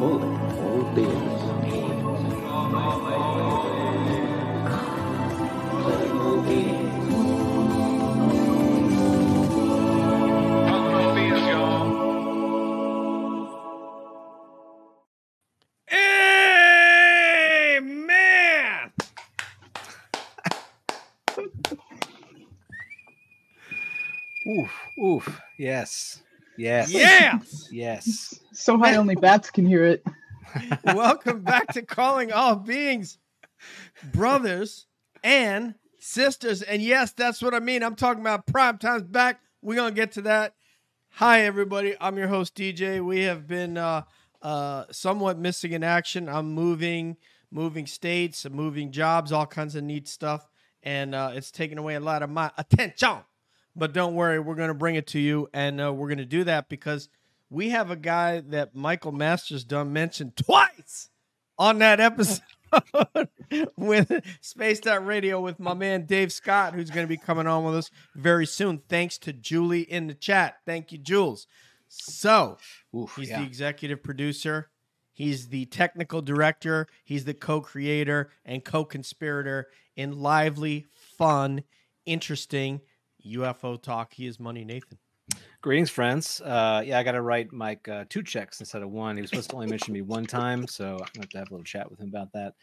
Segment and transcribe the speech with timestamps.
[0.00, 1.27] All beings.
[25.58, 26.22] Yes.
[26.56, 26.88] Yes.
[26.90, 27.68] Yes.
[27.72, 28.40] Yes.
[28.52, 30.04] So high only bats can hear it.
[30.84, 33.18] Welcome back to Calling All Beings,
[34.12, 34.86] brothers
[35.24, 36.62] and sisters.
[36.62, 37.82] And yes, that's what I mean.
[37.82, 39.40] I'm talking about prime time's back.
[39.60, 40.54] We're gonna get to that.
[41.10, 41.96] Hi, everybody.
[42.00, 43.04] I'm your host DJ.
[43.04, 44.02] We have been uh,
[44.40, 46.28] uh, somewhat missing in action.
[46.28, 47.16] I'm moving,
[47.50, 50.48] moving states, moving jobs, all kinds of neat stuff,
[50.84, 53.18] and uh, it's taking away a lot of my attention.
[53.78, 56.68] But don't worry, we're gonna bring it to you, and uh, we're gonna do that
[56.68, 57.08] because
[57.50, 61.10] we have a guy that Michael Masters done mentioned twice
[61.58, 62.42] on that episode
[63.76, 67.64] with Spaced Out Radio with my man Dave Scott, who's going to be coming on
[67.64, 68.82] with us very soon.
[68.88, 70.58] Thanks to Julie in the chat.
[70.66, 71.46] Thank you, Jules.
[71.88, 72.58] So
[72.94, 73.16] Oof.
[73.16, 73.40] he's yeah.
[73.40, 74.70] the executive producer.
[75.12, 76.86] He's the technical director.
[77.04, 81.64] He's the co-creator and co-conspirator in lively, fun,
[82.06, 82.82] interesting
[83.36, 84.12] UFO talk.
[84.12, 84.98] He is Money Nathan.
[85.60, 86.40] Greetings, friends.
[86.40, 89.16] Uh, yeah, I got to write Mike uh, two checks instead of one.
[89.16, 91.38] He was supposed to only mention me one time, so I'm going to have to
[91.38, 92.54] have a little chat with him about that.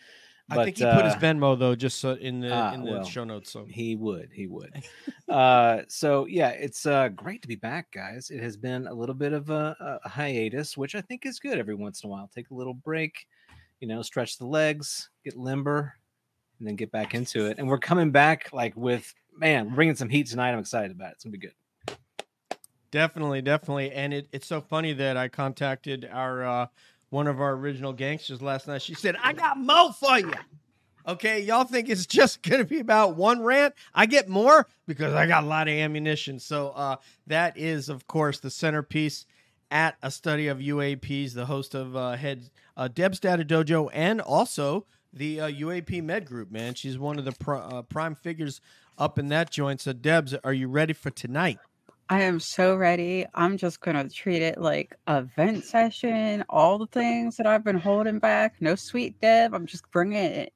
[0.49, 2.91] I think he put his uh, Venmo though, just so in the ah, in the
[2.91, 3.51] well, show notes.
[3.51, 4.29] So He would.
[4.31, 4.83] He would.
[5.29, 8.29] uh, so yeah, it's uh, great to be back, guys.
[8.29, 11.57] It has been a little bit of a, a hiatus, which I think is good
[11.57, 12.29] every once in a while.
[12.33, 13.25] Take a little break,
[13.79, 15.93] you know, stretch the legs, get limber,
[16.59, 17.57] and then get back into it.
[17.57, 20.51] And we're coming back like with man, we're bringing some heat tonight.
[20.51, 21.13] I'm excited about it.
[21.13, 21.53] It's gonna be good.
[22.91, 23.91] Definitely, definitely.
[23.91, 26.67] And it, it's so funny that I contacted our uh,
[27.09, 28.81] one of our original gangsters last night.
[28.81, 30.33] She said, I got more for you.
[31.07, 33.75] Okay, y'all think it's just gonna be about one rant?
[33.93, 36.39] I get more because I got a lot of ammunition.
[36.39, 36.95] So uh,
[37.27, 39.25] that is, of course, the centerpiece
[39.69, 44.19] at a study of UAPs, the host of uh, head uh, Deb's Data Dojo, and
[44.19, 46.51] also the uh, UAP Med Group.
[46.51, 48.61] Man, she's one of the pr- uh, prime figures
[48.97, 49.81] up in that joint.
[49.81, 51.59] So, Debs, are you ready for tonight?
[52.07, 53.25] I am so ready.
[53.33, 56.43] I'm just gonna treat it like a vent session.
[56.49, 58.55] All the things that I've been holding back.
[58.59, 59.53] No sweet Deb.
[59.53, 60.53] I'm just bringing it.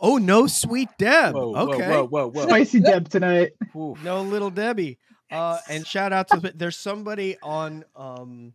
[0.00, 1.34] Oh, no, sweet Deb.
[1.34, 1.88] Whoa, whoa, okay.
[1.88, 2.42] whoa, whoa, whoa.
[2.46, 3.52] Spicy Deb tonight.
[3.76, 4.02] Oof.
[4.02, 4.98] No, little Debbie.
[5.30, 8.52] Uh, and shout out to there's somebody on um,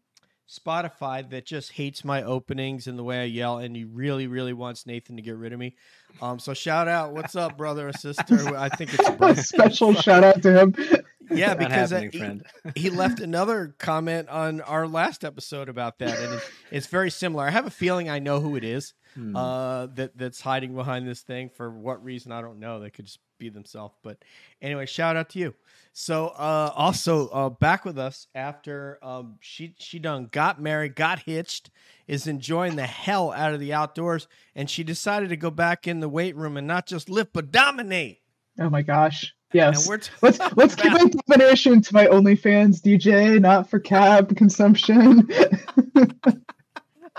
[0.49, 4.53] Spotify that just hates my openings and the way I yell, and he really, really
[4.53, 5.75] wants Nathan to get rid of me.
[6.21, 8.57] Um, so shout out, what's up, brother or sister?
[8.57, 10.75] I think it's a A special shout out to him.
[11.31, 12.41] Yeah, Not because uh, he-
[12.75, 17.45] he left another comment on our last episode about that, and it's, it's very similar.
[17.45, 19.35] I have a feeling I know who it is Hmm.
[19.35, 21.49] uh, that that's hiding behind this thing.
[21.49, 22.79] For what reason, I don't know.
[22.79, 23.95] They could just be themselves.
[24.03, 24.17] But
[24.61, 25.55] anyway, shout out to you.
[25.93, 31.19] So uh, also uh, back with us after um, she she done got married, got
[31.19, 31.71] hitched,
[32.07, 35.99] is enjoying the hell out of the outdoors, and she decided to go back in
[35.99, 38.21] the weight room and not just lift but dominate.
[38.59, 39.33] Oh my gosh.
[39.51, 39.87] Yes.
[39.87, 45.27] we're t- Let's let's keep my domination to my OnlyFans DJ, not for cab consumption.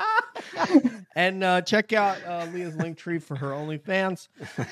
[1.16, 4.28] and uh, check out uh, Leah's link tree for her OnlyFans,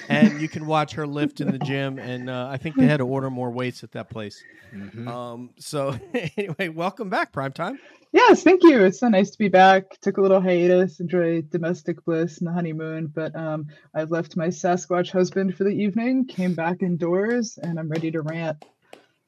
[0.08, 1.98] and you can watch her lift in the gym.
[1.98, 4.42] And uh, I think they had to order more weights at that place.
[4.74, 5.08] Mhm.
[5.08, 5.98] Um, so
[6.36, 7.78] anyway, welcome back, prime time.
[8.12, 8.84] yes, thank you.
[8.84, 9.98] It's so nice to be back.
[10.00, 14.48] Took a little hiatus, enjoyed domestic bliss and the honeymoon, but um, I've left my
[14.48, 18.64] Sasquatch husband for the evening, came back indoors, and I'm ready to rant.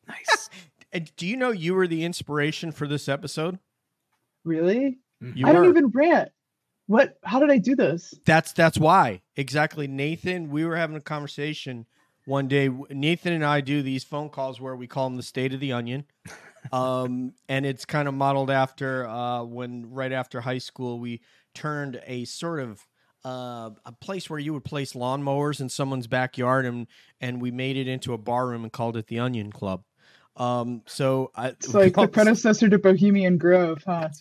[0.08, 0.50] Nice.
[1.16, 3.58] Do you know you were the inspiration for this episode?
[4.44, 4.98] Really?
[5.20, 5.56] You I were.
[5.56, 6.30] don't even rant.
[6.86, 7.18] What?
[7.22, 8.14] How did I do this?
[8.24, 10.50] That's that's why exactly, Nathan.
[10.50, 11.86] We were having a conversation
[12.24, 12.68] one day.
[12.90, 15.72] Nathan and I do these phone calls where we call them the state of the
[15.72, 16.04] onion,
[16.72, 21.20] um, and it's kind of modeled after uh, when right after high school we
[21.54, 22.84] turned a sort of
[23.24, 26.86] uh, a place where you would place lawnmowers in someone's backyard, and
[27.20, 29.84] and we made it into a bar room and called it the Onion Club.
[30.40, 34.08] Um, so I, It's like the predecessor to Bohemian Grove, huh?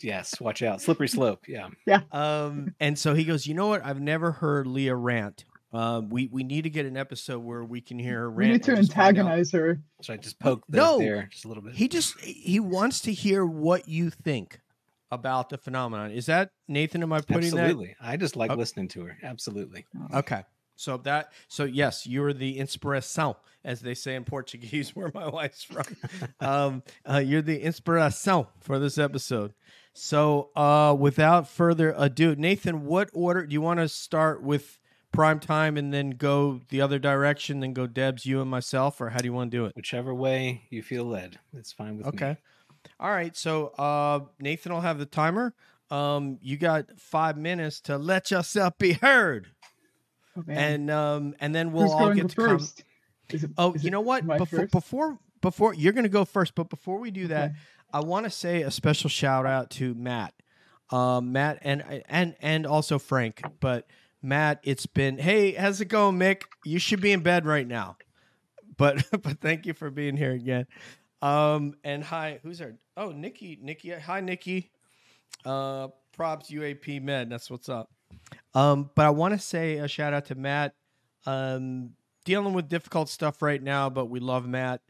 [0.00, 0.80] Yes, watch out.
[0.80, 1.46] Slippery slope.
[1.48, 1.68] Yeah.
[1.84, 2.02] Yeah.
[2.12, 3.84] Um, and so he goes, you know what?
[3.84, 5.44] I've never heard Leah rant.
[5.72, 8.62] Uh, we we need to get an episode where we can hear her We need
[8.64, 9.80] to and just find out- antagonize her.
[10.02, 10.98] So I just poke the No.
[10.98, 11.74] there just a little bit.
[11.74, 14.60] He just he wants to hear what you think
[15.10, 16.12] about the phenomenon.
[16.12, 17.02] Is that Nathan?
[17.02, 17.58] Am I putting that?
[17.64, 17.96] Absolutely.
[18.00, 18.54] I just like Oh.
[18.54, 19.16] listening to her.
[19.24, 19.86] Absolutely.
[20.14, 20.44] Okay.
[20.80, 25.62] So that so yes, you're the inspiração, as they say in Portuguese, where my wife's
[25.62, 25.84] from.
[26.40, 29.54] um, uh, you're the inspiração for this episode.
[29.92, 34.78] So uh, without further ado, Nathan, what order do you want to start with?
[35.12, 39.10] Prime time and then go the other direction, then go Debs, you and myself, or
[39.10, 39.74] how do you want to do it?
[39.74, 42.10] Whichever way you feel led, it's fine with me.
[42.10, 42.36] Okay.
[43.00, 43.36] All right.
[43.36, 45.52] So uh, Nathan will have the timer.
[45.90, 49.48] Um, you got five minutes to let yourself be heard,
[50.36, 52.58] Oh, and um, and then we'll Who's all get to come.
[52.58, 52.84] first?
[53.30, 54.26] Is it- Oh, is you know what?
[54.26, 57.58] Before before before you're gonna go first, but before we do that, Okay.
[57.92, 60.34] I want to say a special shout out to Matt,
[60.90, 63.42] um, Matt, and and and also Frank.
[63.60, 63.86] But
[64.22, 66.42] Matt, it's been hey, how's it going, Mick?
[66.64, 67.96] You should be in bed right now,
[68.76, 70.66] but but thank you for being here again.
[71.22, 72.74] Um, and hi, who's our?
[72.96, 74.70] Oh, Nikki, Nikki, hi, Nikki.
[75.44, 77.30] Uh, props UAP Med.
[77.30, 77.90] That's what's up.
[78.54, 80.74] Um, but I want to say a shout out to Matt.
[81.26, 81.90] Um,
[82.24, 84.80] dealing with difficult stuff right now, but we love Matt,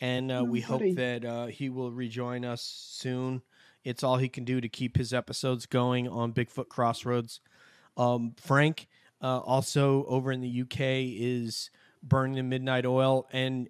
[0.00, 3.42] and uh, Oh, we hope that uh, he will rejoin us soon.
[3.84, 7.40] It's all he can do to keep his episodes going on Bigfoot Crossroads.
[7.96, 8.88] Um, Frank,
[9.22, 11.70] uh, also over in the UK, is
[12.02, 13.68] burning the midnight oil, and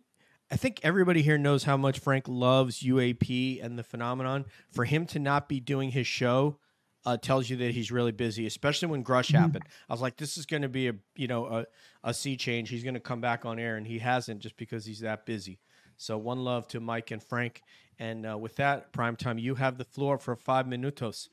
[0.50, 4.44] I think everybody here knows how much Frank loves UAP and the phenomenon.
[4.70, 6.58] For him to not be doing his show
[7.06, 9.38] uh, tells you that he's really busy, especially when Grusch Mhm.
[9.41, 9.64] happened.
[9.88, 11.67] I was like, this is going to be a you know a,
[12.05, 12.69] a sea change.
[12.69, 15.61] He's going to come back on air, and he hasn't just because he's that busy.
[15.97, 17.62] So one love to Mike and Frank.
[17.99, 21.29] And uh, with that, primetime, you have the floor for five minutos.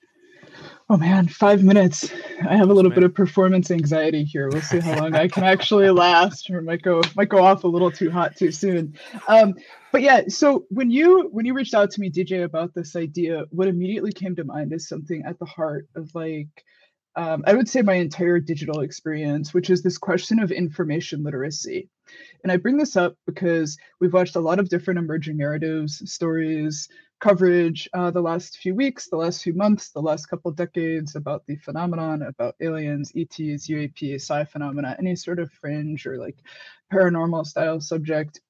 [0.89, 2.11] Oh man, five minutes.
[2.47, 4.49] I have a little bit of performance anxiety here.
[4.49, 7.67] We'll see how long I can actually last, or might go might go off a
[7.67, 8.95] little too hot too soon.
[9.27, 9.55] Um,
[9.91, 13.45] but yeah, so when you when you reached out to me, DJ, about this idea,
[13.49, 16.49] what immediately came to mind is something at the heart of like
[17.15, 21.89] um, I would say my entire digital experience, which is this question of information literacy.
[22.43, 26.89] And I bring this up because we've watched a lot of different emerging narratives, stories,
[27.23, 31.45] coverage uh, the last few weeks, the last few months, the last couple decades about
[31.47, 36.35] the phenomenon, about aliens, ETs, UAP, psi phenomena, any sort of fringe or like
[36.91, 38.41] paranormal style subject.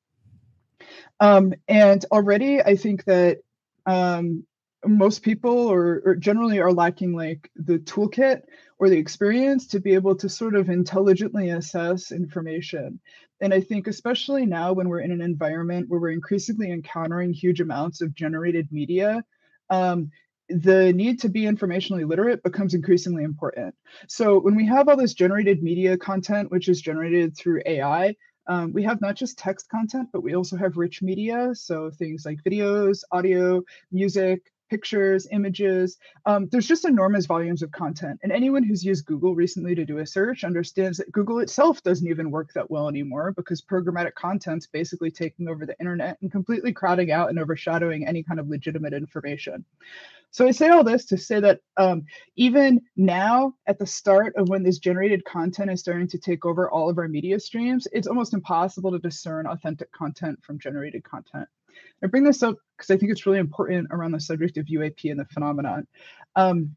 [1.19, 3.41] Um, and already, I think that
[3.85, 4.43] um,
[4.83, 8.41] most people or, or generally are lacking like the toolkit
[8.83, 12.99] or the experience to be able to sort of intelligently assess information.
[13.39, 17.61] And I think, especially now when we're in an environment where we're increasingly encountering huge
[17.61, 19.23] amounts of generated media,
[19.69, 20.11] um,
[20.49, 23.73] the need to be informationally literate becomes increasingly important.
[24.09, 28.73] So when we have all this generated media content, which is generated through AI, um,
[28.73, 31.51] we have not just text content, but we also have rich media.
[31.53, 33.63] So things like videos, audio,
[33.93, 35.97] music, pictures, images.
[36.25, 38.19] Um, there's just enormous volumes of content.
[38.23, 42.07] And anyone who's used Google recently to do a search understands that Google itself doesn't
[42.07, 46.73] even work that well anymore because programmatic content's basically taking over the internet and completely
[46.73, 49.65] crowding out and overshadowing any kind of legitimate information.
[50.33, 54.49] So I say all this to say that um, even now, at the start of
[54.49, 58.07] when this generated content is starting to take over all of our media streams, it's
[58.07, 61.47] almost impossible to discern authentic content from generated content.
[62.03, 65.11] I bring this up because I think it's really important around the subject of UAP
[65.11, 65.85] and the phenomenon.
[66.35, 66.75] Um,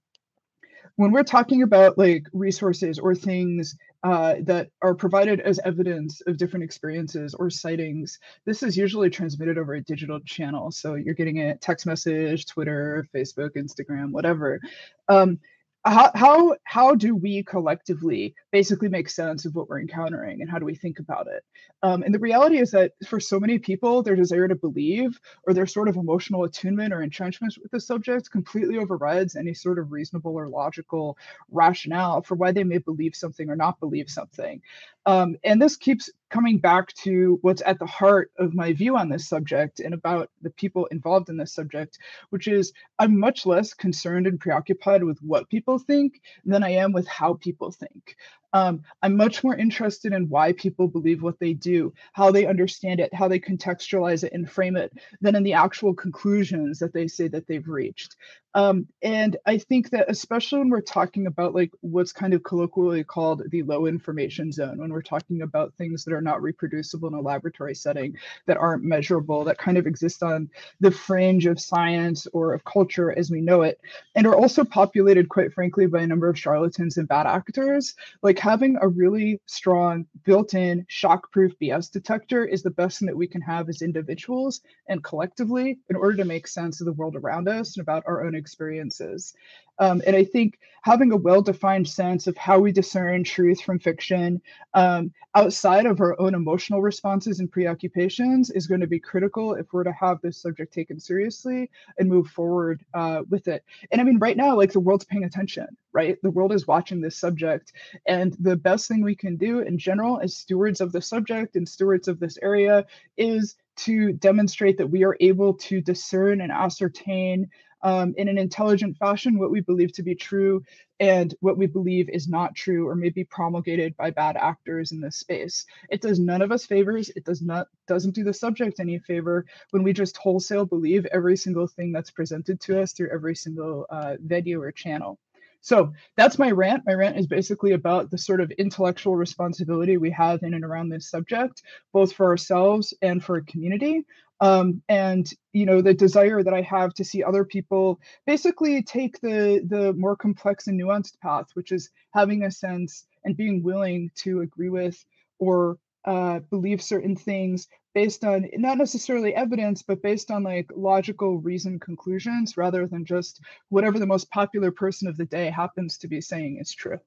[0.97, 6.39] when we're talking about like resources or things uh, that are provided as evidence of
[6.39, 10.71] different experiences or sightings, this is usually transmitted over a digital channel.
[10.71, 14.61] So you're getting a text message, Twitter, Facebook, Instagram, whatever.
[15.09, 15.39] Um,
[15.85, 20.59] how, how how do we collectively basically make sense of what we're encountering and how
[20.59, 21.45] do we think about it
[21.83, 25.53] um, and the reality is that for so many people their desire to believe or
[25.53, 29.93] their sort of emotional attunement or entrenchment with the subject completely overrides any sort of
[29.93, 31.19] reasonable or logical
[31.51, 34.63] rationale for why they may believe something or not believe something
[35.05, 39.09] um, and this keeps coming back to what's at the heart of my view on
[39.09, 41.99] this subject and about the people involved in this subject,
[42.31, 46.93] which is I'm much less concerned and preoccupied with what people think than I am
[46.93, 48.17] with how people think.
[48.53, 53.01] Um, I'm much more interested in why people believe what they do, how they understand
[53.01, 57.09] it, how they contextualize it and frame it, than in the actual conclusions that they
[57.09, 58.17] say that they've reached.
[58.57, 63.05] Um, and I think that especially when we're talking about like what's kind of colloquially
[63.05, 67.13] called the low information zone, when we're talking about things that are not reproducible in
[67.15, 70.49] a laboratory setting, that aren't measurable, that kind of exist on
[70.81, 73.79] the fringe of science or of culture as we know it,
[74.15, 78.39] and are also populated, quite frankly, by a number of charlatans and bad actors, like
[78.39, 83.43] having a really strong built-in shock-proof BS detector is the best thing that we can
[83.43, 87.77] have as individuals and collectively in order to make sense of the world around us
[87.77, 89.35] and about our own experiences.
[89.79, 93.79] Um, and I think having a well defined sense of how we discern truth from
[93.79, 94.41] fiction
[94.73, 99.67] um, outside of our own emotional responses and preoccupations is going to be critical if
[99.73, 103.65] we're to have this subject taken seriously and move forward uh, with it.
[103.91, 106.17] And I mean, right now, like the world's paying attention, right?
[106.23, 107.73] The world is watching this subject.
[108.07, 111.69] And the best thing we can do in general as stewards of the subject and
[111.69, 112.87] stewards of this area
[113.19, 117.51] is to demonstrate that we are able to discern and ascertain
[117.87, 120.61] um, in an intelligent fashion what we believe to be true
[120.99, 125.01] and what we believe is not true or may be promulgated by bad actors in
[125.01, 125.65] this space.
[125.89, 127.11] It does none of us favors.
[127.11, 131.37] It does not doesn't do the subject any favor when we just wholesale believe every
[131.37, 135.21] single thing that's presented to us through every single uh, video or channel.
[135.61, 136.85] So that's my rant.
[136.87, 140.89] My rant is basically about the sort of intellectual responsibility we have in and around
[140.89, 141.63] this subject,
[141.93, 144.05] both for ourselves and for a community.
[144.41, 149.21] Um, and you know the desire that I have to see other people basically take
[149.21, 154.11] the the more complex and nuanced path, which is having a sense and being willing
[154.17, 155.03] to agree with
[155.39, 161.39] or uh, believe certain things based on not necessarily evidence, but based on like logical
[161.39, 163.41] reason conclusions rather than just
[163.71, 166.99] whatever the most popular person of the day happens to be saying is true.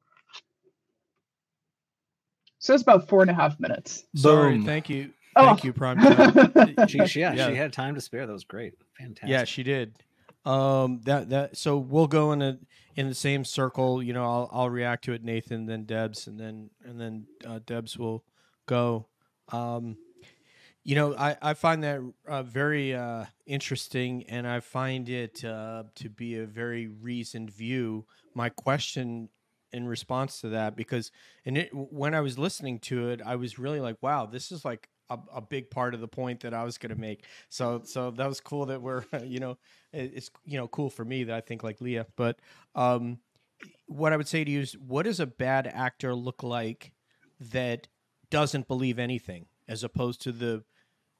[2.58, 4.04] So it's about four and a half minutes.
[4.16, 4.66] Sorry, Boom.
[4.66, 5.12] thank you.
[5.40, 5.46] Oh.
[5.48, 6.74] Thank you, Prime Time.
[6.88, 7.48] She, she, yeah, Yeah.
[7.50, 8.26] she had time to spare.
[8.26, 8.74] That was great.
[8.98, 9.30] Fantastic.
[9.30, 9.96] Yeah, she did.
[10.46, 12.58] Um, that that so we'll go in a
[12.96, 14.02] in the same circle.
[14.02, 17.60] You know, I'll I'll react to it, Nathan, then Debs, and then and then uh,
[17.66, 18.24] Debs will
[18.66, 19.08] go.
[19.52, 19.98] Um,
[20.84, 25.84] you know, I I find that uh, very uh, interesting, and I find it uh,
[25.96, 28.06] to be a very reasoned view.
[28.34, 29.30] My question
[29.72, 31.12] in response to that, because
[31.46, 34.64] and it, when I was listening to it, I was really like, wow, this is
[34.66, 37.26] like a, a big part of the point that I was going to make.
[37.50, 39.58] So so that was cool that we're you know
[39.94, 42.08] it's you know cool for me that I think like Leah.
[42.16, 42.40] But
[42.76, 43.20] um,
[43.88, 46.94] what I would say to you is, what does a bad actor look like
[47.40, 47.88] that
[48.30, 50.64] doesn't believe anything, as opposed to the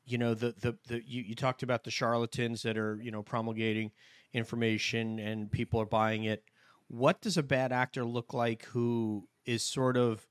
[0.06, 3.24] you know the the, the you, you talked about the charlatans that are you know
[3.24, 3.92] promulgating
[4.34, 6.44] information and people are buying it.
[6.88, 10.28] What does a bad actor look like who is sort of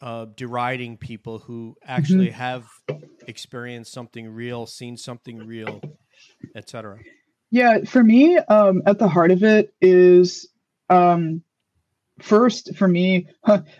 [0.00, 2.66] uh, deriding people who actually have
[3.26, 5.80] experienced something real, seen something real,
[6.56, 6.98] etc.
[7.50, 10.48] Yeah, for me, um, at the heart of it is
[10.88, 11.42] um,
[12.20, 13.28] first for me,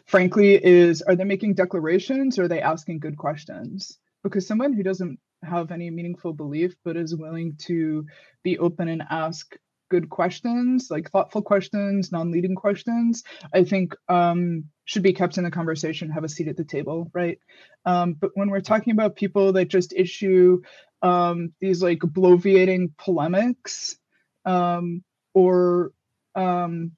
[0.06, 3.98] frankly, is are they making declarations or are they asking good questions?
[4.22, 8.04] Because someone who doesn't have any meaningful belief but is willing to
[8.42, 9.56] be open and ask
[9.90, 15.50] good questions, like thoughtful questions, non-leading questions, I think um, should be kept in the
[15.50, 17.38] conversation, have a seat at the table, right?
[17.84, 20.62] Um, but when we're talking about people that just issue
[21.02, 23.96] um, these like bloviating polemics
[24.44, 25.02] um,
[25.34, 25.92] or
[26.34, 26.92] um,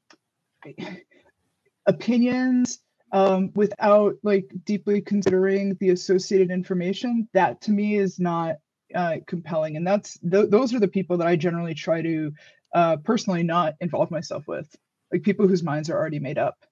[1.86, 2.78] opinions
[3.12, 8.56] um, without like deeply considering the associated information, that to me is not
[8.94, 9.76] uh, compelling.
[9.76, 12.32] And that's th- those are the people that I generally try to
[12.74, 14.74] uh, personally not involve myself with,
[15.12, 16.64] like people whose minds are already made up.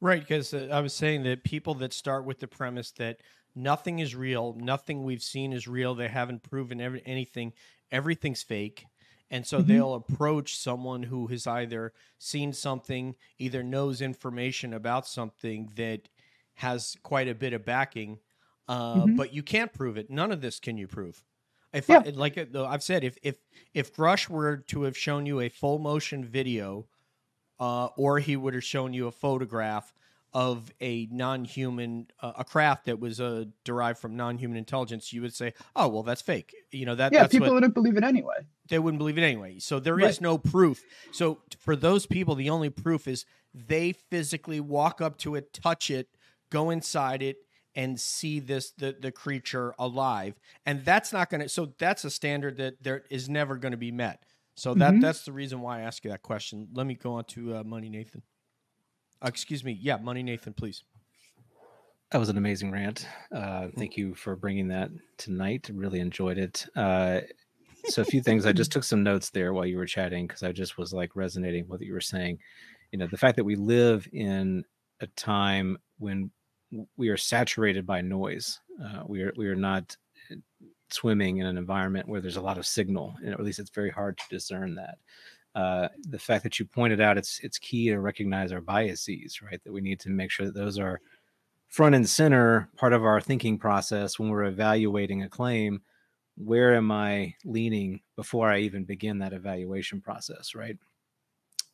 [0.00, 3.20] Right, because uh, I was saying that people that start with the premise that
[3.54, 7.54] nothing is real, nothing we've seen is real, they haven't proven every, anything,
[7.90, 8.88] everything's fake.
[9.30, 9.62] And so Mhm.
[9.62, 16.08] they'll approach someone who has either seen something, either knows information about something that
[16.54, 18.20] has quite a bit of backing,
[18.68, 19.16] uh, Mhm.
[19.16, 20.10] but you can't prove it.
[20.10, 21.24] None of this can you prove.
[21.76, 22.02] If Yeah.
[22.06, 23.36] I, like though I've said, if if
[23.74, 26.86] if Grusch were to have shown you a full motion video
[27.58, 29.92] uh, or he would have shown you a photograph
[30.32, 35.32] of a non-human uh, a craft that was uh, derived from non-human intelligence you would
[35.32, 38.04] say oh well that's fake you know that yeah, that's people what wouldn't believe it
[38.04, 38.34] anyway.
[38.68, 40.20] they wouldn't believe it anyway so there is Right.
[40.20, 45.36] no proof so for those people the only proof is they physically walk up to
[45.36, 46.08] it touch it
[46.50, 47.38] go inside it
[47.76, 52.10] and see this the, the creature alive and that's not going to so that's a
[52.10, 54.24] standard that there is never going to be met
[54.56, 55.00] so that Mhm.
[55.00, 57.62] that's the reason why i ask you that question let me go on to uh,
[57.64, 58.22] money nathan
[59.22, 60.82] uh, excuse me yeah money nathan please
[62.12, 63.06] That was an amazing rant.
[63.32, 65.68] Uh, thank you for bringing that tonight.
[65.72, 66.64] Really enjoyed it.
[66.76, 67.20] Uh,
[67.88, 68.46] so a few things.
[68.46, 71.16] I just took some notes there while you were chatting because I just was like
[71.16, 72.38] resonating with what you were saying.
[72.92, 74.64] You know, the fact that we live in
[75.00, 76.30] a time when w-
[76.96, 78.60] we are saturated by noise.
[78.82, 79.96] Uh, we are we are not
[80.30, 80.36] uh,
[80.90, 83.90] swimming in an environment where there's a lot of signal, and at least it's very
[83.90, 84.98] hard to discern that.
[85.54, 89.62] Uh, the fact that you pointed out it's it's key to recognize our biases, right?
[89.64, 91.00] That we need to make sure that those are
[91.68, 95.82] front and center part of our thinking process when we're evaluating a claim
[96.38, 100.76] where am i leaning before i even begin that evaluation process right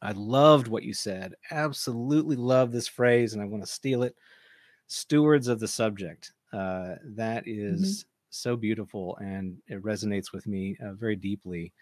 [0.03, 1.37] I loved what you said.
[1.53, 4.17] Absolutely love this phrase, and I want to steal it.
[4.87, 6.33] Stewards of the subject.
[6.53, 11.73] Uh, that is so beautiful, and it resonates with me uh, very deeply.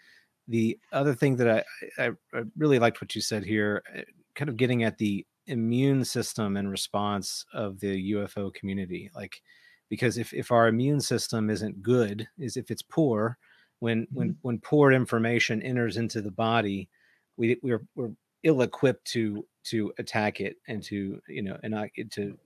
[0.47, 1.65] The other thing that
[1.97, 4.01] I, I, I really liked what you said here, uh,
[4.35, 9.09] kind of getting at the immune system and response of the UFO community.
[9.15, 9.41] Like,
[9.89, 13.37] because if, if our immune system isn't good, is if it's poor,
[13.79, 16.87] when when when poor information enters into the body,
[17.35, 18.11] we we're we're
[18.43, 21.75] ill equipped to to attack it and to you know and
[22.11, 22.37] to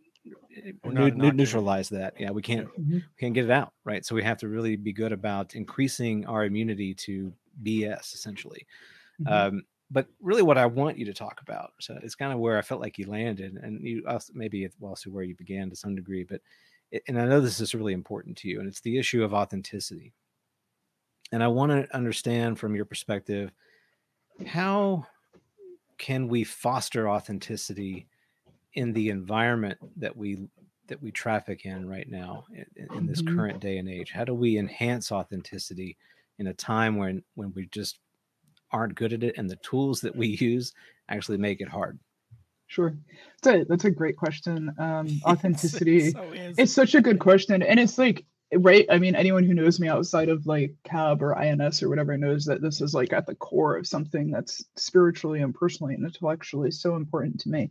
[0.83, 2.19] We're not neu- knocking neutralize that.
[2.19, 2.93] Yeah, we can't Mhm.
[2.93, 4.05] we can't get it out, right?
[4.05, 8.65] So we have to really be good about increasing our immunity to BS, essentially.
[9.21, 9.31] Mhm.
[9.31, 12.57] Um, but really, what I want you to talk about, so it's kind of where
[12.57, 15.75] I felt like you landed, and you also, maybe it's also where you began to
[15.75, 16.23] some degree.
[16.23, 16.41] But
[16.91, 19.33] it, and I know this is really important to you, and it's the issue of
[19.33, 20.13] authenticity.
[21.31, 23.51] And I want to understand from your perspective
[24.45, 25.05] how
[25.97, 28.07] can we foster authenticity
[28.75, 30.47] in the environment that we
[30.87, 33.35] that we traffic in right now in, in this Mhm.
[33.35, 35.97] current day and age how do we enhance authenticity
[36.37, 37.99] in a time when when we just
[38.71, 40.73] aren't good at it and the tools that we use
[41.09, 41.99] actually make it hard
[42.67, 42.97] Sure.
[43.43, 44.73] That's a, that's a great question.
[44.79, 46.11] Um, authenticity.
[46.11, 46.31] So.
[46.33, 47.61] It's such a good question.
[47.61, 48.85] And it's like, right?
[48.89, 52.45] I mean, anyone who knows me outside of like CAB or INS or whatever knows
[52.45, 56.71] that this is like at the core of something that's spiritually and personally and intellectually
[56.71, 57.69] so important to me.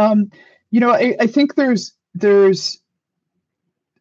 [0.00, 0.30] Um,
[0.70, 2.80] you know, I, I think there's there's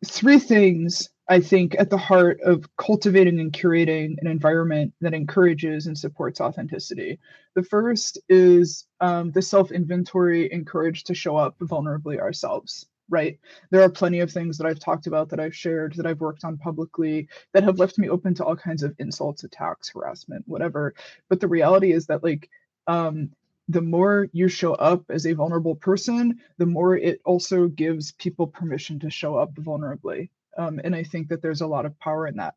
[0.06, 5.88] three things I think at the heart of cultivating and curating an environment that encourages
[5.88, 7.20] and supports authenticity.
[7.54, 13.38] The first is um, the self inventory encouraged to show up vulnerably ourselves, right?
[13.70, 16.46] There are plenty of things that I've talked about that I've shared, that I've worked
[16.46, 20.96] on publicly, that have left me open to all kinds of insults, attacks, harassment, whatever.
[21.28, 22.50] But the reality is that, like,
[22.88, 23.32] um,
[23.70, 28.48] the more you show up as a vulnerable person, the more it also gives people
[28.48, 30.30] permission to show up vulnerably.
[30.58, 32.56] Um, and I think that there's a lot of power in that.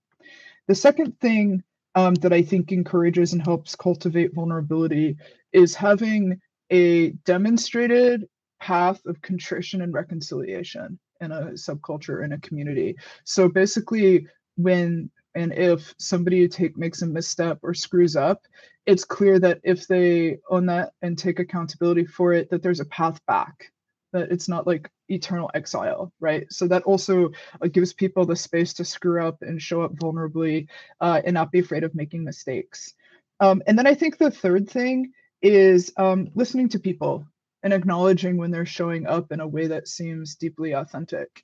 [0.66, 1.62] The second thing
[1.94, 5.16] um, that I think encourages and helps cultivate vulnerability
[5.52, 8.26] is having a demonstrated
[8.58, 12.96] path of contrition and reconciliation in a subculture in a community.
[13.24, 18.42] So basically, when and if somebody take makes a misstep or screws up,
[18.86, 22.86] it's clear that if they own that and take accountability for it, that there's a
[22.86, 23.72] path back.
[24.12, 26.46] That it's not like eternal exile, right?
[26.50, 27.30] So that also
[27.62, 30.68] uh, gives people the space to screw up and show up vulnerably
[31.00, 32.94] uh, and not be afraid of making mistakes.
[33.40, 37.26] Um, and then I think the third thing is um, listening to people
[37.62, 41.42] and acknowledging when they're showing up in a way that seems deeply authentic.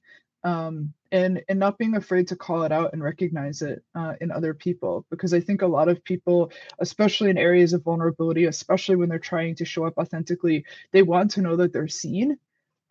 [0.48, 4.30] Um, and and not being afraid to call it out and recognize it uh, in
[4.30, 8.96] other people because I think a lot of people, especially in areas of vulnerability, especially
[8.96, 12.38] when they're trying to show up authentically, they want to know that they're seen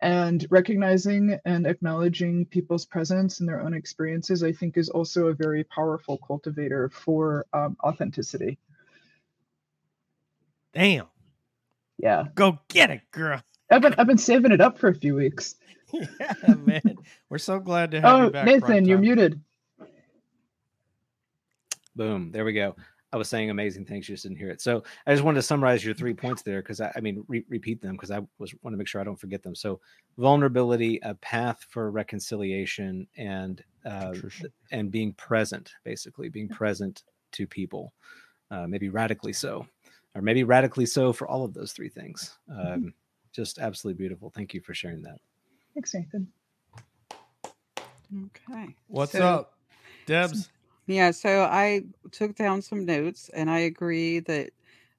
[0.00, 5.34] and recognizing and acknowledging people's presence and their own experiences i think is also a
[5.34, 8.58] very powerful cultivator for um, authenticity
[10.72, 11.06] Damn.
[11.98, 13.42] yeah Go get it, girl.
[13.70, 15.56] i've been i've been saving it up for a few weeks
[15.92, 16.96] yeah, man.
[17.28, 18.46] We're so glad to have oh you back.
[18.46, 19.40] nathan you're muted.
[21.96, 22.30] Boom.
[22.30, 22.76] There we go.
[23.12, 24.60] I was saying amazing things you just didn't hear it.
[24.60, 27.44] So i just wanted to summarize your three points there because I, I mean re-
[27.48, 29.54] repeat them because i was want to make sure i don't forget them.
[29.54, 29.80] So
[30.18, 34.14] vulnerability a path for reconciliation and uh,
[34.70, 37.92] and being present basically being present to people.
[38.50, 39.66] Uh, maybe radically so
[40.14, 42.38] or maybe radically so for all of those three things.
[42.50, 42.94] Um,
[43.32, 44.30] just absolutely beautiful.
[44.30, 45.18] Thank you for sharing that
[45.78, 46.26] thanks nathan
[48.10, 48.74] Okay.
[48.86, 49.58] What's So- up,
[50.06, 50.48] Debs?
[50.86, 54.48] Yeah, so I took down some notes and I agree that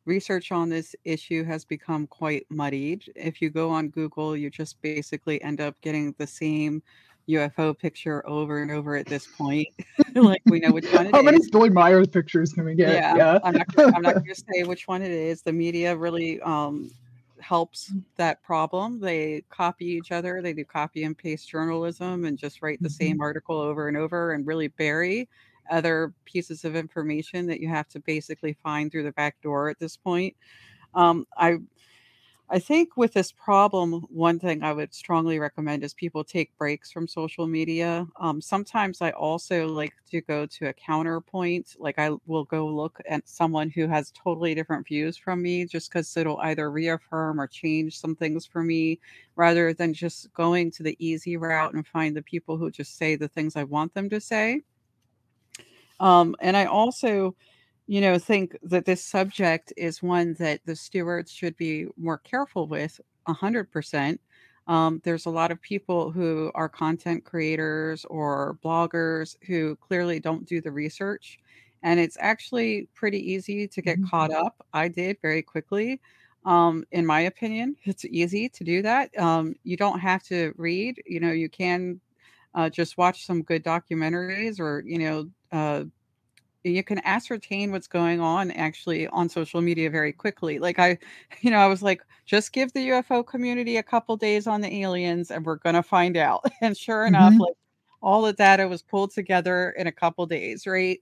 [0.05, 3.11] research on this issue has become quite muddied.
[3.15, 6.83] If you go on Google, you just basically end up getting the same
[7.27, 9.67] UFO picture over and over at this point.
[10.15, 11.49] like we know which one it how many is.
[11.49, 14.35] Billy Meier's pictures can we get yeah, yeah, I'm not gonna, I'm not going to
[14.35, 15.41] say which one it is.
[15.41, 16.91] The media really um,
[17.49, 18.99] helps that problem.
[18.99, 20.39] They copy each other.
[20.39, 24.33] They do copy and paste journalism and just write the same article over and over
[24.33, 25.27] and really bury
[25.71, 29.79] other pieces of information that you have to basically find through the back door at
[29.79, 30.35] this point.
[30.93, 31.57] Um, I
[32.51, 36.91] I think with this problem, one thing I would strongly recommend is people take breaks
[36.91, 38.07] from social media.
[38.19, 41.75] Um, sometimes I also like to go to a counterpoint.
[41.77, 45.91] Like I will go look at someone who has totally different views from me just
[45.91, 48.99] because it'll either reaffirm or change some things for me
[49.35, 53.15] rather than just going to the easy route and find the people who just say
[53.15, 54.63] the things I want them to say.
[55.99, 57.35] Um, and I also
[57.89, 62.67] you know, think that this subject is one that the stewards should be more careful
[62.67, 64.21] with 100%.
[64.67, 70.47] Um, there's a lot of people who are content creators or bloggers who clearly don't
[70.47, 71.39] do the research.
[71.83, 74.11] And it's actually pretty easy to get Mhm.
[74.11, 74.65] caught up.
[74.73, 76.01] I did very quickly.
[76.45, 79.17] Um, in my opinion, it's easy to do that.
[79.19, 82.01] Um, you don't have to read, you know, you can
[82.55, 85.85] uh, just watch some good documentaries or, you know, uh,
[86.63, 90.59] you can ascertain what's going on actually on social media very quickly.
[90.59, 90.97] Like I,
[91.41, 94.73] you know, I was like, just give the UFO community a couple days on the
[94.81, 96.43] aliens and we're gonna find out.
[96.61, 97.39] And sure enough, Mhm.
[97.39, 97.55] like
[98.01, 100.99] all the data was pulled together in a couple days, right?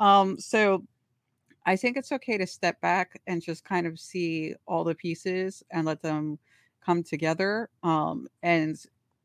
[0.00, 0.84] Um, so
[1.66, 5.62] I think it's okay to step back and just kind of see all the pieces
[5.70, 6.38] and let them
[6.84, 7.68] come together.
[7.82, 8.76] Um, and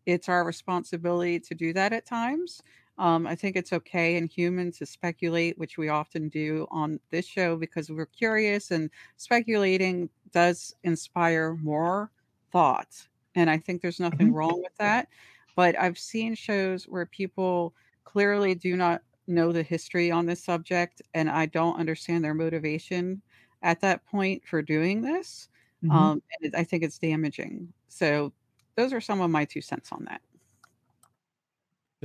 [0.06, 2.62] it's our responsibility to do that at times.
[2.98, 7.26] Um, I think it's okay in humans to speculate, which we often do on this
[7.26, 12.12] show because we're curious and speculating does inspire more
[12.52, 13.08] thought.
[13.36, 14.34] And I think there's nothing Mhm.
[14.34, 15.10] wrong with that.
[15.56, 17.74] But I've seen shows where people
[18.06, 23.22] clearly do not know the history on this subject, and I don't understand their motivation
[23.62, 25.50] at that point for doing this.
[25.82, 26.10] Mhm.
[26.10, 27.74] Um, and it, I think it's damaging.
[27.88, 28.34] So
[28.76, 30.22] those are some of my two cents on that.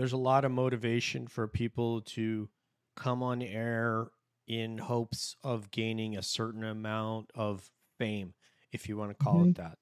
[0.00, 2.48] There's a lot of motivation for people to
[2.96, 4.08] come on air
[4.46, 8.32] in hopes of gaining a certain amount of fame,
[8.72, 9.76] if you want to call it that.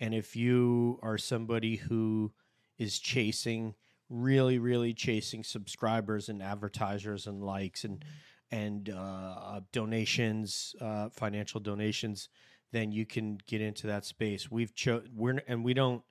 [0.00, 2.32] And if you are somebody who
[2.78, 3.74] is chasing,
[4.08, 8.02] really, really chasing subscribers and advertisers and likes and
[8.50, 12.30] and uh, donations, uh, financial donations,
[12.72, 14.50] then you can get into that space.
[14.50, 16.02] We've cho- we're and we don't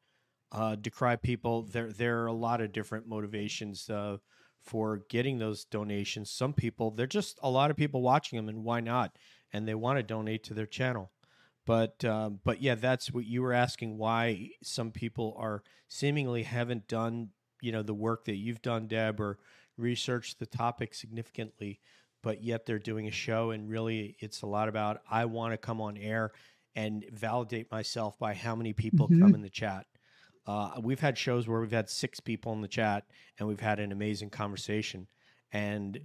[0.51, 1.63] uh, decry people.
[1.63, 4.17] There there are a lot of different motivations uh,
[4.62, 6.31] for getting those donations.
[6.31, 9.17] Some people they're just a lot of people watching them, and why not?
[9.53, 11.12] And they want to donate to their channel.
[11.65, 13.97] But um, but yeah, that's what you were asking.
[13.97, 17.29] Why some people are seemingly haven't done
[17.62, 19.39] you know the work that you've done, Deb, or
[19.77, 21.79] researched the topic significantly,
[22.23, 25.57] but yet they're doing a show, and really it's a lot about I want to
[25.57, 26.31] come on air
[26.75, 29.19] and validate myself by how many people Mhm.
[29.19, 29.88] come in the chat.
[30.47, 33.03] Uh, we've had shows where we've had six people in the chat
[33.38, 35.07] and we've had an amazing conversation.
[35.51, 35.99] And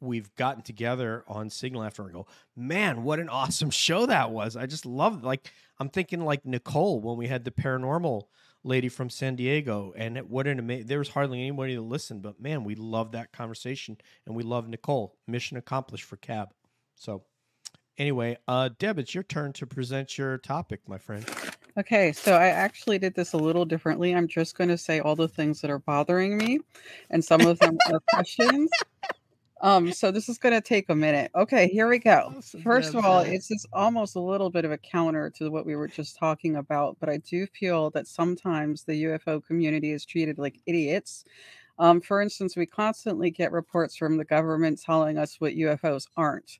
[0.00, 4.56] we've gotten together on Signal after and go, man, what an awesome show that was.
[4.56, 8.24] I just love like I'm thinking like Nicole when we had the paranormal
[8.64, 12.20] lady from San Diego and it, what an amazing there was hardly anybody to listen,
[12.20, 13.96] but man, we loved that conversation
[14.26, 15.16] and we love Nicole.
[15.26, 16.48] Mission accomplished for Cab.
[16.94, 17.24] So
[17.96, 21.24] anyway, uh Deb, it's your turn to present your topic, my friend.
[21.78, 24.12] Okay, so I actually did this a little differently.
[24.12, 26.58] I'm just going to say all the things that are bothering me,
[27.10, 28.68] and some of them are questions.
[29.60, 31.30] Um, so this is going to take a minute.
[31.36, 32.34] Okay, here we go.
[32.62, 35.76] First of all, it's just almost a little bit of a counter to what we
[35.76, 40.38] were just talking about, but I do feel that sometimes the UFO community is treated
[40.38, 41.24] like idiots.
[41.78, 46.58] Um, for instance, we constantly get reports from the government telling us what UFOs aren't.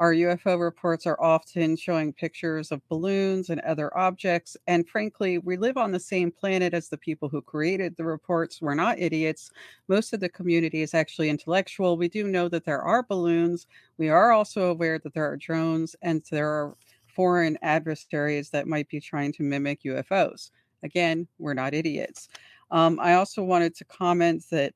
[0.00, 4.56] Our UFO reports are often showing pictures of balloons and other objects.
[4.66, 8.62] And frankly, we live on the same planet as the people who created the reports.
[8.62, 9.50] We're not idiots.
[9.88, 11.98] Most of the community is actually intellectual.
[11.98, 13.66] We do know that there are balloons.
[13.98, 18.88] We are also aware that there are drones and there are foreign adversaries that might
[18.88, 20.50] be trying to mimic UFOs.
[20.82, 22.30] Again, we're not idiots.
[22.70, 24.72] Um, I also wanted to comment that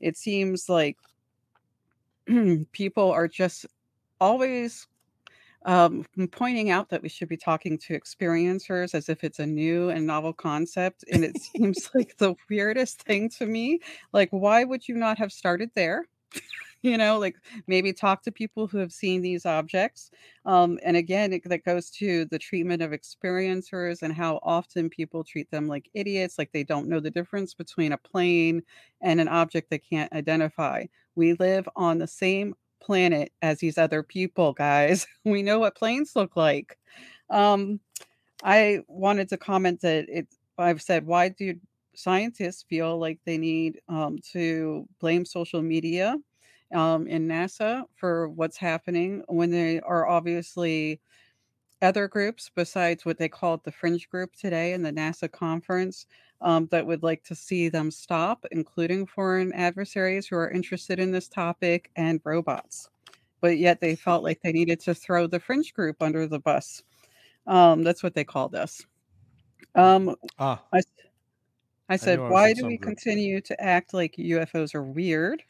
[0.00, 0.98] it seems like
[2.72, 3.64] people are just
[4.20, 4.86] always
[5.66, 9.90] um, pointing out that we should be talking to experiencers as if it's a new
[9.90, 11.04] and novel concept.
[11.12, 13.80] And it seems like the weirdest thing to me.
[14.12, 16.06] Like, why would you not have started there?
[16.82, 20.10] you know, like maybe talk to people who have seen these objects.
[20.44, 25.24] Um, and again, it, that goes to the treatment of experiencers and how often people
[25.24, 28.62] treat them like idiots, like they don't know the difference between a plane
[29.00, 30.84] and an object they can't identify.
[31.16, 35.06] We live on the same planet as these other people, guys.
[35.24, 36.78] We know what planes look like.
[37.30, 37.80] Um,
[38.42, 40.28] I wanted to comment that it.
[40.58, 41.54] I've said, why do
[41.94, 46.16] scientists feel like they need um, to blame social media
[46.74, 51.00] um, in NASA for what's happening when they are obviously
[51.82, 56.06] other groups besides what they called the fringe group today in the NASA conference
[56.40, 61.12] um, that would like to see them stop, including foreign adversaries who are interested in
[61.12, 62.90] this topic and robots.
[63.40, 66.82] But yet they felt like they needed to throw the fringe group under the bus.
[67.46, 68.84] Um, that's what they called us.
[69.76, 70.80] Um, Ah, I,
[71.88, 75.42] I said, I why do we group." continue to act like UFOs are weird?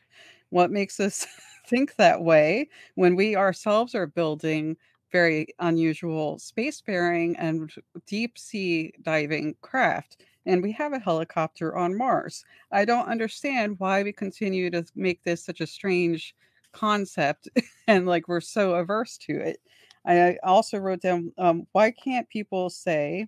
[0.50, 1.26] What makes us
[1.68, 4.76] think that way when we ourselves are building
[5.16, 7.72] very unusual spacefaring and
[8.06, 10.18] deep sea diving craft?
[10.44, 12.44] And we have a helicopter on Mars.
[12.70, 16.34] I don't understand why we continue to make this such a strange
[16.72, 17.48] concept
[17.88, 19.58] and like we're so averse to it.
[20.06, 23.26] I also wrote down um, why can't people say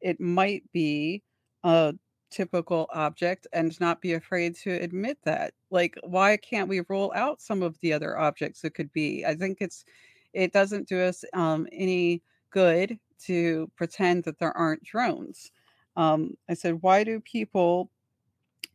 [0.00, 1.22] it might be
[1.64, 1.94] a
[2.30, 5.54] typical object and not be afraid to admit that?
[5.70, 9.24] Like, why can't we rule out some of the other objects it could be?
[9.26, 9.84] I think it's
[10.32, 15.50] it doesn't do us um, any good to pretend that there aren't drones.
[15.96, 17.90] Um, I said, why do people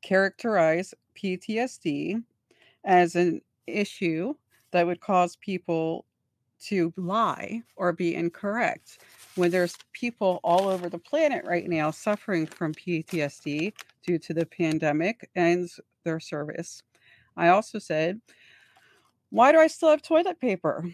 [0.01, 2.23] characterize PTSD
[2.83, 4.35] as an issue
[4.71, 6.05] that would cause people
[6.59, 8.99] to lie or be incorrect
[9.35, 13.73] when there's people all over the planet right now suffering from PTSD
[14.05, 15.69] due to the pandemic and
[16.03, 16.81] their service.
[17.37, 18.21] I also said,
[19.29, 20.85] why do I still have toilet paper?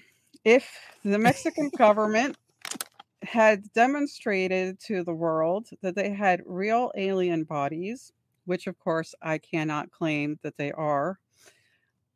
[0.44, 0.70] If
[1.04, 2.38] the Mexican government
[3.24, 8.12] had demonstrated to the world that they had real alien bodies,
[8.46, 11.20] which of course I cannot claim that they are,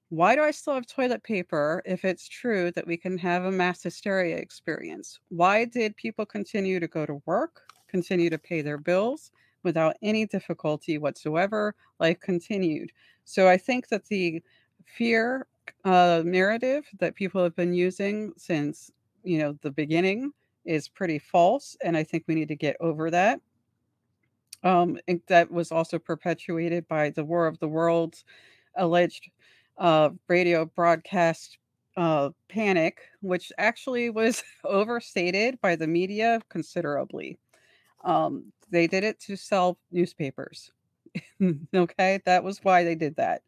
[0.09, 3.51] why do I still have toilet paper if it's true that we can have a
[3.51, 5.19] mass hysteria experience?
[5.29, 9.31] Why did people continue to go to work, continue to pay their bills
[9.63, 11.75] without any difficulty whatsoever?
[11.99, 12.91] Life continued.
[13.23, 14.41] So I think that the
[14.85, 15.47] fear
[15.83, 18.91] uh, narrative that people have been using since
[19.23, 20.31] you know the beginning
[20.65, 23.39] is pretty false, and I think we need to get over that.
[24.63, 24.97] Um,
[25.27, 28.25] that was also perpetuated by the War of the Worlds
[28.75, 29.29] alleged
[29.77, 31.57] uh, radio broadcast
[31.97, 37.37] uh, panic, which actually was overstated by the media considerably.
[38.03, 40.71] Um, they did it to sell newspapers.
[41.75, 43.43] okay, that was why they did that.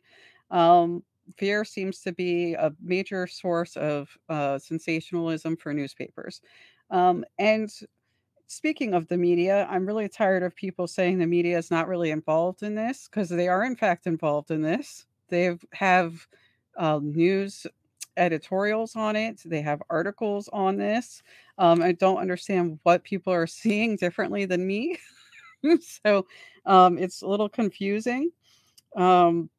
[0.51, 1.03] Um,
[1.35, 6.41] fear seems to be a major source of uh, sensationalism for newspapers.
[6.89, 7.69] Um, and
[8.47, 12.11] speaking of the media, I'm really tired of people saying the media is not really
[12.11, 15.05] involved in this because they are, in fact, involved in this.
[15.29, 16.25] They have
[16.77, 17.67] uh, news
[18.15, 19.41] editorials on it.
[19.45, 21.21] They have articles on this.
[21.57, 24.97] Um, I don't understand what people are seeing differently than me.
[25.81, 26.25] so
[26.65, 28.31] um, it's a little confusing.
[28.95, 29.49] Um,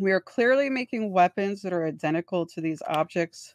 [0.00, 3.54] we are clearly making weapons that are identical to these objects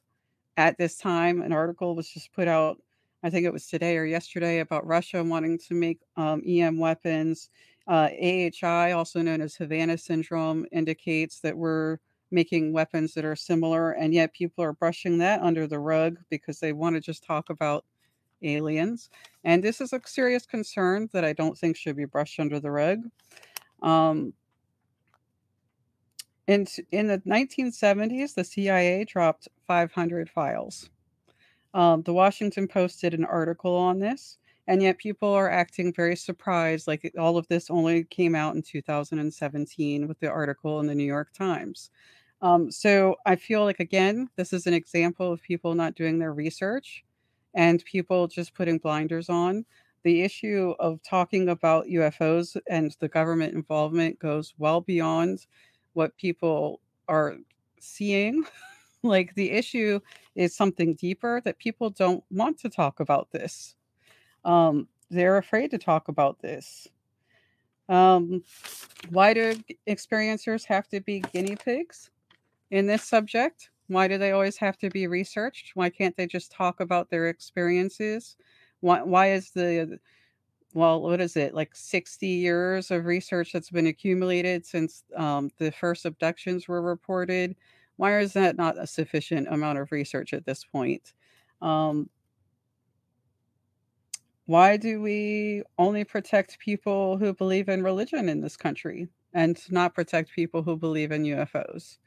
[0.57, 1.41] at this time.
[1.41, 2.79] An article was just put out,
[3.23, 7.49] I think it was today or yesterday, about Russia wanting to make um, EM weapons.
[7.87, 11.97] Uh, AHI, also known as Havana syndrome, indicates that we're
[12.29, 16.59] making weapons that are similar, and yet people are brushing that under the rug because
[16.59, 17.85] they want to just talk about
[18.43, 19.09] aliens.
[19.43, 22.71] And this is a serious concern that I don't think should be brushed under the
[22.71, 22.99] rug.
[23.81, 24.33] Um,
[26.47, 30.89] in, in the 1970s, the CIA dropped 500 files.
[31.73, 36.15] Um, the Washington Post did an article on this and yet people are acting very
[36.15, 40.95] surprised like all of this only came out in 2017 with the article in the
[40.95, 41.89] new york times
[42.41, 46.33] um, so i feel like again this is an example of people not doing their
[46.33, 47.03] research
[47.53, 49.65] and people just putting blinders on
[50.03, 55.45] the issue of talking about ufos and the government involvement goes well beyond
[55.95, 57.35] what people are
[57.79, 58.45] seeing
[59.03, 59.99] like the issue
[60.35, 63.75] is something deeper that people don't want to talk about this
[64.45, 66.87] um, they're afraid to talk about this.
[67.89, 68.43] Um,
[69.09, 69.55] why do
[69.87, 72.09] experiencers have to be guinea pigs
[72.71, 73.69] in this subject?
[73.87, 75.71] Why do they always have to be researched?
[75.75, 78.37] Why can't they just talk about their experiences?
[78.79, 79.99] Why, why is the,
[80.75, 85.71] well, what is it, like 60 years of research that's been accumulated since um, the
[85.71, 87.55] first abductions were reported?
[87.95, 91.13] Why is that not a sufficient amount of research at this point?
[91.61, 92.09] Um,
[94.47, 99.95] why do we only protect people who believe in religion in this country and not
[99.95, 101.99] protect people who believe in UFOs?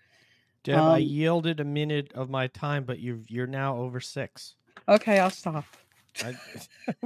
[0.63, 4.57] Deb, um, I yielded a minute of my time, but you you're now over six.
[4.87, 5.65] Okay, I'll stop.
[6.25, 6.35] I,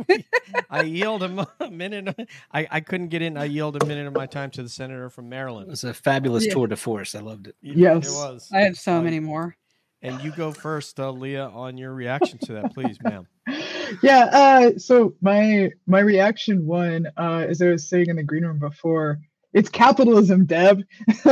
[0.71, 2.29] I yield a, minute.
[2.53, 3.37] I, I couldn't get in.
[3.37, 5.69] I yield a minute of my time to the senator from Maryland.
[5.69, 6.53] It was a fabulous yeah.
[6.53, 7.15] tour de force.
[7.15, 7.57] I loved it.
[7.63, 8.49] Yes, it was.
[8.53, 9.57] I have so many more.
[10.05, 13.27] And you go first, uh, Leah, on your reaction to that, please, ma'am.
[14.03, 14.25] Yeah.
[14.33, 18.59] Uh, so my my reaction one, uh, as I was saying in the green room
[18.59, 19.21] before,
[19.53, 20.83] It's capitalism, Deb.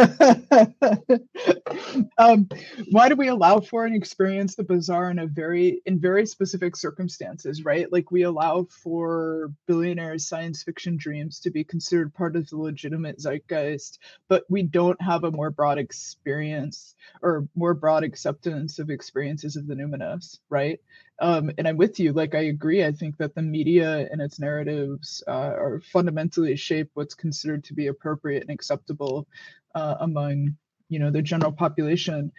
[2.18, 2.48] um,
[2.90, 6.76] why do we allow for and experience the bizarre in a very in very specific
[6.76, 7.90] circumstances, right?
[7.90, 13.18] Like we allow for billionaires' science fiction dreams to be considered part of the legitimate
[13.20, 19.56] zeitgeist, but we don't have a more broad experience or more broad acceptance of experiences
[19.56, 20.80] of the numinous, right?
[21.20, 22.12] Um, and I'm with you.
[22.12, 22.84] Like I agree.
[22.84, 27.74] I think that the media and its narratives uh, are fundamentally shape what's considered to
[27.74, 29.28] be appropriate and acceptable
[29.74, 30.56] uh, among
[30.88, 32.32] you know the general population.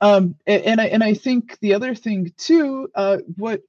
[0.00, 3.62] Um, and, and I and I think the other thing too, uh, what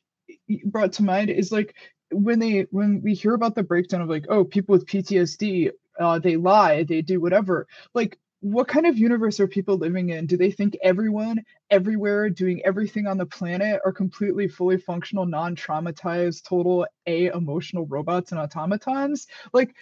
[0.66, 1.76] brought to mind is like
[2.12, 6.20] when they when we hear about the breakdown of like oh people with PTSD uh,
[6.20, 10.28] they lie they do whatever like what kind of universe are people living in?
[10.28, 16.44] Do they think everyone everywhere doing everything on the planet are completely fully functional, non-traumatized,
[16.44, 19.26] total a emotional robots and automatons?
[19.52, 19.76] Like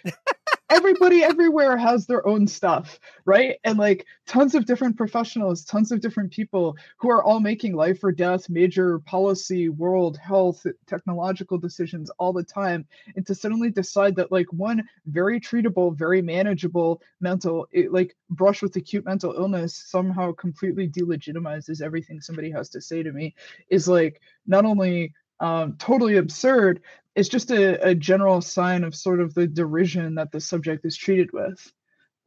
[0.74, 3.56] everybody everywhere has their own stuff, right?
[3.64, 8.02] And like tons of different professionals, tons of different people who are all making life
[8.02, 12.86] or death, major policy, world health, technological decisions all the time.
[13.14, 18.60] And to suddenly decide that like one very treatable, very manageable mental, it, like brush
[18.60, 23.34] with acute mental illness somehow completely delegitimizes everything somebody has to say to me
[23.68, 26.80] is like not only um, totally absurd,
[27.14, 30.96] it's just a, a general sign of sort of the derision that the subject is
[30.96, 31.72] treated with.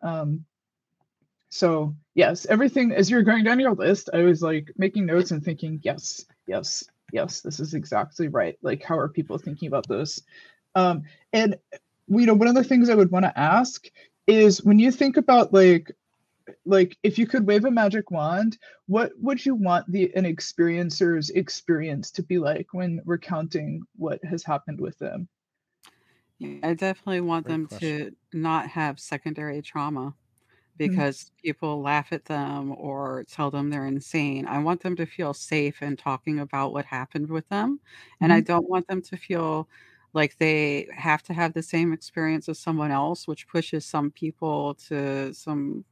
[0.01, 0.45] Um,
[1.49, 5.43] so yes, everything as you're going down your list, I was like making notes and
[5.43, 8.57] thinking, yes, yes, yes, this is exactly right.
[8.61, 10.21] Like, how are people thinking about this?
[10.75, 11.57] Um, and
[12.07, 13.87] you know, one of the things I would want to ask
[14.27, 15.91] is when you think about like
[16.65, 18.57] like if you could wave a magic wand
[18.87, 24.43] what would you want the an experiencer's experience to be like when recounting what has
[24.43, 25.29] happened with them
[26.63, 27.79] I definitely want Great them question.
[27.79, 30.15] to not have secondary trauma
[30.85, 31.01] Mm-hmm.
[31.03, 34.47] because people laugh at them or tell them they're insane.
[34.47, 37.81] I want them to feel safe in talking about what happened with them.
[38.21, 38.43] And I Mhm.
[38.43, 39.69] don't want them to feel
[40.13, 44.75] like they have to have the same experience as someone else, which pushes some people
[44.75, 45.85] to some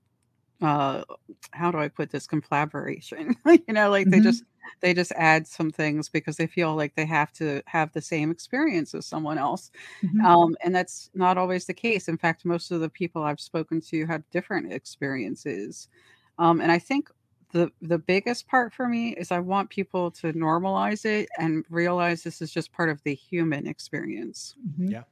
[0.62, 1.04] uh
[1.52, 3.36] how do I put this collaboration?
[3.46, 4.22] you know, like they Mhm.
[4.22, 4.44] just
[4.82, 8.32] they just add some things because they feel like they have to have the same
[8.32, 9.72] experience as someone else.
[10.02, 10.26] Mhm.
[10.26, 12.08] Um, and that's not always the case.
[12.08, 15.89] In fact, most of the people I've spoken to have different experiences.
[16.39, 17.10] Um, and I think
[17.54, 22.24] the the biggest part for me is I want people to normalize it and realize
[22.24, 24.56] this is just part of the human experience.
[24.58, 24.96] Mhm.
[24.96, 25.04] Yeah.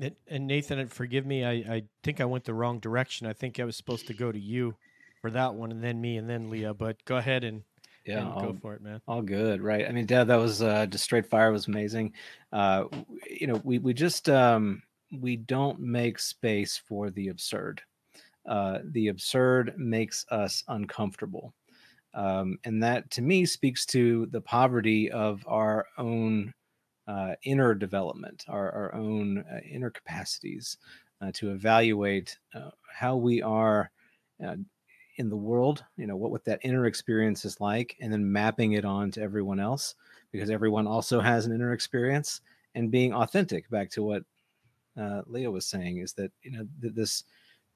[0.00, 3.26] And, and Nathan, forgive me, I, I think I went the wrong direction.
[3.26, 4.74] I think I was supposed to go to you
[5.20, 6.74] for that one, and then me, and then Leah.
[6.74, 7.62] But go ahead and,
[8.04, 9.00] Yeah, and all, go for it, man.
[9.08, 9.86] all good, right?
[9.88, 12.12] I mean, Dad, that was uh, just straight fire was amazing.
[12.52, 12.84] Uh,
[13.28, 14.82] you know, we we just um,
[15.18, 17.80] we don't make space for the absurd.
[18.46, 21.54] Uh, the absurd makes us uncomfortable,
[22.14, 26.52] um, and that to me speaks to the poverty of our own
[27.06, 30.78] uh, inner development, our, our own uh, inner capacities
[31.20, 33.90] uh, to evaluate uh, how we are
[34.44, 34.56] uh,
[35.18, 38.72] in the world, you know, what, what that inner experience is like, and then mapping
[38.72, 39.94] it on to everyone else
[40.32, 42.40] because everyone also has an inner experience
[42.74, 44.24] and being authentic back to what
[45.00, 47.24] uh, Leo was saying is that, you know, th- this,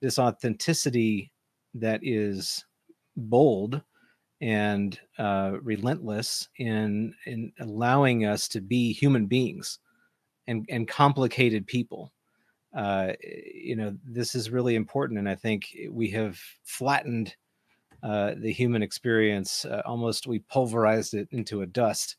[0.01, 1.31] this authenticity
[1.75, 2.65] that is
[3.17, 3.81] bold
[4.41, 9.79] and uh, relentless in in allowing us to be human beings
[10.47, 12.13] and and complicated people.
[12.75, 13.13] Uh,
[13.53, 17.35] you know, this is really important, and I think we have flattened
[18.03, 19.65] uh, the human experience.
[19.65, 22.17] Uh, almost, we pulverized it into a dust,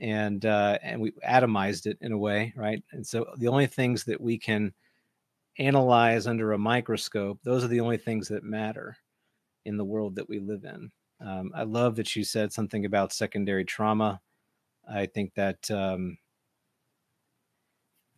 [0.00, 2.82] and uh, and we atomized it in a way, right?
[2.92, 4.72] And so the only things that we can
[5.58, 8.96] analyze under a microscope, those are the only things that matter
[9.66, 10.90] in the world that we live in.
[11.20, 14.20] Um, I love that you said something about secondary trauma.
[14.88, 16.18] I think that um,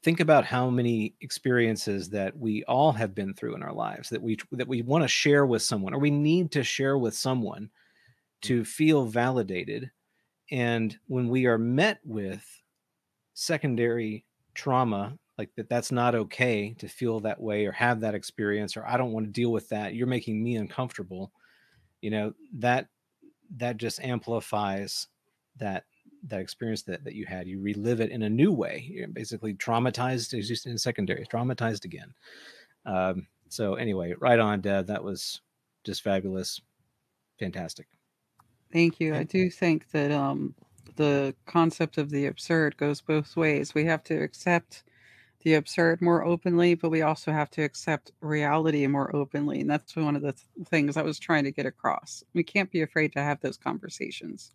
[0.03, 4.23] think about how many experiences that we all have been through in our lives that
[4.23, 7.71] we that we want to share with someone or we need to share with someone
[8.43, 9.91] to feel validated.
[10.51, 12.45] And when we are met with
[13.35, 18.77] secondary trauma, like that, that's not okay to feel that way or have that experience,
[18.77, 19.95] or I don't want to deal with that.
[19.95, 21.33] You're making me uncomfortable.
[22.01, 22.89] You know that
[23.57, 25.09] that just amplifies
[25.57, 25.85] that
[26.29, 27.49] that experience that, that you had.
[27.49, 28.87] You relive it in a new way.
[28.89, 32.15] You're basically traumatized as just in secondary traumatized again.
[32.87, 35.41] Um, so anyway right on dad that was
[35.85, 36.61] just fabulous.
[37.39, 37.87] Fantastic.
[38.73, 39.15] Thank you.
[39.15, 40.55] I do think that um,
[40.97, 43.75] the concept of the absurd goes both ways.
[43.75, 44.85] We have to accept
[45.43, 49.61] the absurd more openly, but we also have to accept reality more openly.
[49.61, 52.23] And that's one of the th- things I was trying to get across.
[52.35, 54.53] We can't be afraid to have those conversations.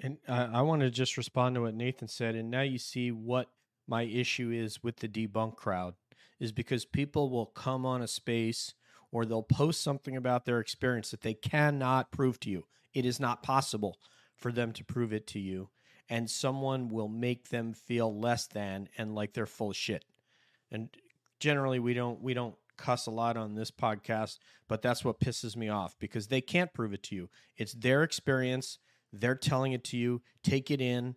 [0.00, 2.34] And I want to just respond to what Nathan said.
[2.34, 3.48] And now you see what
[3.88, 5.94] my issue is with the debunk crowd
[6.38, 8.74] is because people will come on a space
[9.10, 12.66] or they'll post something about their experience that they cannot prove to you.
[12.92, 13.98] It is not possible
[14.36, 15.70] for them to prove it to you.
[16.08, 20.04] And someone will make them feel less than and like they're full of shit.
[20.70, 20.88] And
[21.40, 24.38] generally we don't we don't cuss a lot on this podcast,
[24.68, 27.28] but that's what pisses me off because they can't prove it to you.
[27.56, 28.78] It's their experience.
[29.12, 30.22] They're telling it to you.
[30.42, 31.16] Take it in,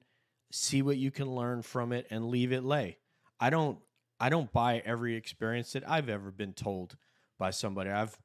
[0.51, 2.97] see what you can learn from it, and leave it lay.
[3.39, 3.79] I don't
[4.19, 6.97] I don't buy every experience that I've ever been told
[7.37, 7.89] by somebody.
[7.89, 8.17] I've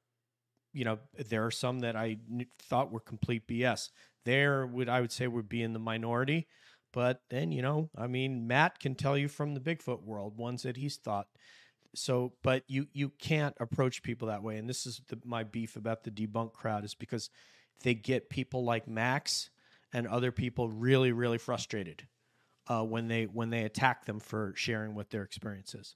[0.73, 0.99] you know,
[1.29, 2.19] there are some that I
[2.59, 3.91] thought were complete BS.
[4.25, 6.47] There would I would say would be in the minority,
[6.93, 10.63] but then you know, I mean, Matt can tell you from the Bigfoot world ones
[10.63, 11.27] that he's thought.
[11.95, 15.77] So, but you you can't approach people that way, and this is the, my beef
[15.77, 17.31] about the debunk crowd is because
[17.83, 19.51] they get people like Max
[19.93, 22.07] and other people really really frustrated
[22.67, 25.95] uh, when they when they attack them for sharing what their experience is.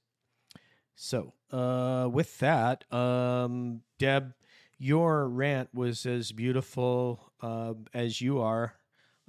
[0.95, 4.35] So, uh, with that, um, Deb,
[4.79, 8.75] your rant was as beautiful uh, as you are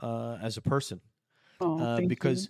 [0.02, 1.02] uh, as a person,
[1.62, 2.08] Oh, uh, thank you.
[2.10, 2.50] because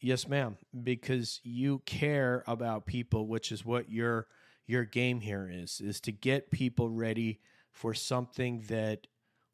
[0.00, 4.26] yes, ma'am, because you care about people, which is what your
[4.66, 7.40] your game here is, is to get people ready
[7.72, 9.06] for something that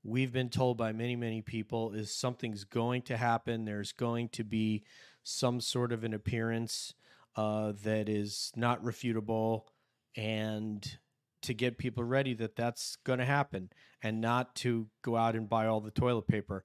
[0.04, 3.64] we've been told by many many people is something's going to happen.
[3.64, 4.84] There's going to be
[5.22, 6.94] some sort of an appearance
[7.34, 9.64] uh, that is not refutable,
[10.16, 10.98] and
[11.46, 13.70] to get people ready that that's going to happen
[14.02, 16.64] and not to go out and buy all the toilet paper.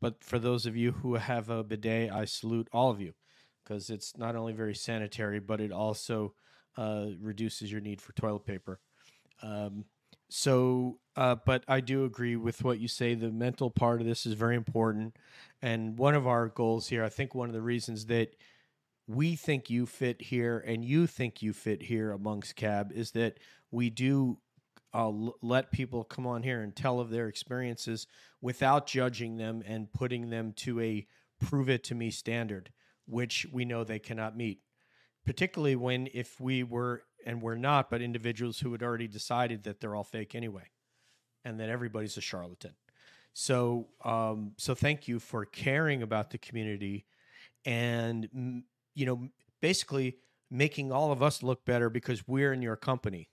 [0.00, 3.12] But for those of you who have a bidet, I salute all of you
[3.62, 6.34] because it's not only very sanitary, but it also
[6.76, 8.80] uh, reduces your need for toilet paper.
[9.42, 9.84] Um,
[10.30, 13.14] so, uh, but I do agree with what you say.
[13.14, 15.14] The mental part of this is very important.
[15.60, 18.34] And one of our goals here, I think one of the reasons that
[19.06, 23.38] we think you fit here and you think you fit here amongst cab is that
[23.72, 24.38] we do
[24.94, 28.06] uh, l- let people come on here and tell of their experiences
[28.40, 31.06] without judging them and putting them to a
[31.40, 32.70] prove it to me standard
[33.06, 34.60] which we know they cannot meet.
[35.24, 39.80] Particularly when if we were and we're not but individuals who had already decided that
[39.80, 40.70] they're all fake anyway
[41.44, 42.74] and that everybody's a charlatan.
[43.32, 47.06] So um, so thank you for caring about the community
[47.64, 48.62] and
[48.94, 49.28] you know
[49.60, 50.16] basically
[50.50, 53.30] making all of us look better because we're in your company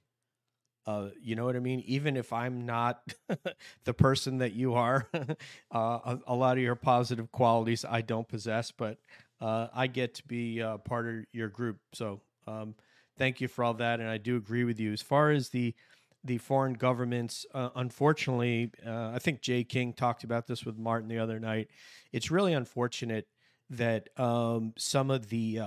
[0.89, 1.83] uh, you know what I mean?
[1.85, 3.13] Even if I'm not
[3.83, 5.27] the person that you are, uh,
[5.71, 8.97] a, a lot of your positive qualities I don't possess, but
[9.39, 11.77] uh, I get to be uh, part of your group.
[11.93, 12.73] So um,
[13.19, 14.91] thank you for all that, and I do agree with you.
[14.91, 15.75] As far as the
[16.23, 21.07] the foreign governments, uh, unfortunately, uh, I think Jay King talked about this with Martin
[21.07, 21.69] the other night.
[22.11, 23.27] It's really unfortunate
[23.69, 25.61] that um, some of the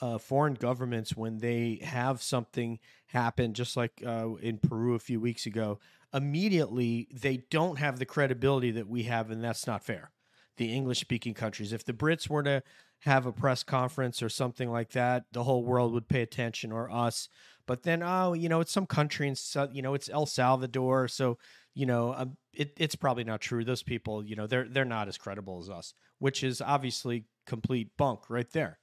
[0.00, 5.20] uh, foreign governments when they have something happen, just like uh, in Peru a few
[5.20, 5.78] weeks ago,
[6.12, 10.10] immediately they don't have the credibility that we have, and that's not fair.
[10.56, 12.62] The English speaking countries, if the Brits were to
[13.00, 16.90] have a press conference or something like that, the whole world would pay attention, or
[16.90, 17.28] us.
[17.66, 19.36] But then, oh, you know, it's some country in,
[19.72, 21.38] you know, it's El Salvador, so
[21.74, 23.64] you know, um, it, it's probably not true.
[23.64, 27.96] Those people, you know, they're they're not as credible as us, which is obviously complete
[27.96, 28.78] bunk right there.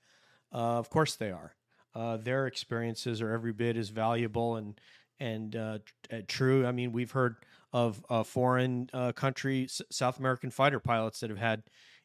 [0.52, 1.56] Uh, of course they are.
[1.94, 4.80] Uh, their experiences are every bit as valuable and
[5.20, 5.80] and uh,
[6.12, 6.66] uh, true.
[6.68, 7.38] I mean, we've heard
[7.74, 11.64] of uh, foreign uh, country S- South American fighter pilots that have had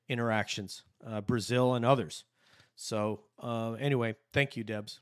[0.08, 0.84] interactions,
[1.26, 2.24] Brazil and others.
[2.74, 3.24] So
[3.78, 5.00] anyway, thank you, Debs.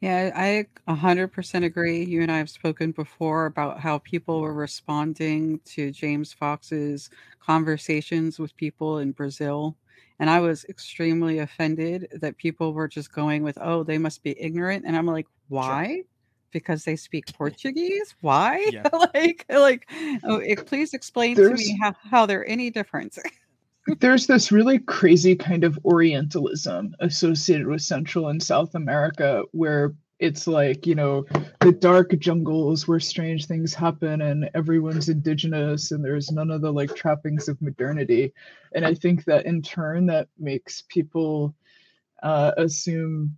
[0.00, 2.04] Yeah, I 100% agree.
[2.04, 7.10] You and I have spoken before about how people were responding to James Fox's
[7.40, 9.76] conversations with people in Brazil.
[10.18, 14.40] And I was extremely offended that people were just going with, oh, they must be
[14.40, 14.84] ignorant.
[14.86, 16.02] And I'm like, why?
[16.52, 18.14] Because they speak Portuguese?
[18.20, 18.64] Why?
[18.70, 18.88] Yeah.
[19.14, 19.90] like, like,
[20.22, 23.18] oh, it, please explain to me how, how they're any different.
[24.00, 29.92] there's this really crazy kind of orientalism associated with central and south america where
[30.24, 31.26] it's like you know
[31.60, 36.72] the dark jungles where strange things happen and everyone's indigenous and there's none of the
[36.72, 38.32] like trappings of modernity.
[38.74, 41.54] And i think that in turn that makes people
[42.22, 43.36] uh, assume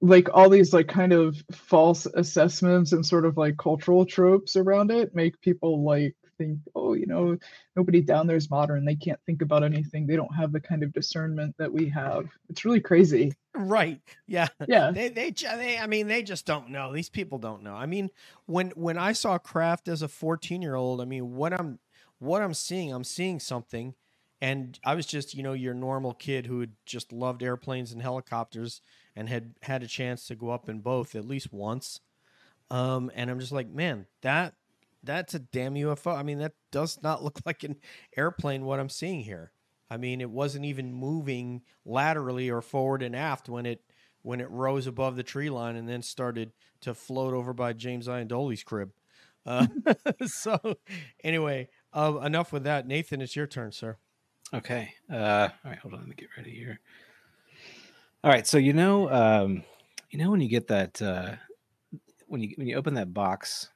[0.00, 4.90] like all these like kind of false assessments and sort of like cultural tropes around
[4.90, 7.36] it make people like think, oh, you know,
[7.76, 8.84] nobody down there is modern.
[8.84, 10.06] They can't think about anything.
[10.06, 12.28] They don't have the kind of discernment that we have.
[12.48, 13.32] It's really crazy.
[13.54, 14.00] Right.
[14.26, 14.48] Yeah.
[14.66, 14.90] Yeah.
[14.92, 16.92] They, they, they, I mean, they just don't know.
[16.92, 17.74] These people don't know.
[17.74, 18.10] I mean,
[18.46, 21.78] when, when I saw Kraft as a 14 year old, I mean, what I'm,
[22.18, 23.94] what I'm seeing, I'm seeing something.
[24.40, 28.00] And I was just, you know, your normal kid who had just loved airplanes and
[28.00, 28.80] helicopters
[29.16, 32.00] and had had a chance to go up in both at least once.
[32.70, 34.54] Um, and I'm just like, man, that
[35.08, 36.14] that's a damn UFO.
[36.14, 37.76] I mean, that does not look like an
[38.16, 38.64] airplane.
[38.64, 39.52] What I'm seeing here.
[39.90, 43.80] I mean, it wasn't even moving laterally or forward and aft when it
[44.22, 46.52] when it rose above the tree line and then started
[46.82, 48.90] to float over by James Iandoli's crib.
[49.46, 49.66] Uh,
[50.26, 50.58] so,
[51.24, 52.86] anyway, uh, enough with that.
[52.86, 53.96] Nathan, it's your turn, sir.
[54.52, 54.92] Okay.
[55.10, 56.00] Uh, all right, hold on.
[56.00, 56.80] Let me get ready here.
[58.22, 58.46] All right.
[58.46, 59.64] So you know, um,
[60.10, 61.36] you know when you get that uh,
[62.26, 63.70] when you when you open that box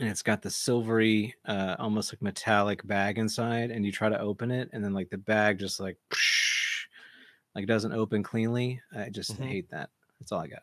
[0.00, 4.18] and it's got the silvery, uh, almost like metallic bag inside, and you try to
[4.18, 6.84] open it, and then like the bag just like psh,
[7.54, 8.80] like doesn't open cleanly.
[8.96, 9.44] I just Mhm.
[9.46, 9.90] hate that.
[10.18, 10.62] That's all I got.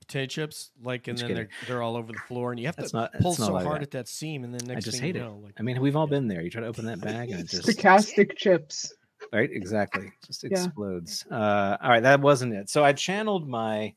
[0.00, 2.76] Potato chips, like, and Just then they're, they're all over the floor, and you have
[2.76, 3.82] That's to not- pull so what hard got.
[3.82, 5.42] at that seam, and then next I just thing hate you it.
[5.42, 6.42] like, I mean, we've all been there.
[6.42, 8.92] You try to open that bag and it just Stochastic chips.
[9.32, 10.50] right exactly just Yeah.
[10.50, 13.94] explodes uh all right that wasn't it so i channeled my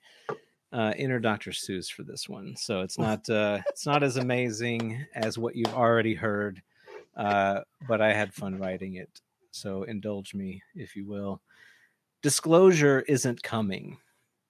[0.71, 5.05] uh inner dr seuss for this one so it's not uh it's not as amazing
[5.15, 6.61] as what you've already heard
[7.17, 11.41] uh but i had fun writing it so indulge me if you will
[12.21, 13.97] disclosure isn't coming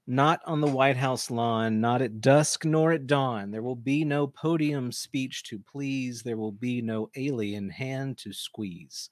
[0.09, 3.51] not on the White House lawn, not at dusk nor at dawn.
[3.51, 6.24] There will be no podium speech to please.
[6.24, 9.11] There will be no alien hand to squeeze.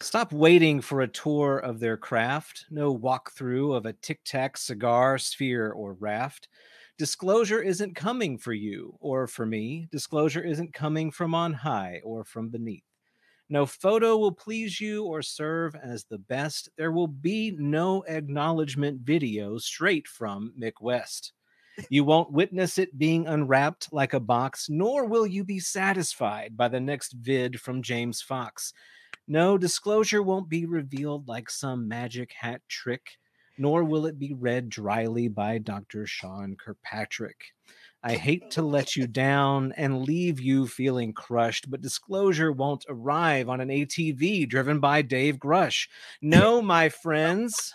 [0.00, 5.18] Stop waiting for a tour of their craft, no walkthrough of a tic tac cigar,
[5.18, 6.48] sphere, or raft.
[6.98, 9.88] Disclosure isn't coming for you or for me.
[9.90, 12.84] Disclosure isn't coming from on high or from beneath.
[13.48, 16.68] No photo will please you or serve as the best.
[16.76, 21.32] There will be no acknowledgement video straight from Mick West.
[21.88, 26.68] You won't witness it being unwrapped like a box, nor will you be satisfied by
[26.68, 28.72] the next vid from James Fox.
[29.26, 33.16] No, disclosure won't be revealed like some magic hat trick,
[33.56, 36.06] nor will it be read dryly by Dr.
[36.06, 37.54] Sean Kirkpatrick.
[38.02, 43.48] I hate to let you down and leave you feeling crushed, but disclosure won't arrive
[43.48, 45.88] on an ATV driven by Dave Grusch.
[46.20, 47.74] No, my friends,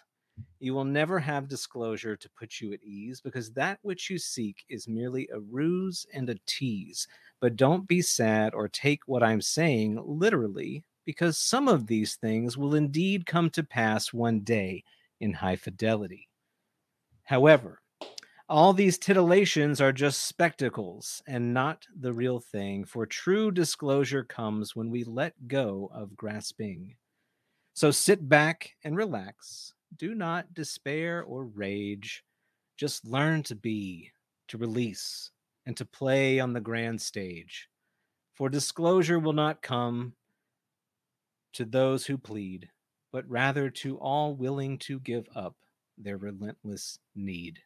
[0.59, 4.65] you will never have disclosure to put you at ease because that which you seek
[4.69, 7.07] is merely a ruse and a tease.
[7.39, 12.55] But don't be sad or take what I'm saying literally because some of these things
[12.55, 14.83] will indeed come to pass one day
[15.19, 16.29] in high fidelity.
[17.23, 17.81] However,
[18.47, 24.75] all these titillations are just spectacles and not the real thing, for true disclosure comes
[24.75, 26.95] when we let go of grasping.
[27.73, 29.73] So sit back and relax.
[29.97, 32.23] Do not despair or rage.
[32.77, 34.11] Just learn to be,
[34.49, 35.31] to release,
[35.65, 37.67] and to play on the grand stage.
[38.35, 40.13] For disclosure will not come
[41.53, 42.69] to those who plead,
[43.11, 45.55] but rather to all willing to give up
[45.97, 47.59] their relentless need.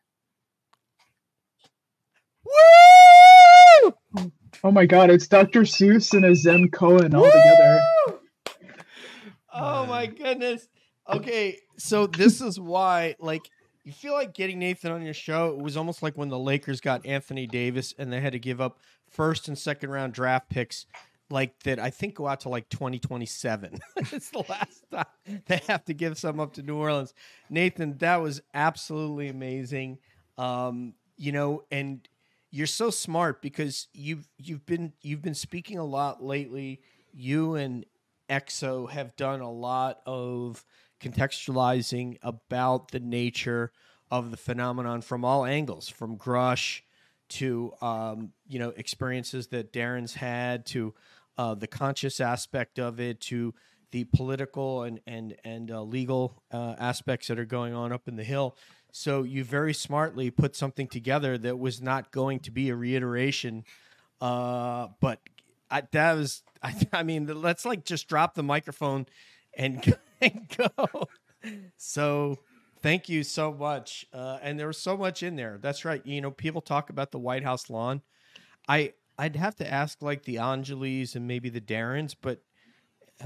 [2.46, 3.94] Woo!
[4.64, 5.62] Oh my god, it's Dr.
[5.62, 7.82] Seuss and a Zen koan all together.
[9.54, 10.68] Oh my goodness.
[11.10, 13.42] Okay, so this is why, like,
[13.84, 15.50] you feel like getting Nathan on your show.
[15.50, 18.62] It was almost like when the Lakers got Anthony Davis and they had to give
[18.62, 18.80] up
[19.10, 20.86] first and second round draft picks,
[21.34, 21.80] like that.
[21.80, 23.80] I think go out to like 2027.
[23.98, 27.14] it's the last time they have to give some up to New Orleans.
[27.50, 29.98] Nathan, that was absolutely amazing.
[30.38, 32.08] Um, you know, and
[32.52, 36.82] you're so smart because you've you've been you've been speaking a lot lately.
[37.12, 37.86] You and
[38.30, 40.64] EXO have done a lot of
[41.02, 43.72] contextualizing about the nature
[44.10, 46.82] of the phenomenon from all angles, from Grusch
[47.30, 50.94] to um, you know experiences that Darren's had to
[51.38, 53.54] uh, the conscious aspect of it to
[53.92, 58.16] the political and and and uh, legal uh, aspects that are going on up in
[58.16, 58.56] the hill.
[58.92, 63.64] So you very smartly put something together that was not going to be a reiteration,
[64.22, 65.20] uh, but
[65.70, 69.06] I, that was I, I mean let's like just drop the microphone
[69.56, 71.08] and, and go.
[71.78, 72.40] So
[72.82, 74.06] thank you so much.
[74.14, 75.58] Uh, and there was so much in there.
[75.62, 76.06] That's right.
[76.06, 78.02] You know, people talk about the White House lawn.
[78.68, 82.42] I I'd have to ask like the Angelis and maybe the Darrens, but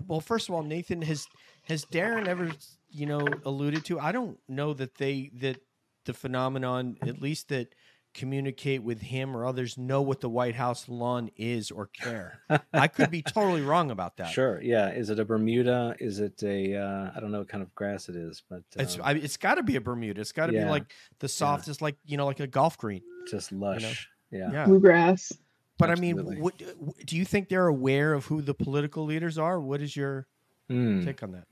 [0.07, 1.27] well, first of all, Nathan has
[1.63, 2.51] has Darren ever
[2.89, 3.99] you know alluded to?
[3.99, 5.61] I don't know that they that
[6.05, 7.73] the phenomenon, at least that
[8.13, 12.39] communicate with him or others know what the White House lawn is or care.
[12.73, 14.31] I could be totally wrong about that.
[14.31, 14.59] Sure.
[14.61, 14.89] Yeah.
[14.89, 15.95] Is it a Bermuda?
[15.99, 16.75] Is it a?
[16.77, 19.37] Uh, I don't know what kind of grass it is, but It's um, I, it's
[19.37, 20.19] got to be a Bermuda.
[20.21, 20.63] It's got to Yeah.
[20.63, 23.01] be like the softest, like you know, like a golf green.
[23.29, 24.09] just lush.
[24.31, 24.51] Yeah.
[24.51, 24.65] Yeah.
[24.65, 25.31] Bluegrass.
[25.77, 26.57] But I mean, what,
[27.05, 29.59] do you think they're aware of who the political leaders are?
[29.61, 30.27] What is your
[30.69, 31.01] Hmm.
[31.05, 31.47] take on that?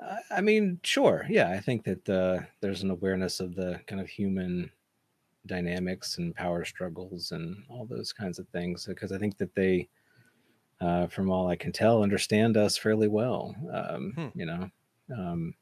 [0.00, 1.26] I- I mean, sure.
[1.28, 4.70] Yeah, I think that uh, there's an awareness of the kind of human
[5.46, 9.88] dynamics and power struggles and all those kinds of things because I think that they,
[10.80, 13.56] uh, from all I can tell, understand us fairly well.
[13.72, 14.28] Um, Hmm.
[14.34, 14.70] You know,
[15.16, 15.54] um,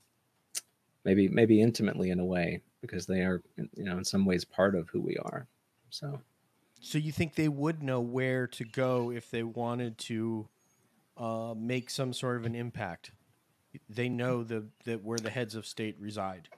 [1.05, 4.75] maybe maybe intimately in a way because they are, you know, in some ways part
[4.75, 5.47] of who we are.
[5.91, 6.21] So
[6.83, 10.49] So you think they would know where to go if they wanted to
[11.17, 13.13] uh, make some sort of an impact?
[13.89, 16.49] They know the that where the heads of state reside.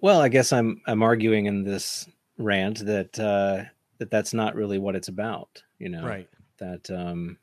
[0.00, 4.78] Well, I guess I'm I'm arguing in this rant that uh, that that's not really
[4.78, 5.62] what it's about.
[5.78, 6.28] You know, Right.
[6.58, 7.38] That um,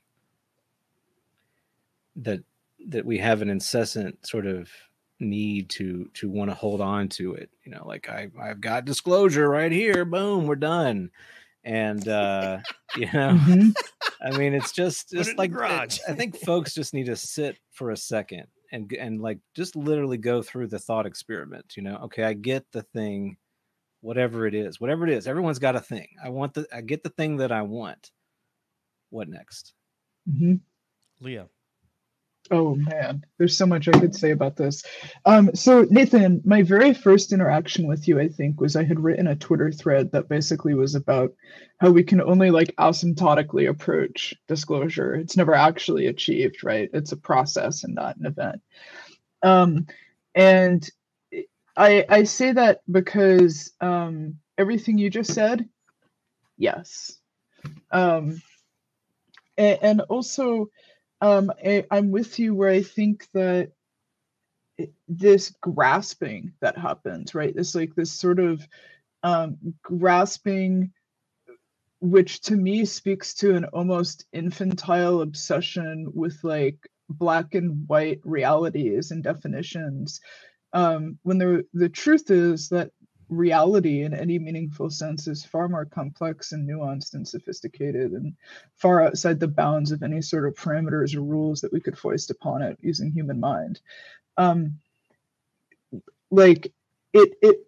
[2.18, 2.42] that
[2.88, 4.70] that we have an incessant sort of
[5.22, 7.50] need to to want to hold on to it.
[7.64, 10.04] You know, like I I've got disclosure right here.
[10.04, 11.12] Boom, we're done.
[11.66, 12.60] And uh,
[12.96, 13.74] you know, Mhm.
[14.22, 16.00] I mean, it's just Put it just like garage.
[16.08, 20.18] I think folks just need to sit for a second and and like just literally
[20.18, 21.74] go through the thought experiment.
[21.76, 23.38] You know, okay, I get the thing,
[24.02, 25.28] whatever it is, whatever it is.
[25.28, 26.08] Everyone's got a thing.
[26.24, 28.12] I want the I get the thing that I want.
[29.10, 29.74] What next?
[30.30, 30.56] mm-hmm.
[31.22, 31.48] Leah.
[32.52, 34.84] Oh man, there's so much I could say about this.
[35.26, 39.26] Um, so Nathan, my very first interaction with you, I think, was I had written
[39.28, 41.34] a Twitter thread that basically was about
[41.80, 45.16] how we can only like asymptotically approach disclosure.
[45.16, 46.90] It's never actually achieved, right?
[46.94, 48.62] It's a process and not an event.
[49.42, 49.88] Um,
[50.36, 50.88] and
[51.76, 55.68] I I say that because um, everything you just said,
[56.58, 57.18] yes.
[57.92, 58.42] Um,
[59.58, 60.70] a- and also
[61.22, 63.72] um I, i'm with you where i think that
[65.08, 67.56] this grasping that happens right?
[67.56, 68.68] This like this sort of
[69.24, 70.92] um grasping
[72.02, 76.78] which to me speaks to an almost infantile obsession with like
[77.10, 80.20] black and white realities and definitions.
[80.74, 82.92] Um when the the truth is that
[83.36, 88.34] reality in any meaningful sense is far more complex and nuanced and sophisticated and
[88.76, 92.32] far outside the bounds of any sort of parameters or rules that we could foist
[92.32, 93.82] upon it using human mind.
[94.38, 94.80] Um
[96.32, 96.74] like
[97.14, 97.66] it it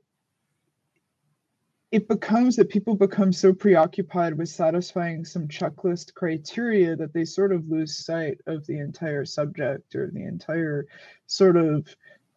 [1.92, 7.54] it becomes that people become so preoccupied with satisfying some checklist criteria that they sort
[7.54, 10.86] of lose sight of the entire subject or the entire
[11.28, 11.88] sort of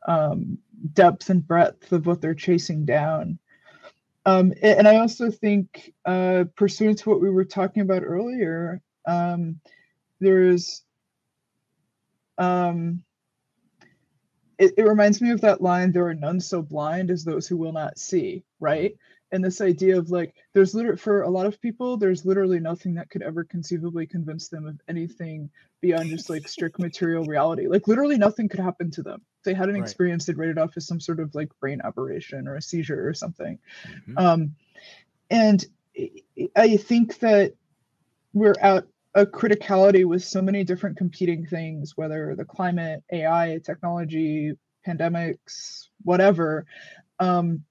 [0.07, 0.59] um,
[0.93, 3.39] depth and breadth of what they're chasing down
[4.27, 9.61] um, and I also think, uh, pursuant to what we were talking about earlier, um,
[10.21, 10.83] there's,
[12.37, 13.03] um,
[14.59, 17.57] it, it reminds me of that line, there are none so blind as those who
[17.57, 18.95] will not see, right?
[19.33, 22.95] And this idea of like, there's literally, for a lot of people, there's literally nothing
[22.95, 25.51] that could ever conceivably convince them of anything
[25.81, 27.69] beyond just like strict material reality.
[27.69, 29.23] Like, literally nothing could happen to them.
[29.39, 29.83] If they had an Right.
[29.83, 33.09] experience, they'd write it off as some sort of like brain aberration or a seizure
[33.09, 33.59] or something.
[34.09, 34.19] Mhm.
[34.19, 34.57] Um,
[35.31, 35.65] and
[35.97, 37.55] I- I think that
[38.33, 44.57] we're at a criticality with so many different competing things, whether the climate, AI, technology,
[44.87, 46.65] pandemics, whatever.
[47.19, 47.65] Um,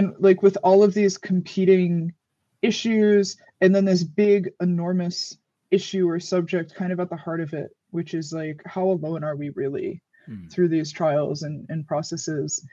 [0.00, 2.14] and like with all of these competing
[2.62, 5.36] issues, and then this big, enormous
[5.70, 9.22] issue or subject kind of at the heart of it, which is like, how alone
[9.22, 10.02] are we really?
[10.26, 10.48] Hmm.
[10.48, 12.66] through these trials and, and processes.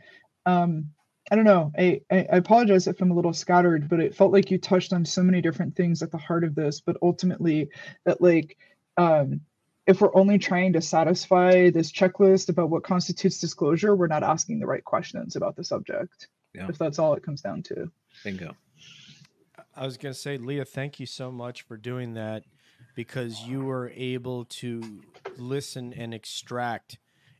[0.46, 0.90] Um,
[1.30, 1.72] I don't know.
[1.78, 4.94] I, I, I apologize if I'm a little scattered, but it felt like you touched
[4.94, 6.80] on so many different things at the heart of this.
[6.80, 7.70] But ultimately,
[8.06, 8.58] that like,
[8.96, 9.42] um,
[9.86, 14.60] if we're only trying to satisfy this checklist about what constitutes disclosure, we're not asking
[14.60, 16.28] the right questions about the subject.
[16.58, 16.68] Yeah.
[16.70, 17.92] If that's all it comes down to.
[18.24, 18.56] Bingo.
[19.76, 22.44] I was going to say, Leah, thank you so much for doing that
[22.96, 25.04] because you were able to
[25.38, 26.98] listen and extract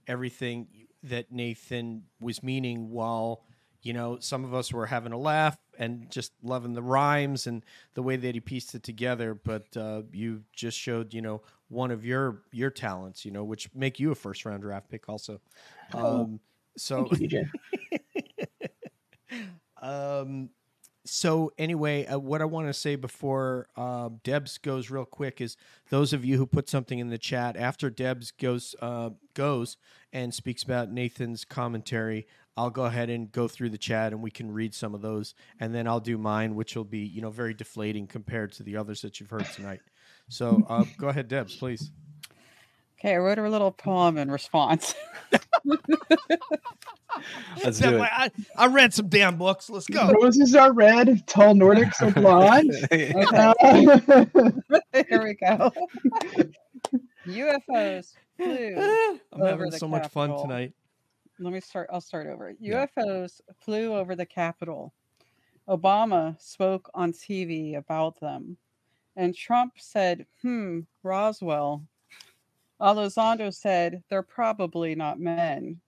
[0.08, 0.68] everything
[1.02, 3.44] that Nathan was meaning while,
[3.82, 7.66] you know, some of us were having a laugh and just loving the rhymes and
[7.96, 9.34] the way that he pieced it together.
[9.34, 13.74] But uh, you just showed, you know, one of your your talents, you know, which
[13.74, 15.42] make you a first round draft pick also.
[15.94, 16.40] Um,
[16.78, 17.50] so Thank you, DJ.
[19.88, 20.50] um,
[21.06, 25.56] so anyway, uh, what I want to say before uh, Debs goes real quick is
[25.90, 29.78] those of you who put something in the chat after Debs goes uh, goes
[30.12, 32.28] and speaks about Nathan's commentary.
[32.58, 35.34] I'll go ahead and go through the chat and we can read some of those,
[35.60, 38.76] and then I'll do mine, which will be you know very deflating compared to the
[38.76, 39.80] others that you've heard tonight.
[40.28, 41.92] So uh, go ahead, Debs, please.
[43.00, 44.96] Okay, I wrote her a little poem in response.
[47.64, 49.70] Let's do way- I, I read some damn books.
[49.70, 50.12] Let's go.
[50.22, 52.72] Roses are red, tall Nordics are blonde.
[52.92, 53.16] it.
[54.94, 55.72] Uh, Here we go.
[57.28, 58.76] UFOs flew.
[59.34, 60.74] I'm Over having the so much fun tonight.
[61.40, 61.90] Let me start.
[61.92, 62.54] I'll start over.
[62.60, 62.88] Yeah.
[62.98, 64.94] UFOs flew over the Capitol.
[65.70, 68.58] Obama spoke on TV about them.
[69.16, 71.84] And Trump said, hmm, Roswell.
[72.82, 75.80] Elizondo said, they're probably not men.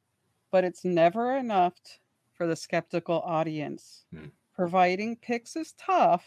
[0.52, 1.92] But it's never enough t-
[2.34, 4.06] for the skeptical audience.
[4.14, 4.28] Hmm.
[4.56, 6.26] Providing pics is tough,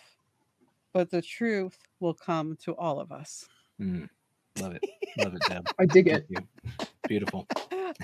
[0.93, 3.47] but the truth will come to all of us.
[3.81, 4.09] Mm,
[4.61, 4.85] love it.
[5.19, 5.67] Love it, Deb.
[5.79, 6.25] I dig it.
[6.31, 6.39] You.
[7.07, 7.47] Beautiful.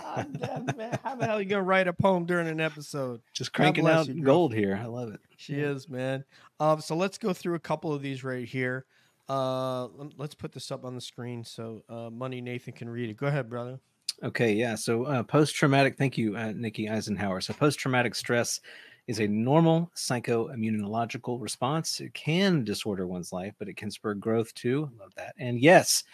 [0.05, 0.99] I'm dead, man.
[1.03, 3.23] How the hell are you gonna write a poem during an episode?
[3.33, 4.79] Just cranking out you, gold here.
[4.79, 5.21] I love it.
[5.39, 6.25] She is, man.
[6.61, 8.85] Um, so let's go through a couple of these right here.
[9.29, 13.17] Uh, let's put this up on the screen so uh, Money Nathan can read it.
[13.17, 13.79] Go ahead, brother.
[14.23, 14.75] Okay, yeah.
[14.75, 17.41] So uh, post traumatic, thank you, uh, Nikki Eisenhower.
[17.41, 18.61] So post traumatic stress
[19.07, 22.01] is a normal psychoimmunological response.
[22.01, 24.91] It can disorder one's life, but it can spur growth too.
[24.99, 25.35] Love that.
[25.39, 26.05] And yes,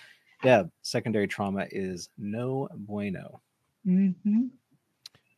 [0.42, 3.40] Deb, secondary trauma is no bueno.
[3.86, 4.46] Mm-hmm.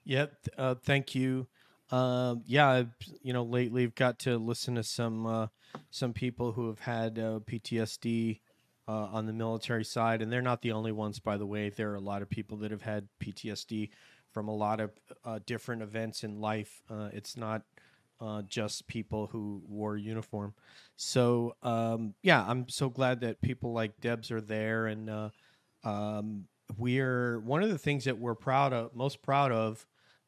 [0.04, 0.32] Yep.
[0.58, 1.46] Uh, thank you.
[1.91, 2.84] Um, yeah,
[3.22, 5.47] you know, lately I've got to listen to some uh,
[5.91, 8.41] some people who have had uh, PTSD
[8.89, 11.70] uh, on the military side, and they're not the only ones, by the way.
[11.70, 13.91] There are a lot of people that have had PTSD
[14.32, 14.91] from a lot of
[15.24, 16.82] uh, different events in life.
[16.91, 17.62] Uh, it's not
[18.49, 20.55] just people who wore uniform.
[20.97, 25.30] So um, yeah, I'm so glad that people like Debs are there, and
[25.84, 29.87] um, we're one of the things that we're proud of, most proud of,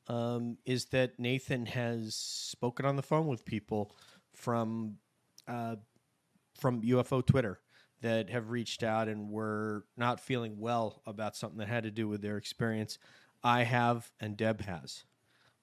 [0.08, 3.94] um, is that Nathan has spoken on the phone with people
[4.34, 4.96] from
[5.46, 5.76] uh,
[6.58, 7.60] from UFO Twitter
[8.00, 12.08] that have reached out and were not feeling well about something that had to do
[12.08, 12.98] with their experience.
[13.42, 15.04] I have, and Deb has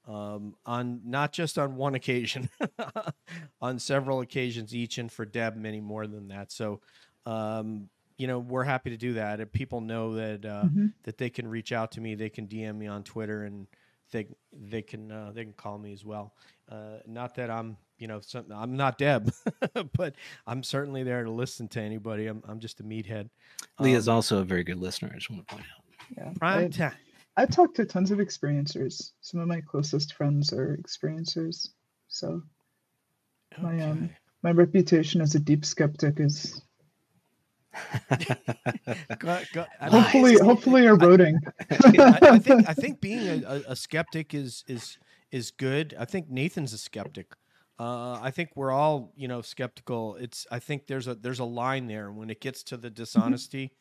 [0.08, 2.50] um, on not just on one occasion,
[3.62, 6.52] on several occasions each, and for Deb, many more than that.
[6.52, 6.82] So,
[7.26, 9.39] um, you know, we're happy to do that.
[9.39, 10.93] If people know that uh, Mhm.
[11.04, 12.16] that they can reach out to me.
[12.16, 13.68] They can DM me on Twitter, and
[14.12, 16.34] they they can uh, they can call me as well.
[16.70, 19.32] Uh, not that I'm you know some, I'm not Deb,
[19.97, 20.16] but
[20.47, 22.28] I'm certainly there to listen to anybody.
[22.28, 23.30] I'm I'm just a meathead.
[23.80, 25.12] Leah's Um, also a very good listener.
[25.12, 25.84] I just want to point out.
[26.18, 26.34] Yeah.
[26.38, 26.93] prime I, time.
[27.38, 29.12] I talked to tons of experiencers.
[29.22, 31.70] Some of my closest friends are experiencers.
[32.08, 32.41] So
[33.62, 34.10] my, um,
[34.41, 36.62] my reputation as a deep skeptic is
[39.19, 41.39] Go- go- I mean, hopefully hopefully eroding.
[41.69, 44.97] I, I think I think being a, a, a skeptic is is
[45.32, 45.95] is good.
[45.99, 47.34] I think Nathan's a skeptic.
[47.80, 50.15] Uh, I think we're all you know skeptical.
[50.15, 53.71] It's I think there's a there's a line there when it gets to the dishonesty,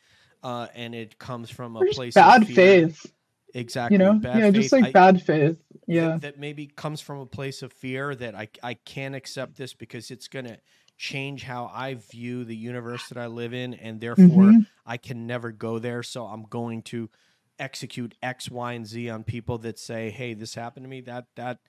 [0.43, 2.89] uh, and it comes from a Or just place bad of fear.
[2.89, 3.13] faith.
[3.57, 3.95] Exactly.
[3.95, 4.15] You know?
[4.15, 5.59] bad yeah, just like I- bad faith.
[5.71, 6.17] that- Yeah.
[6.23, 10.11] that, maybe comes from a place of fear that I I can't accept this because
[10.11, 10.59] it's gonna
[10.97, 14.67] change how I view the universe that I live in, and therefore Mhm.
[14.87, 16.03] I can never go there.
[16.03, 17.11] So I'm going to
[17.59, 21.27] execute X, Y, and Z on people that say, "Hey, this happened to me." That
[21.37, 21.61] that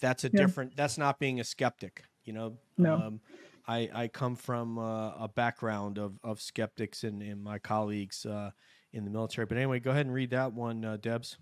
[0.00, 0.40] that's a Yeah.
[0.40, 0.76] different.
[0.76, 2.04] That's not being a skeptic.
[2.24, 2.58] You know.
[2.78, 2.94] No.
[2.94, 3.20] Um,
[3.66, 8.50] I, I come from uh, a background of, of skeptics and, and my colleagues uh,
[8.92, 9.46] in the military.
[9.46, 11.38] But anyway, go ahead and read that one, uh, Debs.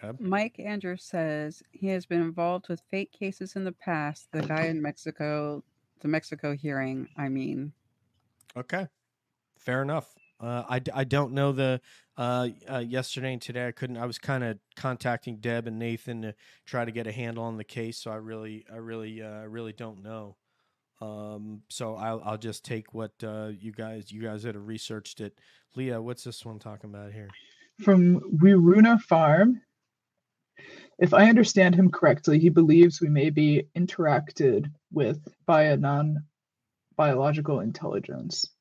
[0.00, 0.20] Deb?
[0.20, 4.28] Mike Andrews says he has been involved with fake cases in the past.
[4.32, 5.62] The guy in Mexico,
[6.00, 7.72] the Mexico hearing, I mean.
[8.56, 8.88] Okay,
[9.58, 10.14] fair enough.
[10.40, 11.80] Uh, I, d- I don't know the
[12.16, 13.96] uh, uh, yesterday and today I couldn't.
[13.96, 16.34] I was kind of contacting Deb and Nathan to
[16.66, 17.98] try to get a handle on the case.
[17.98, 20.36] So I really I really uh, I really don't know.
[21.00, 25.20] Um, so I'll I'll just take what uh, you guys you guys that have researched
[25.20, 25.38] it.
[25.76, 27.30] Leah, what's this one talking about here?
[27.82, 29.62] From Wiruna Farm.
[30.98, 36.24] If I understand him correctly, he believes we may be interacted with by a non
[36.96, 38.53] biological intelligence.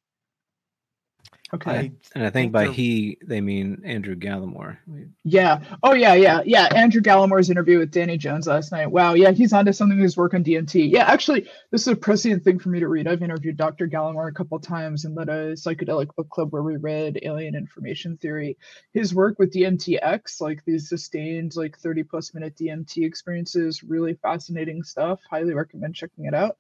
[1.53, 1.71] Okay.
[1.71, 4.77] I And I think by he, they mean Andrew Gallimore.
[5.23, 5.59] Yeah.
[5.83, 6.67] Oh yeah, yeah, yeah.
[6.75, 8.89] Andrew Gallimore's interview with Danny Jones last night.
[8.89, 9.13] Wow.
[9.13, 10.91] Yeah, he's onto something his work on DMT.
[10.91, 13.07] Yeah, actually, this is a prescient thing for me to read.
[13.07, 13.87] I've interviewed Dr.
[13.87, 18.17] Gallimore a couple times and led a psychedelic book club where we read Alien Information
[18.17, 18.57] Theory.
[18.91, 24.81] His work with DMTX, like these sustained, like 30 plus minute DMT experiences, really fascinating
[24.81, 25.19] stuff.
[25.29, 26.57] Highly recommend checking it out.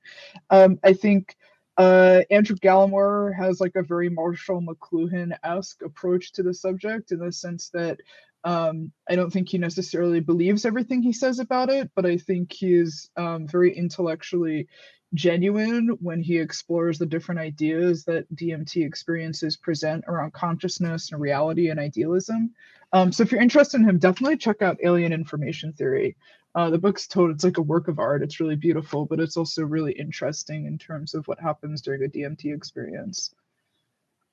[0.51, 1.35] Um, I think
[1.77, 7.19] uh, Andrew Gallimore has like a very Marshall McLuhan esque approach to the subject in
[7.19, 7.99] the sense that
[8.45, 12.51] Um, I don't think he necessarily believes everything he says about it, but I think
[12.51, 14.67] he's um, very intellectually
[15.13, 21.69] genuine when he explores the different ideas that DMT experiences present around consciousness and reality
[21.69, 22.51] and idealism.
[22.91, 26.17] Um, so if you're interested in him, definitely check out Alien Information Theory.
[26.55, 28.21] Uh, the book's told it's like a work of art.
[28.21, 32.07] It's really beautiful, but it's also really interesting in terms of what happens during a
[32.07, 33.33] DMT experience.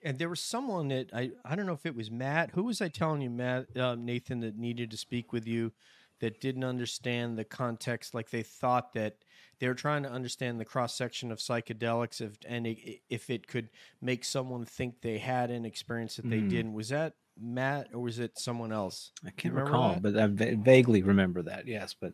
[0.03, 2.51] And there was someone that I I don't know if it was Matt.
[2.53, 5.73] Who was I telling you, Matt uh, Nathan, that needed to speak with you,
[6.21, 8.15] that didn't understand the context.
[8.15, 9.17] Like they thought that
[9.59, 13.47] they were trying to understand the cross section of psychedelics, if and it, if it
[13.47, 13.69] could
[14.01, 16.49] make someone think they had an experience that they Mm.
[16.51, 16.73] didn't.
[16.75, 19.13] Was that Matt or was it someone else?
[19.27, 20.03] I can't recall, that?
[20.03, 21.67] but I va- vaguely remember that.
[21.67, 22.13] Yes, but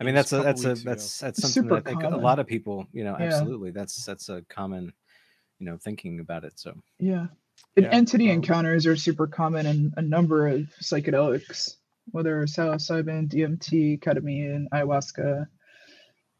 [0.00, 0.90] I mean that's a couple that's a weeks ago.
[0.90, 3.24] that's that's It's something that I super think a lot of people, you know, Yeah.
[3.26, 3.70] absolutely.
[3.70, 4.92] That's that's a common,
[5.58, 6.58] you know, thinking about it.
[6.58, 7.28] So Yeah.
[7.74, 11.76] Yeah, entity um, encounters are super common in a number of psychedelics,
[12.10, 15.46] whether psilocybin, DMT, ketamine, ayahuasca.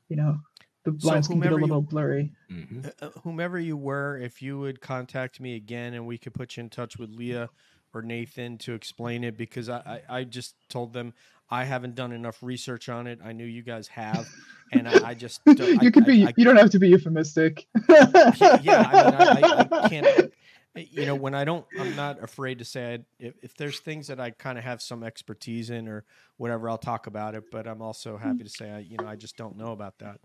[0.09, 0.39] You know,
[0.85, 2.33] the So lines can get a whomever you- little blurry.
[2.51, 2.87] mhm.
[2.87, 6.57] Uh, uh, whomever you were, if you would contact me again and we could put
[6.57, 7.49] you in touch with Leah
[7.93, 11.13] or Nathan to explain it because I, I, I just told them
[11.51, 13.21] I haven't done enough research on it.
[13.25, 14.27] I knew you guys have,
[14.73, 16.27] and I, I just don't- I- you could I- be.
[16.27, 17.67] I- you don't have to be euphemistic.
[17.89, 20.33] yeah, yeah, I mean, I, I, I can't.
[20.77, 23.05] You know, when I don't, I'm not afraid to say it.
[23.19, 26.05] If, if there's things that I kind of have some expertise in or
[26.37, 27.45] whatever, I'll talk about it.
[27.51, 30.21] But I'm also happy to say, I, you know, I just don't know about that.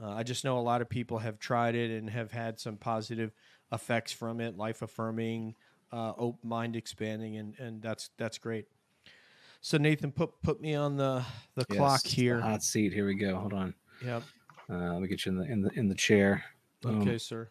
[0.00, 2.76] Uh, I just know a lot of people have tried it and have had some
[2.76, 3.32] positive
[3.72, 5.54] effects from it, life affirming,
[5.92, 8.66] uh, open mind expanding, and and that's that's great.
[9.62, 12.40] So Nathan, put put me on the the Yes, clock it's the here.
[12.40, 12.92] hot seat.
[12.92, 13.36] Here we go.
[13.36, 13.74] Hold on.
[14.04, 14.22] Yep.
[14.68, 16.44] Uh, let me get you in the in the in the chair.
[16.82, 17.00] Boom.
[17.02, 17.48] Okay, sir.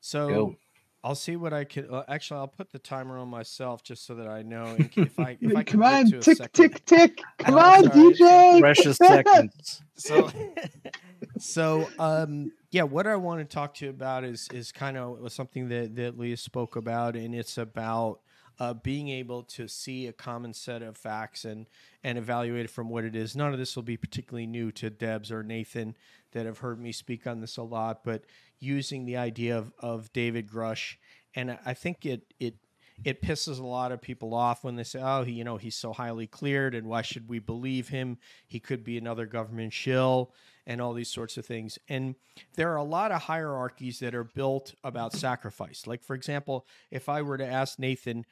[0.00, 0.56] So Go.
[1.04, 1.86] I'll see what I can.
[1.90, 5.18] Uh, actually, I'll put the timer on myself just so that I know in if
[5.18, 6.52] I if I can Come on, get to tick, second.
[6.54, 7.22] tick, tick.
[7.38, 8.14] Come Oh, on, sorry.
[8.14, 8.60] DJ.
[8.60, 9.82] Precious seconds.
[9.96, 10.30] So,
[11.38, 15.32] so um, yeah, what I want to talk to you about is is kind of
[15.32, 18.20] something that that Leah spoke about, and it's about
[18.58, 21.66] uh, being able to see a common set of facts and
[22.02, 23.36] and evaluate it from what it is.
[23.36, 25.96] None of this will be particularly new to Debs or Nathan
[26.32, 28.24] that have heard me speak on this a lot, but
[28.58, 30.96] using the idea of, of David Grusch,
[31.34, 32.56] and I- think it it
[33.04, 35.76] it pisses a lot of people off when they say, "Oh, he, you know, he's
[35.76, 38.18] so highly cleared, and why should we believe him?
[38.46, 40.34] He could be another government shill."
[40.66, 41.78] And all these sorts of things.
[41.88, 42.14] And
[42.56, 45.86] there are a lot of hierarchies that are built about sacrifice.
[45.86, 48.26] Like, for example, if I were to ask Nathan,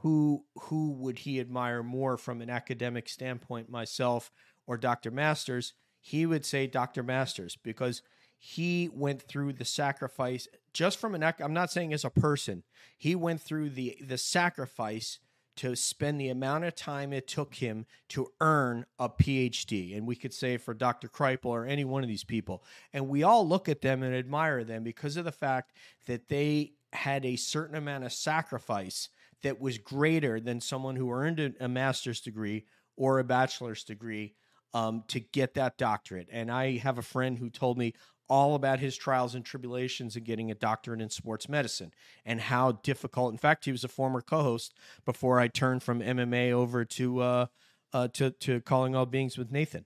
[0.00, 4.30] who who would he admire more from an academic standpoint, myself
[4.66, 5.10] or Dr.
[5.10, 7.02] Masters, he would say Dr.
[7.02, 8.02] Masters because
[8.38, 12.64] he went through the sacrifice just from an I'm not saying as a person.
[12.98, 15.18] He went through the the sacrifice
[15.56, 19.96] to spend the amount of time it took him to earn a PhD.
[19.96, 21.08] And we could say for Dr.
[21.08, 22.64] Kripal or any one of these people.
[22.92, 25.72] And we all look at them and admire them because of the fact
[26.06, 29.08] that they had a certain amount of sacrifice
[29.42, 32.64] that was greater than someone who earned a, a master's degree
[32.96, 34.34] or a bachelor's degree
[34.74, 36.28] um, to get that doctorate.
[36.30, 37.94] And I have a friend who told me
[38.28, 41.92] all about his trials and tribulations in getting a doctorate in sports medicine
[42.24, 43.32] and how difficult.
[43.32, 44.74] In fact, he was a former co-host
[45.04, 47.46] before I turned from MMA over to uh,
[47.92, 49.84] uh, to to calling all beings with Nathan.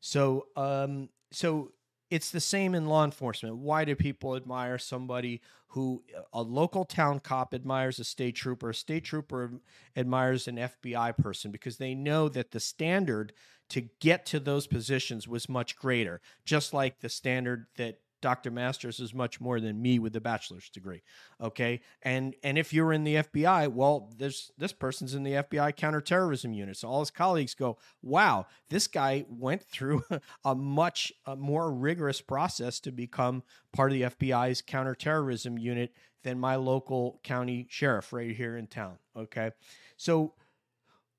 [0.00, 1.72] So um, so
[2.10, 3.56] it's the same in law enforcement.
[3.56, 6.02] Why do people admire somebody who
[6.32, 9.52] a local town cop admires a state trooper, a state trooper
[9.96, 13.32] admires an FBI person because they know that the standard
[13.68, 18.50] to get to those positions was much greater, just like the standard that Dr.
[18.50, 21.02] Masters is much more than me with a bachelor's degree.
[21.40, 21.80] Okay.
[22.02, 26.52] And and if you're in the FBI, well, this this person's in the FBI counterterrorism
[26.52, 26.76] unit.
[26.76, 30.04] So all his colleagues go, wow, this guy went through
[30.44, 33.42] a much more rigorous process to become
[33.72, 35.92] part of the FBI's counterterrorism unit
[36.24, 38.98] than my local county sheriff right here in town.
[39.16, 39.52] Okay.
[39.96, 40.34] So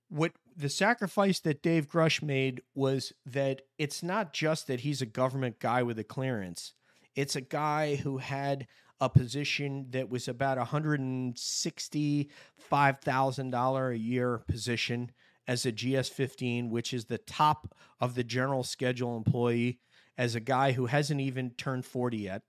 [0.10, 5.06] what the sacrifice that Dave Grusch made was that it's not just that he's a
[5.06, 6.74] government guy with a clearance.
[7.16, 8.68] It's a guy who had
[9.02, 15.12] a position that was about hundred and sixty-five thousand dollar a year position
[15.48, 19.80] as a GS15, which is the top of the general schedule employee,
[20.18, 22.44] as a guy who hasn't even turned 40 yet.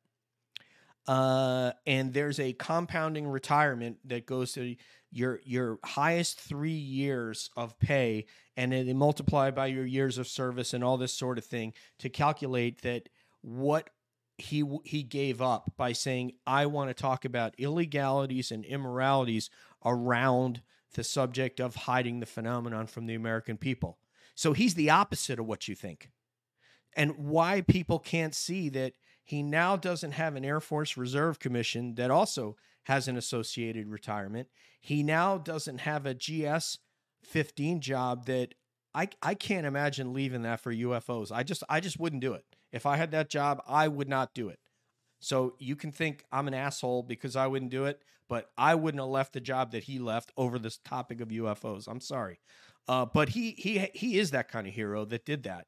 [1.06, 4.76] Uh, and there's a compounding retirement that goes to
[5.10, 10.28] your your highest three years of pay, and then they multiply by your years of
[10.28, 13.08] service and all this sort of thing to calculate that
[13.40, 13.88] what
[14.40, 19.50] he he gave up by saying I want to talk about illegalities and immoralities
[19.84, 20.62] around
[20.94, 23.98] the subject of hiding the phenomenon from the American people.
[24.34, 26.10] So he's the opposite of what you think.
[26.96, 31.94] And why people can't see that he now doesn't have an Air Force Reserve Commission
[31.94, 34.48] that also has an associated retirement.
[34.80, 36.78] He now doesn't have a GS
[37.22, 38.54] 15 job that
[38.92, 41.30] I, I can't imagine leaving that for UFOs.
[41.30, 42.44] I just I just wouldn't do it.
[42.72, 44.58] If I had that job, I would not do it.
[45.20, 49.02] So you can think I'm an asshole because I wouldn't do it, but I wouldn't
[49.02, 51.86] have left the job that he left over this topic of UFOs.
[51.86, 52.40] I'm sorry,
[52.88, 55.66] uh, but he he he is that kind of hero that did that.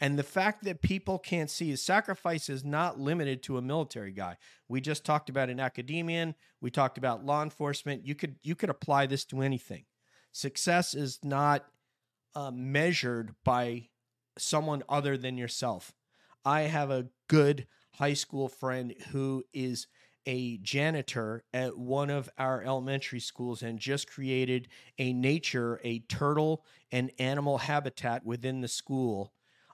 [0.00, 4.10] And the fact that people can't see his sacrifice is not limited to a military
[4.10, 4.38] guy.
[4.68, 6.34] We just talked about an academician.
[6.60, 8.06] We talked about law enforcement.
[8.06, 9.84] You could you could apply this to anything.
[10.32, 11.64] Success is not
[12.34, 13.88] uh, measured by
[14.36, 15.92] someone other than yourself.
[16.44, 19.86] I have a good high school friend who is
[20.26, 24.68] a janitor at one of our elementary schools and just created
[24.98, 29.32] a nature, a turtle and animal habitat within the school,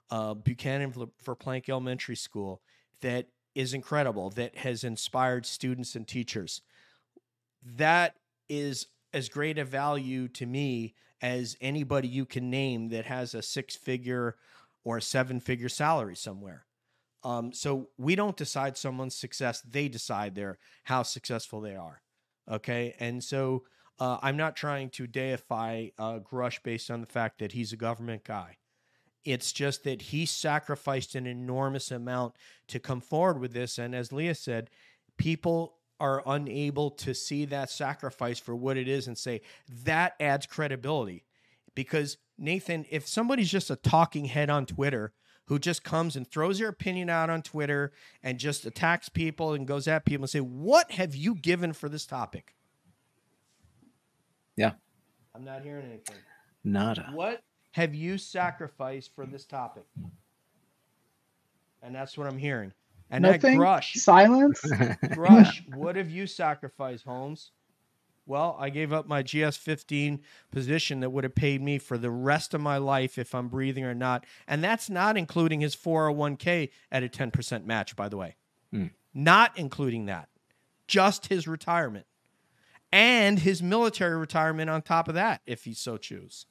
[0.09, 2.61] uh, Buchanan for Plank Elementary School,
[3.01, 6.61] that is incredible, that has inspired students and teachers.
[7.63, 8.15] That
[8.49, 13.41] is as great a value to me as anybody you can name that has a
[13.41, 14.35] six figure
[14.83, 16.65] or a seven figure salary somewhere.
[17.23, 22.01] Um, so we don't decide someone's success; they decide their how successful they are.
[22.49, 23.63] Okay, and so
[23.99, 27.77] uh, I'm not trying to deify uh, Grusch based on the fact that he's a
[27.77, 28.57] government guy.
[29.23, 32.33] It's just that he sacrificed an enormous amount
[32.69, 34.71] to come forward with this, and as Leah said,
[35.17, 39.41] people are unable to see that sacrifice for what it is and say
[39.85, 41.23] that adds credibility.
[41.75, 45.13] Because Nathan, if somebody's just a talking head on Twitter
[45.45, 49.67] who just comes and throws their opinion out on Twitter and just attacks people and
[49.67, 52.55] goes at people and say, "What have you given for this topic?"
[54.55, 54.73] Yeah.
[55.35, 56.17] I'm not hearing anything.
[56.63, 57.11] Nada.
[57.13, 59.83] What have you sacrificed for this topic?
[61.81, 62.73] And that's what I'm hearing.
[63.09, 63.59] And Nothing.
[63.59, 64.61] that Grusch, Silence.
[64.61, 67.51] Grusch, what have you sacrificed, Holmes?
[68.25, 72.11] Well, I gave up my GS 15 position that would have paid me for the
[72.11, 74.25] rest of my life if I'm breathing or not.
[74.47, 78.35] And that's not including his 401k at a 10% match, by the way.
[78.71, 78.87] Hmm.
[79.13, 80.29] Not including that,
[80.87, 82.05] just his retirement
[82.91, 86.45] and his military retirement on top of that, if he so choose.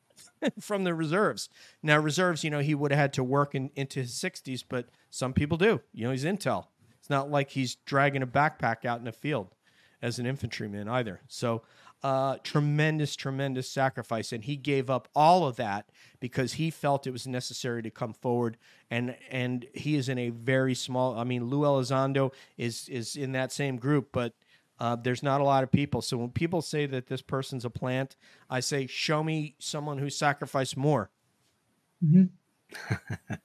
[0.60, 1.48] From the reserves.
[1.82, 4.88] Now, reserves, you know, he would have had to work in, into his 60s, but
[5.10, 5.80] some people do.
[5.92, 6.66] You know, he's intel.
[6.98, 9.54] It's not like he's dragging a backpack out in the field
[10.02, 11.20] as an infantryman either.
[11.28, 11.62] So,
[12.02, 15.90] uh, tremendous, tremendous sacrifice, and he gave up all of that
[16.20, 18.56] because he felt it was necessary to come forward.
[18.90, 21.18] and And he is in a very small.
[21.18, 24.34] I mean, Lou Elizondo is is in that same group, but
[24.78, 26.00] uh, there's not a lot of people.
[26.00, 28.14] So when people say that this person's a plant,
[28.48, 31.10] I say, show me someone who sacrificed more.
[32.04, 32.28] Mhm.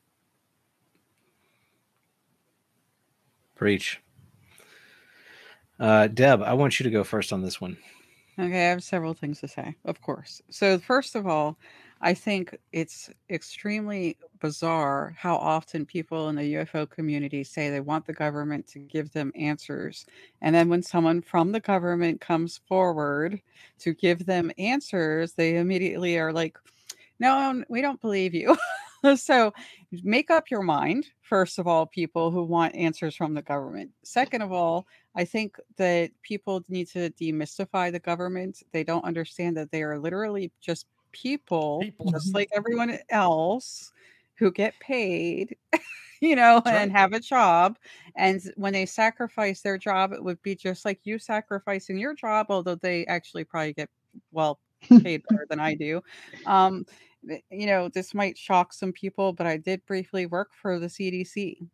[3.56, 4.00] Preach.
[5.84, 7.76] Uh, Deb, I want you to go first on this one.
[8.40, 10.42] Okay, I have several things to say, of course.
[10.50, 11.58] So, first of all,
[12.00, 18.06] I think it's extremely bizarre how often people in the UFO community say they want
[18.06, 20.06] the government to give them answers.
[20.42, 23.42] And then when someone from the government comes forward
[23.80, 26.58] to give them answers, they immediately are like,
[27.20, 28.56] no, we don't believe you.
[29.16, 29.54] so
[30.04, 33.92] make up your mind, first of all, people who want answers from the government.
[34.04, 38.64] Second of all, I think that people need to demystify the government.
[38.72, 42.12] They don't understand that they are literally just people, People.
[42.12, 43.92] just like everyone else
[44.36, 45.56] who get paid,
[46.22, 47.78] you know, and have a job.
[48.16, 52.48] And when they sacrifice their job, it would be just like you sacrificing your job,
[52.50, 53.90] although they actually probably get
[54.32, 54.60] well
[55.02, 56.02] paid better than I do.
[56.46, 56.86] Um,
[57.50, 61.68] you know, this might shock some people, but I did briefly work for the CDC.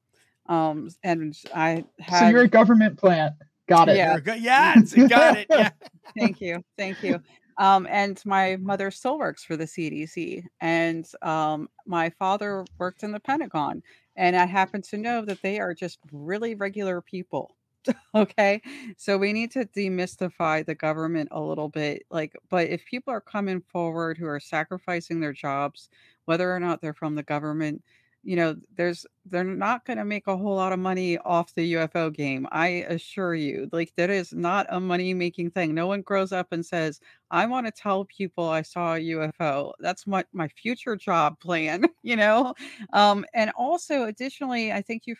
[0.47, 3.35] Um, and I had So you're a government plant.
[3.67, 3.97] Got it.
[3.97, 4.17] Yeah.
[4.25, 4.35] You're.
[4.35, 5.47] Yes, got it.
[5.49, 5.69] Yeah.
[6.17, 7.19] thank you thank you
[7.57, 13.11] um, and my mother still works for the cdc and um, my father worked in
[13.11, 13.81] the pentagon
[14.15, 17.55] and i happen to know that they are just really regular people
[18.15, 18.61] okay
[18.97, 23.21] so we need to demystify the government a little bit like but if people are
[23.21, 25.89] coming forward who are sacrificing their jobs
[26.25, 27.81] whether or not they're from the government
[28.21, 31.71] you know there's they're not going to make a whole lot of money off the
[31.73, 36.01] UFO game I assure you like that is not a money making thing no one
[36.01, 36.99] grows up and says
[37.31, 41.85] I want to tell people I saw a UFO that's what my future job plan
[42.03, 42.55] you know?
[42.91, 45.15] Um and also additionally I think you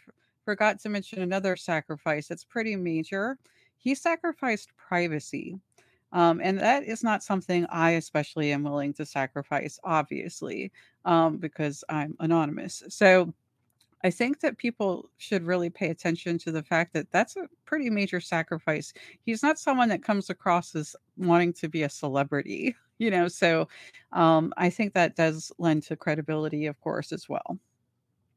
[0.50, 3.38] forgot to mention another sacrifice that's pretty major
[3.78, 5.58] he sacrificed privacy
[6.14, 10.72] Um, and that is not something I especially am willing to sacrifice, obviously,
[11.06, 12.84] um, because I'm anonymous.
[12.90, 13.34] So
[14.04, 17.90] I think that people should really pay attention to the fact that that's a pretty
[17.90, 18.94] major sacrifice.
[19.26, 23.28] He's not someone that comes across as wanting to be a celebrity, you know.
[23.28, 23.68] So
[24.14, 27.60] um, I think that does lend to credibility, of course, as well.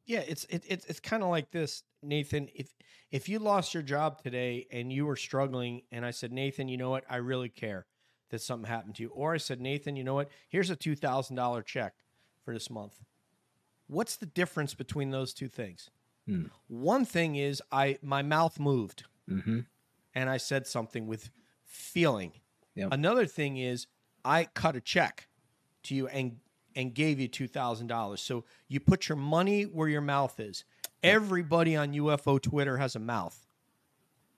[0.04, 2.48] Yeah, it's it, it's it's kind of like this, Nathan.
[2.54, 2.74] If
[3.10, 6.76] if you lost your job today and you were struggling, and I said, Nathan, you
[6.76, 7.04] know what?
[7.08, 7.86] I really care
[8.30, 10.28] that something happened to you, or I said, Nathan, you know what?
[10.48, 11.94] Here's a two thousand dollar check
[12.44, 12.98] for this month.
[13.86, 15.90] What's the difference between those two things?
[16.26, 16.44] Hmm.
[16.68, 19.60] One thing is I my mouth moved Mm-hmm.
[20.16, 21.30] and I said something with
[21.64, 22.32] feeling.
[22.74, 22.88] Yep.
[22.90, 23.86] Another thing is
[24.24, 25.28] I cut a check
[25.84, 26.38] to you and
[26.74, 28.20] and gave you two thousand dollars.
[28.20, 30.64] So you put your money where your mouth is.
[31.02, 33.46] Everybody on UFO Twitter has a mouth.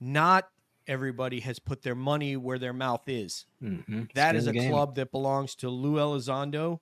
[0.00, 0.48] Not
[0.86, 3.46] everybody has put their money where their mouth is.
[3.62, 4.04] Mm-hmm.
[4.14, 6.80] That is a club that belongs to Lou Elizondo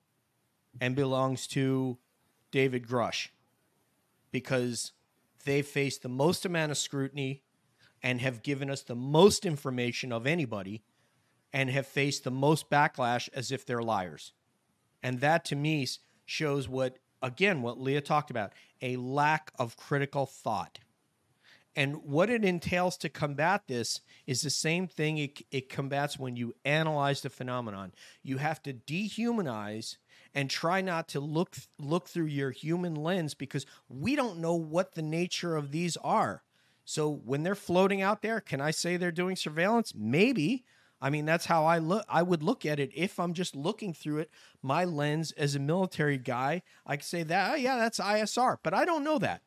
[0.81, 1.97] and belongs to
[2.51, 3.29] David Grusch
[4.31, 4.91] because
[5.45, 7.43] they face the most amount of scrutiny
[8.01, 10.83] and have given us the most information of anybody
[11.53, 14.33] and have faced the most backlash as if they're liars.
[15.03, 15.85] And that to me
[16.25, 20.79] shows what, again, what Leah talked about a lack of critical thought.
[21.75, 26.35] And what it entails to combat this is the same thing it, it combats when
[26.35, 27.93] you analyze the phenomenon.
[28.21, 29.97] You have to dehumanize
[30.35, 34.93] and try not to look look through your human lens because we don't know what
[34.93, 36.43] the nature of these are.
[36.85, 39.93] So when they're floating out there, can I say they're doing surveillance?
[39.95, 40.65] Maybe.
[41.03, 42.05] I mean, that's how I look.
[42.07, 44.31] I would look at it if I'm just looking through it.
[44.61, 48.73] My lens as a military guy, I could say that, oh, yeah, that's ISR, but
[48.73, 49.41] I don't know that.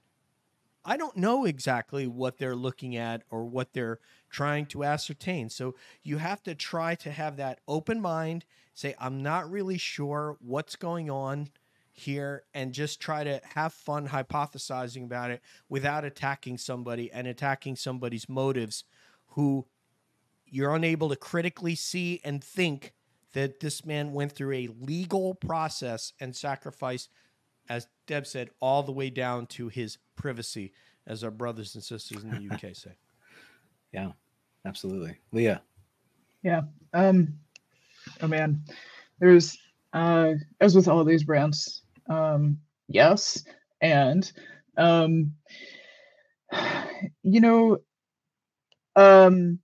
[0.85, 5.49] I don't know exactly what they're looking at or what they're trying to ascertain.
[5.49, 8.45] So you have to try to have that open mind,
[8.75, 11.49] say, I'm not really sure what's going on
[11.91, 15.41] here, and just try to have fun hypothesizing about it
[15.71, 18.85] without attacking somebody and attacking somebody's motives
[19.29, 19.67] who
[20.47, 22.93] you're unable to critically see and think
[23.33, 27.11] that this man went through a legal process and sacrificed,
[27.69, 30.73] as Deb said, all the way down to his privacy,
[31.07, 32.93] as our brothers and sisters in the UK say.
[33.93, 34.13] Yeah,
[34.65, 35.19] absolutely.
[35.33, 35.63] Leah.
[36.43, 36.63] Yeah.
[36.95, 37.35] Um
[38.23, 38.63] oh man.
[39.19, 39.59] There's
[39.93, 43.45] uh as with all these brands, um yes
[43.81, 44.33] and
[44.77, 45.33] um
[47.23, 47.79] you know
[48.95, 49.59] um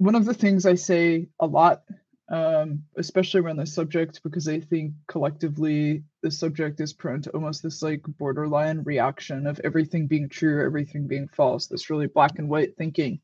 [0.00, 1.82] one of the things I say a lot
[2.30, 7.62] um especially around this subject because I think collectively the subject is prone to almost
[7.62, 12.48] this like borderline reaction of everything being true, everything being false, this really black and
[12.48, 13.20] white thinking.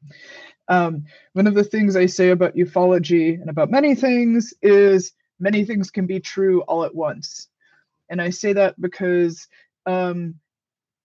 [0.68, 5.64] Um, one of the things I say about ufology and about many things is many
[5.64, 7.48] things can be true all at once.
[8.10, 9.46] And I say that because
[9.86, 10.34] um,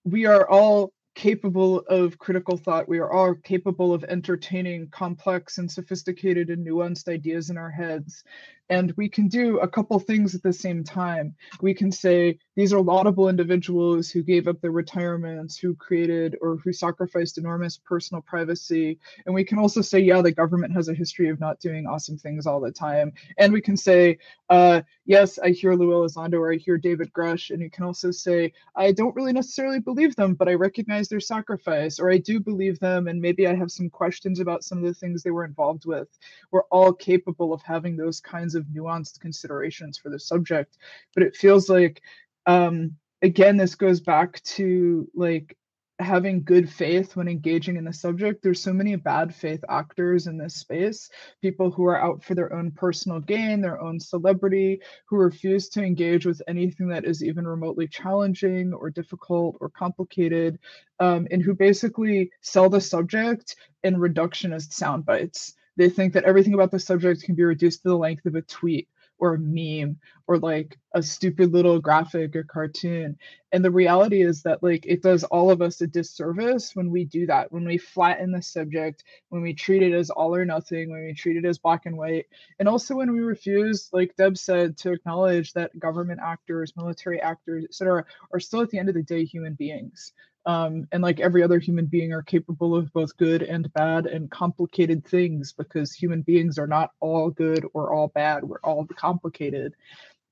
[0.03, 0.91] we are all
[1.21, 2.89] capable of critical thought.
[2.89, 8.23] We are all capable of entertaining complex and sophisticated and nuanced ideas in our heads.
[8.69, 11.35] And we can do a couple things at the same time.
[11.61, 16.57] We can say these are laudable individuals who gave up their retirements, who created or
[16.57, 18.99] who sacrificed enormous personal privacy.
[19.25, 22.17] And we can also say, yeah, the government has a history of not doing awesome
[22.17, 23.13] things all the time.
[23.37, 24.17] And we can say,
[24.49, 27.51] uh, yes, I hear Lou Elizondo or I hear David Grusch.
[27.51, 31.19] And you can also say, I don't really necessarily believe them, but I recognize their
[31.21, 34.83] sacrifice, or I do believe them, and maybe I have some questions about some of
[34.83, 36.09] the things they were involved with.
[36.51, 40.77] We're all capable of having those kinds of nuanced considerations for the subject,
[41.13, 42.01] but it feels like,
[42.45, 45.57] um, again, this goes back to like
[46.01, 48.41] having good faith when engaging in the subject.
[48.41, 51.09] There's so many bad faith actors in this space,
[51.41, 55.83] people who are out for their own personal gain, their own celebrity, who refuse to
[55.83, 60.59] engage with anything that is even remotely challenging or difficult or complicated,
[60.99, 65.53] um, and who basically sell the subject in reductionist sound bites.
[65.77, 68.41] They think that everything about the subject can be reduced to the length of a
[68.41, 68.87] tweet
[69.21, 73.17] or a meme or like a stupid little graphic or cartoon.
[73.51, 77.05] And the reality is that like it does all of us a disservice when we
[77.05, 80.89] do that, when we flatten the subject, when we treat it as all or nothing,
[80.89, 82.25] when we treat it as black and white,
[82.59, 87.63] and also when we refuse, like Deb said, to acknowledge that government actors, military actors,
[87.63, 88.03] etc.,
[88.33, 90.13] are still at the end of the day human beings
[90.45, 94.31] um, and like every other human being are capable of both good and bad and
[94.31, 99.73] complicated things because human beings are not all good or all bad we're all complicated.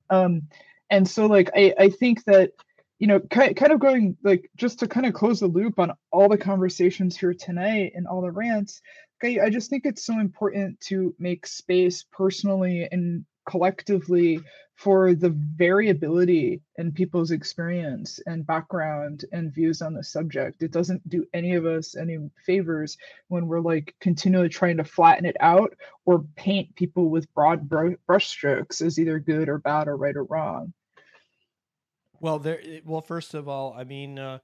[0.08, 0.42] Um,
[0.90, 2.52] and so like I, I think that
[2.98, 6.28] you know kind, of going like just to kind of close the loop on all
[6.28, 8.82] the conversations here tonight and all the rants
[9.22, 14.40] I just think it's so important to make space personally and collectively
[14.76, 20.62] for the variability in people's experience and background and views on the subject.
[20.62, 22.96] It doesn't do any of us any favors
[23.28, 28.00] when we're like continually trying to flatten it out or paint people with broad br-
[28.08, 30.72] brushstrokes as either good or bad or right or wrong.
[32.20, 32.60] Well, there.
[32.84, 34.38] Well, first of all, I mean, uh,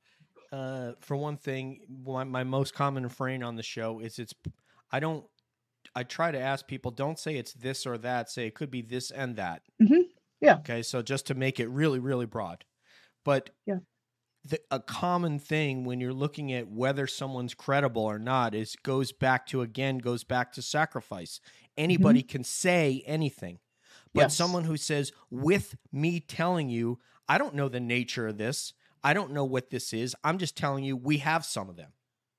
[0.53, 4.35] uh, for one thing, my, my most common refrain on the show is it's.
[4.91, 5.25] I don't.
[5.95, 8.31] I try to ask people, don't say it's this or that.
[8.31, 9.63] Say it could be this and that.
[9.81, 10.05] Mhm.
[10.41, 10.57] Yeah.
[10.59, 10.83] Okay.
[10.83, 12.65] So just to make it really, really broad,
[13.25, 13.79] but Yeah.
[14.45, 19.11] The, a common thing when you're looking at whether someone's credible or not is goes
[19.11, 21.41] back to again goes back to sacrifice.
[21.77, 23.59] Anybody can say anything,
[24.15, 24.37] but Yes.
[24.37, 28.73] someone who says with me telling you I don't know the nature of this.
[29.03, 30.15] I don't know what this is.
[30.23, 31.93] I'm just telling you we have some of them.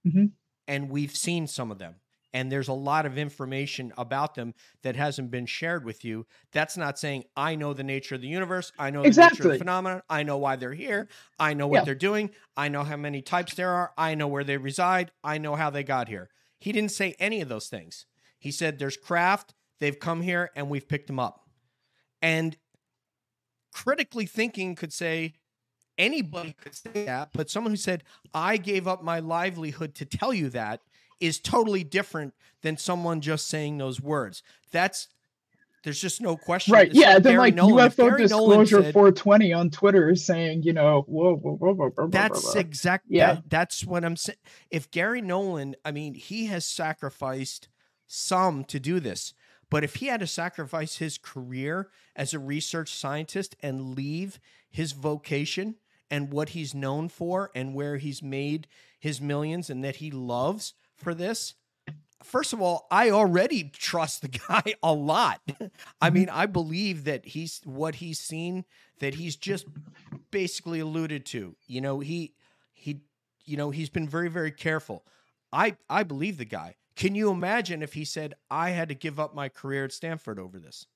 [0.08, 0.32] Mhm.
[0.66, 1.96] And we've seen some of them.
[2.34, 6.26] And there's a lot of information about them that hasn't been shared with you.
[6.52, 8.72] That's not saying I know the nature of the universe.
[8.78, 10.02] I know the nature of the phenomenon.
[10.10, 11.08] I know why they're here.
[11.40, 11.84] I know what Yeah.
[11.86, 12.32] they're doing.
[12.56, 13.94] I know how many types there are.
[13.98, 15.12] I know where they reside.
[15.24, 16.30] I know how they got here.
[16.60, 18.06] He didn't say any of those things.
[18.40, 19.54] He said there's craft.
[19.80, 21.48] They've come here and we've picked them up.
[22.22, 22.58] And
[23.72, 25.34] critically thinking could say
[25.98, 30.34] anybody could say that, but someone who said, I gave up my livelihood to tell
[30.34, 30.82] you that
[31.20, 34.44] is totally different than someone just saying those words.
[34.72, 35.08] That's
[35.84, 36.74] there's just no question.
[36.74, 36.88] Right.
[36.90, 37.14] It's Yeah.
[37.14, 37.90] Then Garry like Nolan.
[37.90, 41.90] UFO disclosure said- 420 on Twitter is saying, you know, whoa, whoa, whoa, whoa, whoa,
[41.96, 43.36] whoa, That's exactly Yeah.
[43.36, 44.38] that, that's what I'm saying.
[44.70, 47.70] If Garry Nolan, I mean, he has sacrificed
[48.06, 49.34] some to do this,
[49.70, 54.40] but if he had to sacrifice his career as a research scientist and leave
[54.70, 55.76] his vocation
[56.10, 58.68] and what he's known for and where he's made
[59.00, 61.56] his millions and that he loves for this,
[62.24, 65.42] first of all, I already trust the guy a lot.
[66.02, 68.66] I mean, I believe that he's what he's seen
[69.00, 69.68] that he's just
[70.32, 71.56] basically alluded to.
[71.68, 72.34] You know, he
[72.74, 73.02] he
[73.46, 75.06] you know, he's been very very careful.
[75.54, 76.76] I I believe the guy.
[76.96, 80.40] Can you imagine if he said I had to give up my career at Stanford
[80.40, 80.88] over this?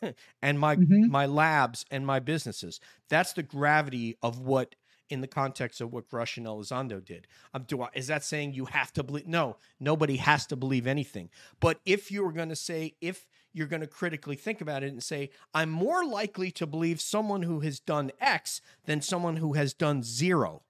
[0.42, 1.08] and my Mhm.
[1.08, 2.80] my labs and my businesses.
[3.08, 4.74] That's the gravity of what
[5.12, 7.26] in the context of what Grusch and Elizondo did.
[7.52, 9.26] Um, do I, is that saying you have to believe?
[9.28, 11.28] No, nobody has to believe anything.
[11.60, 14.90] But if you were going to say, if you're going to critically think about it
[14.92, 19.52] and say, I'm more likely to believe someone who has done X than someone who
[19.52, 20.62] has done zero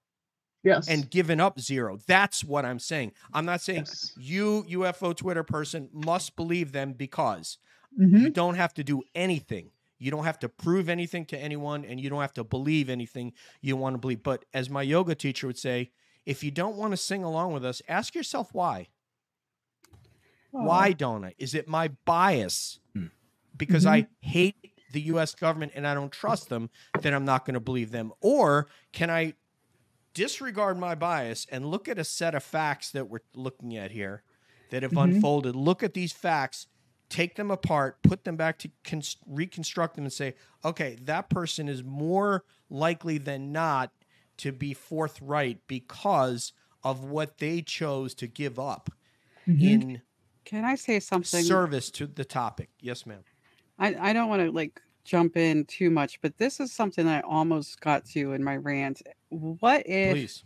[0.63, 0.87] Yes.
[0.89, 1.97] and given up zero.
[2.07, 3.13] That's what I'm saying.
[3.33, 4.13] I'm not saying Yes.
[4.17, 7.57] you, UFO Twitter person, must believe them because
[7.99, 8.19] Mhm.
[8.21, 9.71] you don't have to do anything.
[10.03, 13.31] You don't have to prove anything to anyone and you don't have to believe anything
[13.61, 14.21] you want to believe.
[14.21, 15.91] But as my yoga teacher would say,
[16.25, 18.87] if you don't want to sing along with us, ask yourself why.
[20.51, 21.33] Why don't I?
[21.37, 22.79] Is it my bias?
[22.93, 23.05] Hmm.
[23.55, 23.93] Because Mm-hmm.
[23.93, 24.55] I hate
[24.91, 26.69] the US government and I don't trust them,
[27.01, 28.11] then I'm not going to believe them.
[28.21, 29.33] Or can I
[30.13, 34.21] disregard my bias and look at a set of facts that we're looking at here
[34.69, 35.15] that have Mhm.
[35.15, 35.55] unfolded?
[35.55, 36.67] Look at these facts,
[37.13, 40.33] take them apart, put them back to cons- reconstruct them and say,
[40.65, 43.91] okay, that person is more likely than not
[44.37, 46.53] to be forthright because
[46.83, 48.89] of what they chose to give up
[49.47, 49.61] Mhm.
[49.61, 50.01] in
[50.43, 51.43] Can I say something?
[51.43, 52.69] service to the topic.
[52.79, 53.23] Yes, ma'am.
[53.77, 57.21] I, I don't want to like jump in too much, but this is something I
[57.21, 59.03] almost got to in my rant.
[59.29, 60.43] What if Please.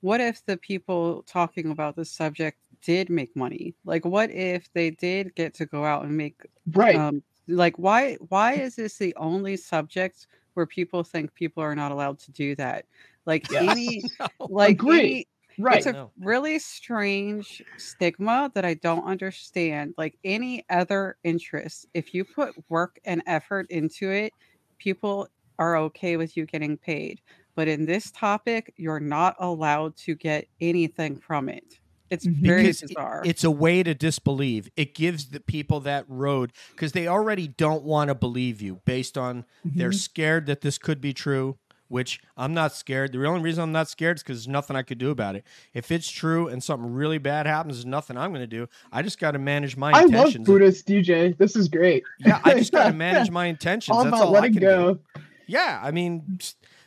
[0.00, 3.74] what if the people talking about this subject did make money?
[3.84, 7.04] Like what if they did get to go out and make Right.
[7.04, 11.92] um like why why is this the only subject where people think people are not
[11.92, 12.86] allowed to do that?
[13.26, 13.90] Like Yes.
[13.90, 14.06] any
[14.48, 14.84] like Agree.
[14.86, 15.26] any
[15.58, 15.70] right.
[15.70, 16.12] it's a No.
[16.18, 19.94] really strange stigma that I don't understand.
[19.98, 24.34] Like any other interest, if you put work and effort into it,
[24.78, 25.28] people
[25.58, 27.20] are okay with you getting paid.
[27.56, 31.80] But in this topic, you're not allowed to get anything from it.
[32.14, 33.22] It's very Because it- bizarre.
[33.24, 34.70] It's a way to disbelieve.
[34.76, 39.18] It gives the people that road because they already don't want to believe you based
[39.18, 39.94] on they're Mhm.
[39.94, 41.56] scared that this could be true,
[41.88, 43.12] which I'm not scared.
[43.12, 45.44] The only reason I'm not scared is because there's nothing I could do about it.
[45.74, 48.68] If it's true and something really bad happens, there's nothing I'm going to do.
[48.90, 50.46] I just got to manage my I love intentions.
[50.46, 51.36] Buddhist DJ.
[51.36, 52.02] This is great.
[52.20, 53.94] yeah, I just got to manage my intentions.
[53.96, 54.98] All That's about all I letting can do.
[55.46, 56.38] Yeah, I mean,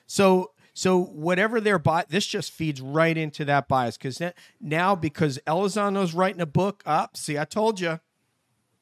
[0.08, 4.22] so so whatever their bias, this just feeds right into that bias because
[4.62, 7.18] now because Elizondo's writing a book up.
[7.18, 8.00] see, I told you.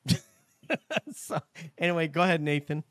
[1.14, 1.40] so
[1.78, 2.84] anyway, go ahead, Nathan.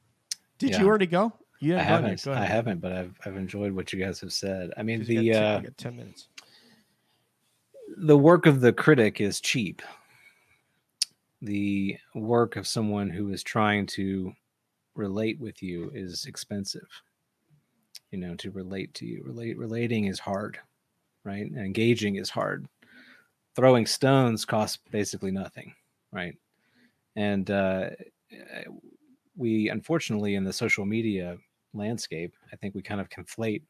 [0.59, 0.81] Did Yeah.
[0.81, 1.35] you already go?
[1.61, 2.25] Yeah, I haven't.
[2.25, 4.71] go I haven't, but I've I've enjoyed what you guys have said.
[4.79, 6.29] I mean, the ten- uh, ten minutes.
[7.99, 9.83] the work of the critic is cheap.
[11.43, 14.33] the work of someone who is trying to
[14.95, 16.89] relate with you is expensive.
[18.11, 19.23] You know, to relate to you.
[19.25, 20.59] Relate relating is hard,
[21.25, 21.51] right?
[21.51, 22.67] And engaging is hard.
[23.57, 25.75] Throwing stones costs basically nothing,
[26.13, 26.37] right?
[27.17, 27.91] And uh,
[29.37, 31.39] we unfortunately in the social media
[31.73, 33.63] landscape, I think we kind of conflate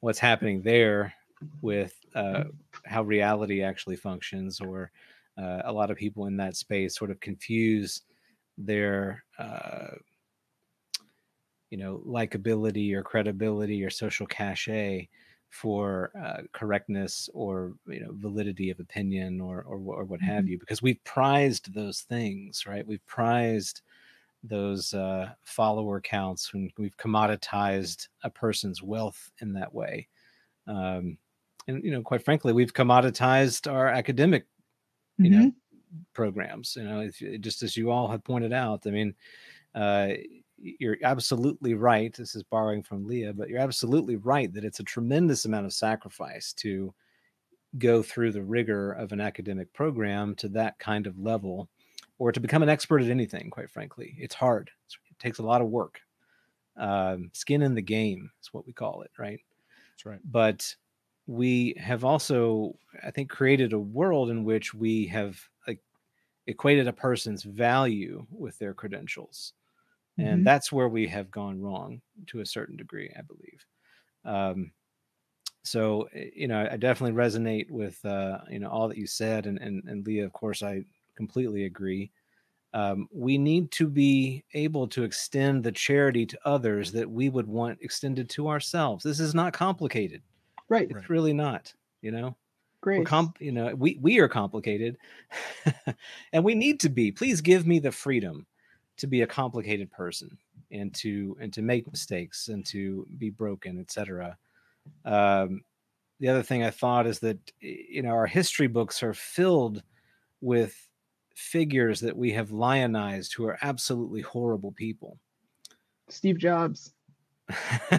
[0.00, 1.12] what's happening there
[1.60, 2.44] with uh,
[2.84, 4.90] how reality actually functions, or
[5.36, 8.02] uh, a lot of people in that space sort of confuse
[8.56, 9.90] their uh,
[11.70, 15.08] you know likability or credibility or social cachet
[15.50, 20.48] for uh, correctness or you know validity of opinion or or, or what have Mhm.
[20.48, 23.82] you because we've prized those things right we've prized
[24.42, 30.08] those uh, follower counts when we've commoditized a person's wealth in that way
[30.66, 31.18] um,
[31.68, 34.46] and you know quite frankly we've commoditized our academic
[35.22, 35.56] you know Mhm.
[36.14, 39.14] programs you know if, just as you all have pointed out i mean
[39.74, 40.10] uh,
[40.60, 44.84] you're absolutely right this is borrowing from leah but you're absolutely right that it's a
[44.84, 46.92] tremendous amount of sacrifice to
[47.76, 51.68] go through the rigor of an academic program to that kind of level
[52.18, 54.16] or to become an expert at anything quite frankly.
[54.18, 54.70] It's hard.
[55.10, 56.00] It takes a lot of work.
[56.76, 59.40] Um, skin in the game is what we call it right?
[59.92, 60.20] That's right.
[60.24, 60.74] but
[61.26, 65.78] we have also i think created a world in which we have like
[66.46, 69.52] equated a person's value with their credentials
[70.18, 70.46] and Mhm.
[70.46, 73.66] that's where we have gone wrong to a certain degree i believe.
[74.24, 74.72] Um,
[75.64, 79.46] so eh, you know i definitely resonate with uh, you know all that you said
[79.46, 80.84] and, and and leah of course i
[81.16, 82.12] completely agree.
[82.74, 87.48] Um, we need to be able to extend the charity to others that we would
[87.48, 89.04] want extended to ourselves.
[89.04, 90.22] This is not complicated.
[90.68, 90.90] Right.
[90.90, 91.10] it's Right.
[91.10, 92.36] really not you know?
[93.04, 94.98] Comp you know we we are complicated
[96.32, 97.12] and we need to be.
[97.12, 98.46] Please give me the freedom
[98.98, 100.36] to be a complicated person
[100.70, 104.36] and to and to make mistakes and to be broken etc
[105.04, 105.62] um
[106.20, 109.82] the other thing i thought is that you know our history books are filled
[110.40, 110.88] with
[111.34, 115.18] figures that we have lionized who are absolutely horrible people
[116.08, 116.92] Steve Jobs.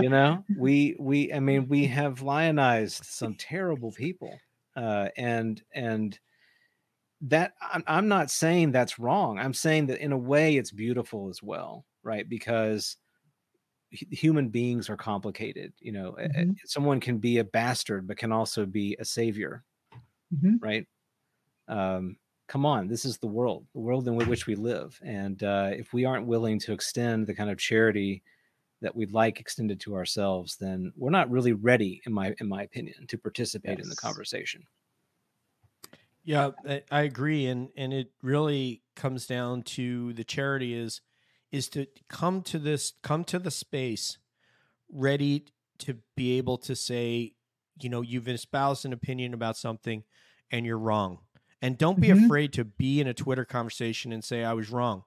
[0.00, 4.40] you know we we i mean we have lionized some terrible people
[4.76, 6.18] uh and and
[7.22, 11.28] that I'm, I'm not saying that's wrong i'm saying that in a way it's beautiful
[11.28, 12.96] as well right because
[13.92, 16.60] hu- human beings are complicated you know Mhm.
[16.64, 19.64] someone can be a bastard but can also be a savior
[20.30, 20.60] Mhm.
[20.60, 20.86] right
[21.68, 22.16] um
[22.48, 25.92] come on this is the world the world in which we live and uh if
[25.92, 28.22] we aren't willing to extend the kind of charity
[28.82, 32.62] that we'd like extended to ourselves then we're not really ready in my in my
[32.62, 34.64] opinion to participate in the conversation
[36.22, 36.50] Yeah,
[36.90, 41.00] I, agree, and and it really comes down to the charity is
[41.50, 44.18] is to come to this come to the space
[44.92, 45.46] ready
[45.78, 47.32] to be able to say,
[47.80, 50.04] you know, you've espoused an opinion about something
[50.50, 51.18] and you're wrong.
[51.62, 52.24] And don't be Mhm.
[52.26, 55.04] afraid to be in a Twitter conversation and say I was wrong.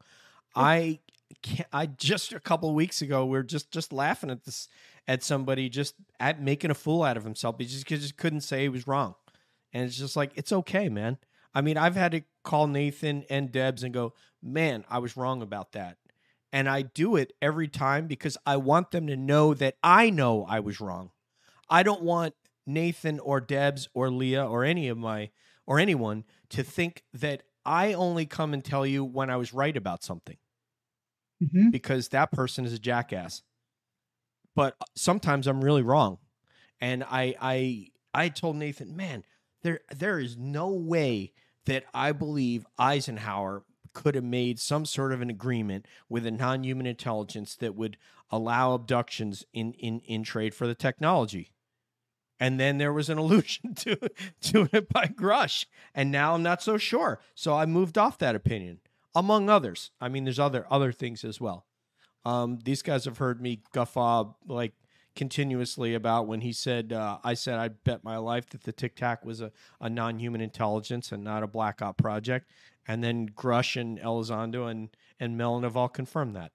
[0.56, 0.99] I
[1.41, 4.68] can't, I just a couple of weeks ago we are just just laughing at this
[5.07, 7.57] at somebody just at making a fool out of himself.
[7.60, 9.15] Just, he just couldn't say he was wrong.
[9.74, 11.18] And it's just like, it's okay, man.
[11.54, 15.41] I mean, I've had to call Nathan and Debs and go, man, I was wrong
[15.41, 15.98] about that.
[16.52, 20.45] And I do it every time because I want them to know that I know
[20.45, 21.12] I was wrong.
[21.70, 22.36] I don't want
[22.66, 25.32] Nathan or Debs or Leah or any of my
[25.66, 29.76] or anyone to think that I only come and tell you when I was right
[29.76, 30.38] about something
[31.40, 31.72] Mhm.
[31.72, 33.44] because that person is a jackass.
[34.56, 36.20] But uh, sometimes I'm really wrong.
[36.82, 39.26] And I I I told Nathan, man,
[39.64, 41.34] there there is no way
[41.65, 43.64] that I believe Eisenhower
[43.94, 47.98] could have made some sort of an agreement with a non-human intelligence that would
[48.31, 51.52] allow abductions in in in trade for the technology.
[52.40, 53.98] And then there was an allusion to
[54.41, 55.65] to it by Grusch,
[55.95, 57.19] and now I'm not so sure.
[57.35, 58.80] So I moved off that opinion,
[59.15, 59.91] among others.
[60.02, 61.65] I mean, there's other other things as well.
[62.26, 64.73] Um, these guys have heard me guffaw like
[65.15, 68.95] continuously about when he said, uh, I said I'd bet my life that the Tic
[68.95, 72.52] Tac was a, a non human intelligence and not a black op project.
[72.88, 76.52] And then Grusch and Elizondo and, and have all confirmed that.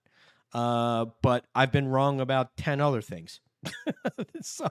[0.52, 3.40] Uh, but I've been wrong about 10 other things.
[4.42, 4.68] so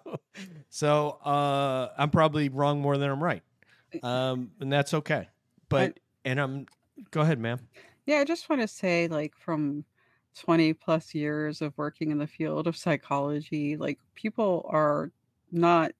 [0.69, 3.43] so uh, I'm probably wrong more than I'm right.
[4.03, 5.29] Um, and that's okay.
[5.69, 6.65] But, and I'm,
[7.11, 7.59] go ahead, ma'am.
[8.05, 9.85] Yeah, I just want to say, like, from
[10.37, 15.11] 20 plus years of working in the field of psychology, like, people are
[15.51, 15.93] not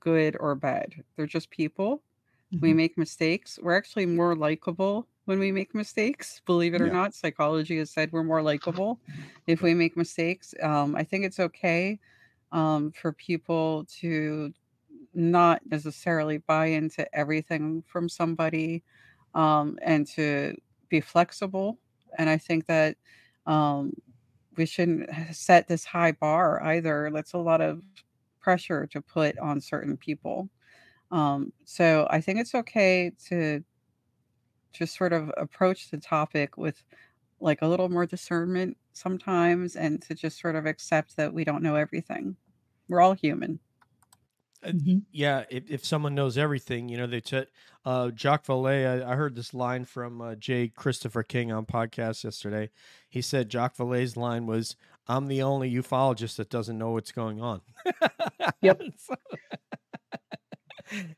[0.00, 1.04] good or bad.
[1.16, 2.02] They're just people.
[2.60, 2.74] We Mhm.
[2.74, 3.58] make mistakes.
[3.62, 6.42] We're actually more likable when we make mistakes.
[6.46, 6.92] Believe it or Yeah.
[6.92, 9.00] not, psychology has said we're more likable
[9.46, 10.54] if we make mistakes.
[10.62, 12.00] Um, I think it's okay
[12.52, 14.54] um, for people to
[15.14, 18.84] not necessarily buy into everything from somebody
[19.34, 20.56] um, and to
[20.88, 21.78] be flexible.
[22.18, 22.96] And I think that
[23.46, 23.92] um,
[24.56, 27.10] we shouldn't set this high bar either.
[27.12, 27.82] That's a lot of
[28.40, 30.48] pressure to put on certain people.
[31.10, 33.62] Um, so I think it's okay to
[34.72, 36.82] just sort of approach the topic with
[37.40, 41.62] like a little more discernment sometimes and to just sort of accept that we don't
[41.62, 42.36] know everything.
[42.88, 43.60] We're all human.
[44.64, 45.02] Mhm.
[45.12, 47.48] yeah, if, if someone knows everything, you know, they said,
[47.84, 52.24] uh, Jacques Vallée, I, I heard this line from uh, Jay Christopher King on podcast
[52.24, 52.70] yesterday.
[53.08, 54.74] He said Jacques Vallée's line was,
[55.06, 57.60] I'm the only ufologist that doesn't know what's going on.
[58.62, 58.82] Yep.
[58.98, 59.14] so,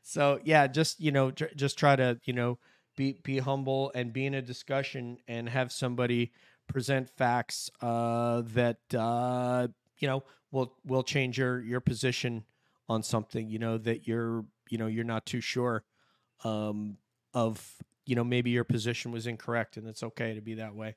[0.01, 2.57] so, yeah, just, you know, tr- just try to, you know,
[2.95, 6.31] be, be humble and be in a discussion and have somebody
[6.67, 9.67] present facts uh, that, uh,
[9.99, 12.43] you know, will, will change your, your position
[12.89, 15.83] on something you know that you're you know you're not too sure
[16.43, 16.97] um
[17.33, 17.75] of
[18.05, 20.95] you know maybe your position was incorrect and it's okay to be that way.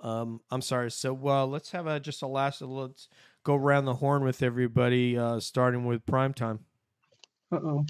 [0.00, 0.90] Um i'm sorry.
[0.90, 3.08] So uh let's have a just a last let's
[3.44, 6.60] go around the horn with everybody uh starting with prime time.
[7.52, 7.84] Uh-oh.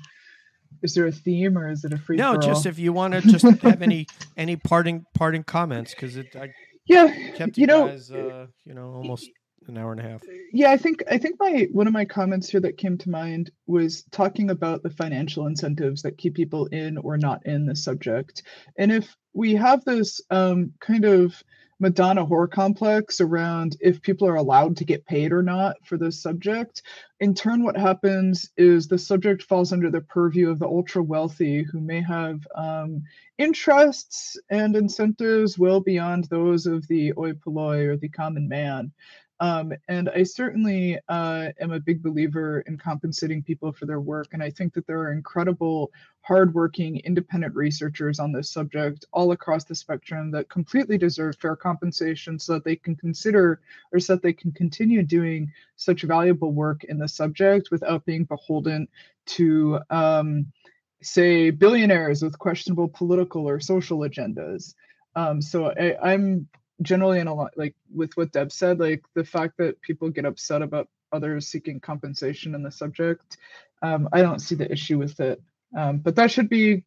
[0.82, 3.20] Is there a theme or is it a free no just if you want to
[3.22, 4.06] just have any
[4.36, 6.50] any parting parting comments because it i
[6.86, 7.06] yeah,
[7.36, 9.30] kept you, you know, guys uh you know almost
[9.70, 10.22] an hour and a half.
[10.52, 13.50] Yeah i think i think my one of my comments here that came to mind
[13.66, 18.42] was talking about the financial incentives that keep people in or not in the subject.
[18.76, 21.42] And if we have this um, kind of
[21.80, 26.22] madonna whore complex around if people are allowed to get paid or not for this
[26.22, 26.82] subject
[27.20, 31.62] in turn what happens is the subject falls under the purview of the ultra wealthy
[31.62, 33.02] who may have um,
[33.38, 38.92] interests and incentives well beyond those of the oi polloi or the common man
[39.40, 44.28] um, and I certainly uh, am a big believer in compensating people for their work.
[44.32, 45.90] And I think that there are incredible,
[46.20, 52.38] hardworking, independent researchers on this subject all across the spectrum that completely deserve fair compensation
[52.38, 53.62] so that they can consider
[53.92, 58.24] or so that they can continue doing such valuable work in the subject without being
[58.24, 58.86] beholden
[59.24, 60.52] to, um,
[61.00, 64.74] say, billionaires with questionable political or social agendas.
[65.16, 66.46] Um, so I, I'm
[66.82, 70.24] generally in a lot like with what Deb said, like the fact that people get
[70.24, 73.36] upset about others seeking compensation in the subject,
[73.82, 75.42] um, I don't see the issue with it.
[75.76, 76.84] Um, but that should be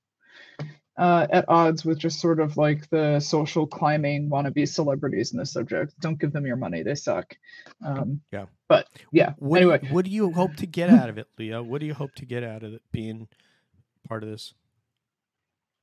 [0.98, 5.46] uh, at odds with just sort of like the social climbing wannabe celebrities in the
[5.46, 6.00] subject.
[6.00, 7.36] Don't give them your money; they suck.
[7.86, 8.46] Um, Yeah.
[8.68, 9.34] But yeah.
[9.38, 11.94] what anyway, what do you hope to get out of it leah what do you
[11.94, 13.28] hope to get out of it being
[14.08, 14.54] part of this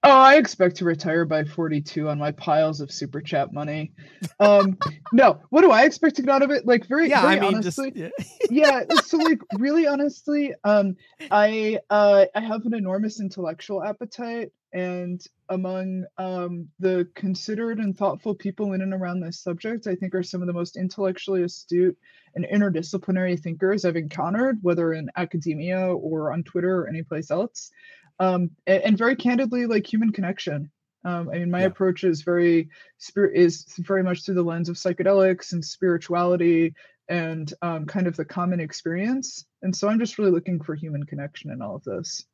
[0.03, 3.93] Oh, I expect to retire by 42 on my piles of super chat money.
[4.39, 4.79] Um,
[5.13, 6.67] no, what do I expect to get out of it?
[6.67, 8.83] Like very, yeah very i mean honestly, just yeah.
[9.05, 10.97] So like really honestly, um,
[11.31, 15.21] I uh, I have an enormous intellectual appetite, and
[15.51, 20.23] among um, the considered and thoughtful people in and around this subject, I think are
[20.23, 21.99] some of the most intellectually astute
[22.35, 27.71] and interdisciplinary thinkers I've encountered, whether in academia or on Twitter or anyplace else
[28.21, 30.71] um, and, and very candidly, like human connection.
[31.05, 31.67] Um, I mean, my Yeah.
[31.67, 32.69] approach is very
[32.99, 36.75] spirit is very much through the lens of psychedelics and spirituality
[37.09, 39.47] and um, kind of the common experience.
[39.63, 42.25] And so I'm just really looking for human connection in all of this.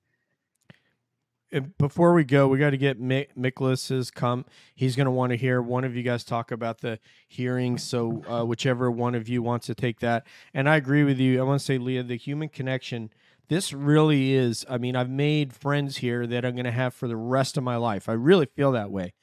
[1.53, 4.45] And before we go, we got to get Mick, Miklas's come.
[4.75, 6.99] He's going to want to hear one of you guys talk about the
[7.29, 7.79] hearing.
[7.79, 10.27] So, uh, whichever one of you wants to take that.
[10.53, 11.39] And I agree with you.
[11.39, 13.11] I want to say, Leah, the human connection.
[13.49, 14.67] This really is.
[14.69, 17.65] I mean, I've made friends here that I'm going to have for the rest of
[17.65, 18.09] my life.
[18.09, 19.15] I really feel that way.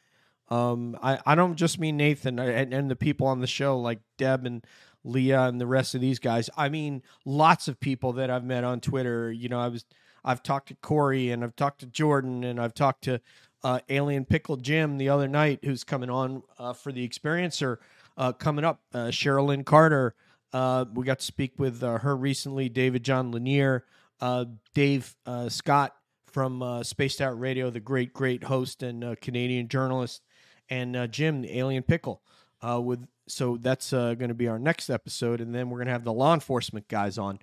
[0.49, 3.99] Um, I, I don't just mean Nathan and, and the people on the show like
[4.17, 4.65] Deb and
[5.03, 6.49] Leah and the rest of these guys.
[6.55, 9.31] I mean, lots of people that I've met on Twitter.
[9.31, 9.85] You know, I was
[10.23, 13.19] I've talked to Corey and I've talked to Jordan and I've talked to
[13.63, 17.77] uh, Alien Pickle Jim the other night, who's coming on uh, for the Experiencer
[18.17, 18.81] uh, coming up.
[18.93, 20.15] Uh, Sherilyn Carter.
[20.51, 22.69] Uh, we got to speak with uh, her recently.
[22.69, 23.85] David John Lanier,
[24.23, 25.93] uh, Dave uh, Scott
[26.31, 30.21] from uh, Spaced Out Radio, the great, great host and uh, Canadian journalist,
[30.69, 32.21] and uh, Jim, the Alien Pickle.
[32.63, 36.05] With so that's going to be our next episode, and then we're going to have
[36.05, 37.39] the law enforcement guys on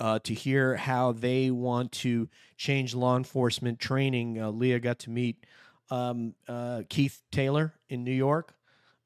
[0.00, 4.58] to hear how they want to change law enforcement training.
[4.58, 5.46] Leah got to meet
[5.90, 6.34] um,
[6.88, 8.56] Keith Taylor in New York.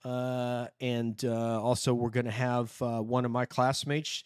[0.03, 4.25] Uh, and uh, also, we're going to have uh, one of my classmates,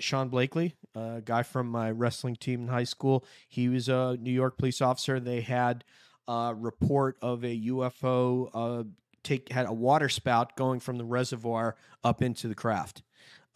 [0.00, 3.24] Sean Blakely, a guy from my wrestling team in high school.
[3.48, 5.20] He was a New York police officer.
[5.20, 5.84] They had
[6.28, 8.84] a report of a UFO uh,
[9.22, 13.02] take had a water spout going from the reservoir up into the craft.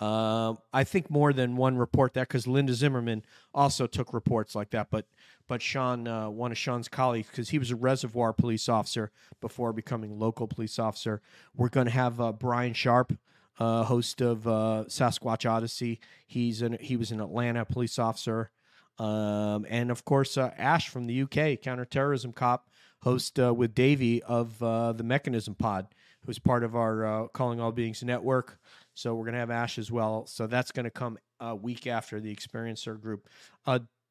[0.01, 3.23] Uh, I think more than one report that because Linda Zimmerman
[3.55, 4.89] also took reports like that.
[4.91, 5.07] But
[5.47, 9.73] but Sean, uh, one of Sean's colleagues, because he was a reservoir police officer before
[9.73, 11.21] becoming local police officer.
[11.55, 13.13] We're going to have uh, Brian Sharp,
[13.59, 16.01] uh, host of uh, Sasquatch Odyssey.
[16.27, 18.51] He's an, he was an Atlanta police officer,
[18.99, 22.69] um, and of course uh, Ash from the UK, counterterrorism cop,
[23.03, 25.87] host uh, with Davey of uh, the Mechanism Pod,
[26.27, 28.59] who's part of our uh, Calling All Beings network.
[28.95, 30.27] So we're gonna have Ash as well.
[30.27, 33.29] So that's gonna come a week after the Experiencer group.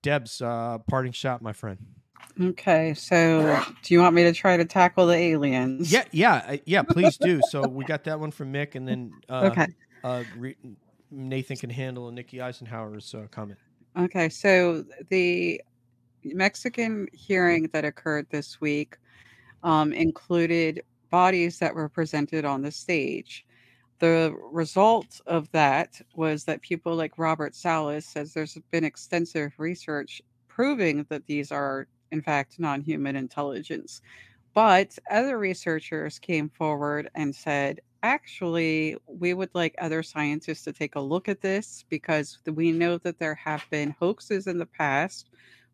[0.02, 2.03] Deb's parting shot, my friend.
[2.42, 5.92] Okay, so do you want me to try to tackle the aliens?
[5.92, 6.82] Yeah, yeah, yeah.
[6.82, 7.42] Please do.
[7.42, 9.68] So we got that one from Mick, and then uh, Okay.
[10.04, 10.58] uh, re-
[11.12, 13.60] Nathan can handle Nikki Eisenhower's uh, comment.
[13.98, 15.62] Okay, so the
[16.24, 18.98] Mexican hearing that occurred this week
[19.62, 23.46] um, included bodies that were presented on the stage.
[24.00, 30.22] The result of that was that people like Robert Salas says there's been extensive research
[30.48, 34.02] proving that these are, in fact, non human intelligence.
[34.54, 40.96] But other researchers came forward and said, actually, we would like other scientists to take
[40.96, 45.30] a look at this because we know that there have been hoaxes in the past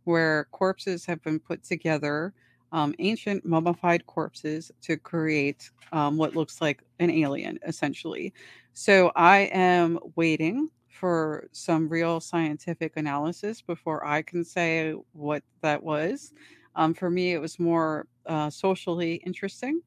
[0.05, 2.33] where corpses have been put together,
[2.71, 8.33] um, ancient mummified corpses, to create um, what looks like an alien, essentially.
[8.73, 15.83] So I am waiting for some real scientific analysis before I can say what that
[15.83, 16.33] was.
[16.75, 19.81] Um, for me, it was more uh, socially interesting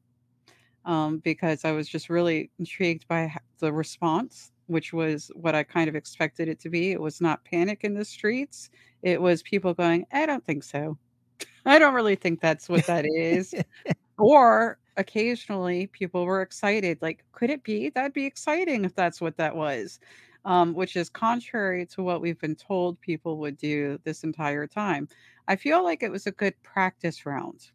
[0.85, 5.89] um, because I was just really intrigued by the response, which was what I kind
[5.89, 6.91] of expected it to be.
[6.91, 8.69] It was not panic in the streets,
[9.01, 10.97] it was people going, I don't think so.
[11.65, 13.53] I don't really think that's what that is.
[14.17, 17.89] or occasionally people were excited, like, could it be?
[17.89, 19.99] That'd be exciting if that's what that was.
[20.45, 25.07] Um, which is contrary to what we've been told people would do this entire time.
[25.47, 27.71] I feel like it was a good practice round,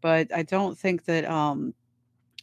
[0.00, 1.72] but I don't think that um,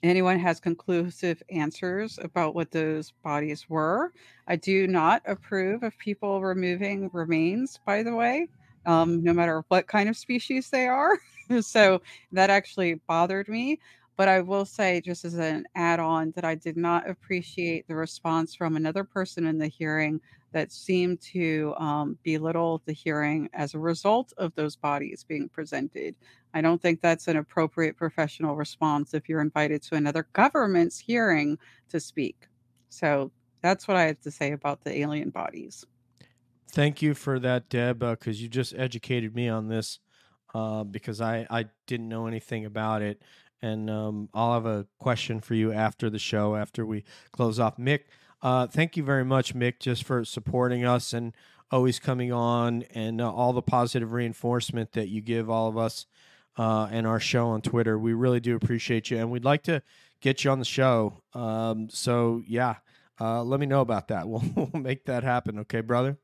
[0.03, 4.14] anyone has conclusive answers about what those bodies were.
[4.48, 8.48] I do not approve of people removing remains, by the way,
[8.85, 11.18] um, no matter what kind of species they are.
[11.61, 13.80] so that actually bothered me.
[14.18, 17.95] But I will say, just as an add on, that I did not appreciate the
[17.95, 20.19] response from another person in the hearing
[20.53, 26.15] that seemed to um, belittle the hearing as a result of those bodies being presented.
[26.56, 31.60] I don't think that's an appropriate professional response if you're invited to another government's hearing
[31.89, 32.48] to speak.
[32.89, 33.31] So
[33.61, 35.85] that's what I have to say about the alien bodies.
[36.72, 39.99] Thank you for that, Deb, because you just educated me on this
[40.56, 43.22] uh, because I, I didn't know anything about it.
[43.61, 47.77] And um, I'll have a question for you after the show, after we close off.
[47.77, 48.01] Mick,
[48.41, 51.34] uh, thank you very much, Mick, just for supporting us and
[51.71, 56.05] always coming on and uh, all the positive reinforcement that you give all of us
[56.57, 57.97] uh, and our show on Twitter.
[57.97, 59.17] We really do appreciate you.
[59.17, 59.81] And we'd like to
[60.21, 61.21] get you on the show.
[61.34, 62.75] Um, so, yeah,
[63.19, 64.27] uh, let me know about that.
[64.27, 65.59] We'll, we'll make that happen.
[65.59, 66.17] Okay, brother?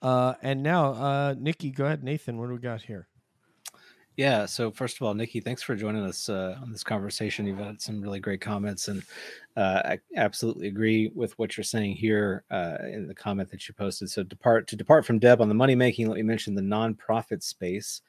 [0.00, 2.04] Uh, and now, uh, Nikki, go ahead.
[2.04, 3.08] Nathan, what do we got here?
[4.16, 4.44] Yeah.
[4.44, 7.46] So first of all, Nikki, thanks for joining us uh, on this conversation.
[7.46, 9.02] You've had some really great comments, and
[9.56, 13.74] uh, I absolutely agree with what you're saying here uh, in the comment that you
[13.74, 14.10] posted.
[14.10, 16.08] So depart to depart from Deb on the money making.
[16.08, 18.02] Let me mention the nonprofit space.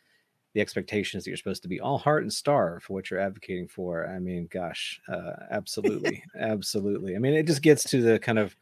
[0.53, 3.19] The expectation is that you're supposed to be all heart and star for what you're
[3.19, 4.07] advocating for.
[4.07, 7.15] I mean, gosh, uh, absolutely, absolutely.
[7.15, 8.55] I mean, it just gets to the kind of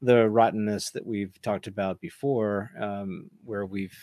[0.00, 3.98] the rottenness that we've talked about before, um, where we've,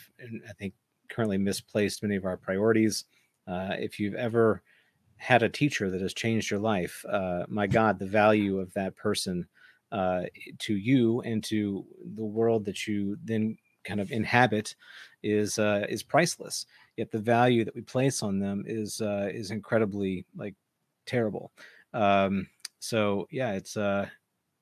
[0.48, 0.74] I think,
[1.14, 3.04] currently misplaced many of our priorities.
[3.46, 4.62] Uh, if you've ever
[5.16, 8.96] had a teacher that has changed your life, uh, my God, the value of that
[8.96, 9.46] person
[9.92, 10.22] uh,
[10.58, 11.86] to you and to
[12.16, 14.74] the world that you then kind of inhabit
[15.22, 16.66] is uh, is priceless.
[16.96, 20.54] Yet the value that we place on them is uh, is incredibly like
[21.06, 21.52] terrible.
[21.92, 22.48] Um,
[22.80, 24.08] so yeah, it's uh,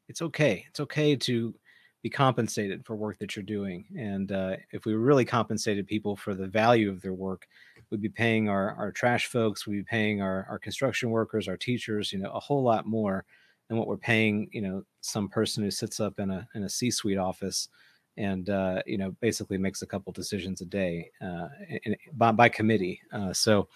[0.08, 0.64] it's okay.
[0.68, 1.54] It's okay to
[2.02, 3.84] be compensated for work that you're doing.
[3.96, 7.46] And uh, if we really compensated people for the value of their work,
[7.90, 11.56] we'd be paying our, our trash folks, we'd be paying our, our construction workers, our
[11.56, 13.24] teachers, you know, a whole lot more
[13.68, 16.68] than what we're paying, you know, some person who sits up in a in a
[16.68, 17.68] C-suite office
[18.16, 21.48] and uh, you know basically makes a couple decisions a day uh,
[21.84, 23.00] in, by, by committee.
[23.12, 23.68] Uh, so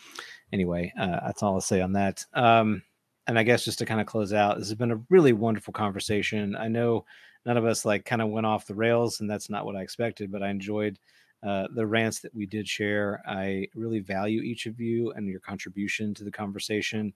[0.52, 2.24] anyway, uh, that's all I'll say on that.
[2.34, 2.82] Um,
[3.26, 5.72] and I guess just to kind of close out, this has been a really wonderful
[5.72, 6.54] conversation.
[6.54, 7.04] I know
[7.46, 9.82] none of us like kind of went off the rails, and that's not what I
[9.82, 10.30] expected.
[10.30, 10.98] But I enjoyed
[11.42, 13.22] uh, the rants that we did share.
[13.26, 17.14] I really value each of you and your contribution to the conversation.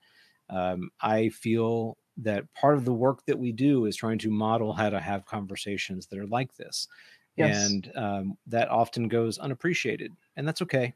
[0.49, 4.73] Um, I feel that part of the work that we do is trying to model
[4.73, 6.87] how to have conversations that are like this.
[7.37, 7.71] Yes.
[7.71, 10.95] And um, that often goes unappreciated, and that's okay.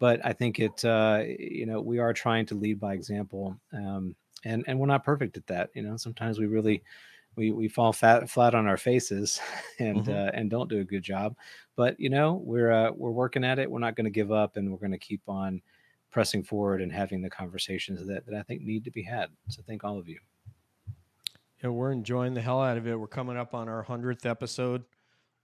[0.00, 4.16] But I think it, uh, you know, we are trying to lead by example, um,
[4.44, 5.70] and and we're not perfect at that.
[5.74, 6.82] You know, sometimes we really
[7.36, 9.40] we we fall fat, flat on our faces
[9.78, 10.08] and Mhm.
[10.28, 11.36] uh, and don't do a good job.
[11.76, 13.70] But you know, we're uh, we're working at it.
[13.70, 15.60] We're not going to give up, and we're going to keep on
[16.10, 19.30] pressing forward and having the conversations that that I think need to be had.
[19.48, 20.18] So thank all of you.
[21.62, 22.98] Yeah, we're enjoying the hell out of it.
[22.98, 24.84] We're coming up on our hundredth episode,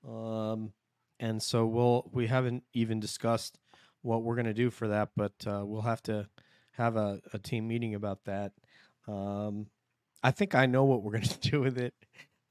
[0.07, 0.73] um,
[1.19, 3.59] and so we'll we haven't even discussed
[4.03, 6.29] what we're going to do for that, but uh, we'll have to
[6.73, 8.53] have a, a team meeting about that.
[9.07, 9.67] Um,
[10.23, 11.95] I think I know what we're going to do with it.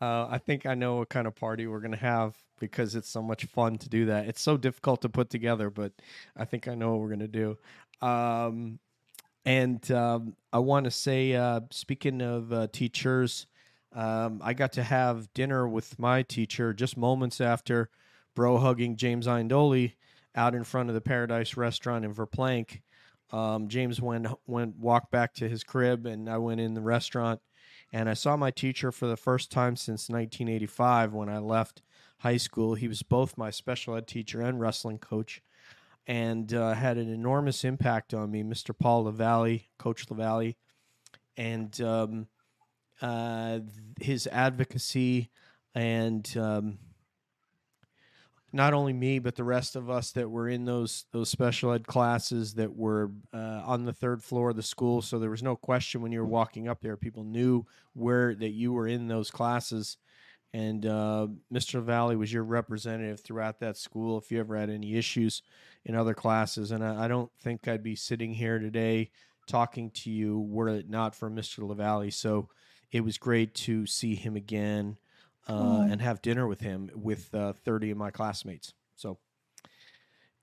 [0.01, 3.09] Uh, I think I know what kind of party we're going to have because it's
[3.09, 4.27] so much fun to do that.
[4.27, 5.91] It's so difficult to put together, but
[6.37, 7.57] I think I know what we're going to do.
[8.01, 8.79] Um,
[9.45, 13.47] and um, I want to say, uh, speaking of uh, teachers,
[13.93, 17.89] um, I got to have dinner with my teacher just moments after
[18.35, 19.93] bro hugging James Iandoli
[20.35, 22.81] out in front of the Paradise Restaurant in Verplanck.
[23.31, 27.39] Um, James went went walked back to his crib, and I went in the restaurant,
[27.91, 31.81] and I saw my teacher for the first time since 1985 when I left
[32.19, 32.75] high school.
[32.75, 35.41] He was both my special ed teacher and wrestling coach,
[36.07, 38.77] and uh, had an enormous impact on me, Mr.
[38.77, 40.53] Paul Lavalle, Coach Lavalle,
[41.37, 42.27] and um,
[43.01, 43.59] uh,
[43.99, 45.29] his advocacy
[45.73, 46.79] and um,
[48.51, 51.85] not only me but the rest of us that were in those those special ed
[51.85, 55.01] classes that were uh, on the third floor of the school.
[55.01, 58.49] So there was no question when you were walking up there people knew where that
[58.49, 59.97] you were in those classes.
[60.51, 64.95] And uh, mr valley was your representative throughout that school if you ever had any
[64.95, 65.43] issues
[65.85, 66.71] in other classes.
[66.71, 69.11] And i, I don't think i'd be sitting here today
[69.47, 72.47] talking to you were it not for mr lavalle so
[72.91, 74.95] it was great to see him again
[75.49, 75.81] uh, Aw.
[75.91, 78.73] and have dinner with him with uh, 30 of my classmates.
[78.95, 79.17] So,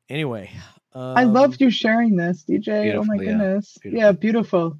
[0.08, 0.50] anyway,
[0.94, 2.94] I um, loved you sharing this, DJ.
[2.94, 3.30] oh my Beautiful, yeah.
[3.30, 3.78] goodness.
[3.82, 4.02] Beautiful.
[4.04, 4.78] Yeah, beautiful.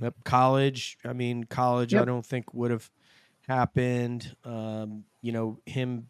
[0.00, 0.98] Yep, college.
[1.04, 1.94] I mean, college.
[1.94, 2.90] I don't think would have
[3.48, 4.34] happened.
[4.44, 6.08] Um, you know, him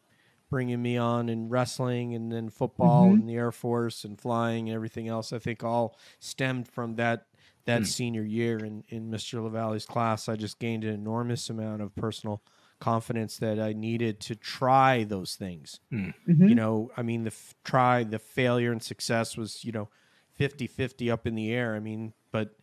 [0.48, 3.14] bringing me on in wrestling and then football Mhm.
[3.14, 5.32] and the Air Force and flying and everything else.
[5.32, 7.26] I think all stemmed from that
[7.66, 7.84] that Hmm.
[7.84, 9.40] senior year in in Mr.
[9.42, 10.28] Lavalle's class.
[10.28, 12.42] I just gained an enormous amount of personal
[12.80, 15.80] confidence that I needed to try those things.
[15.92, 16.14] Mhm.
[16.48, 19.88] you know i mean the f- try the failure and success was you know
[20.34, 21.74] 50 50 up in the air.
[21.76, 22.56] I mean but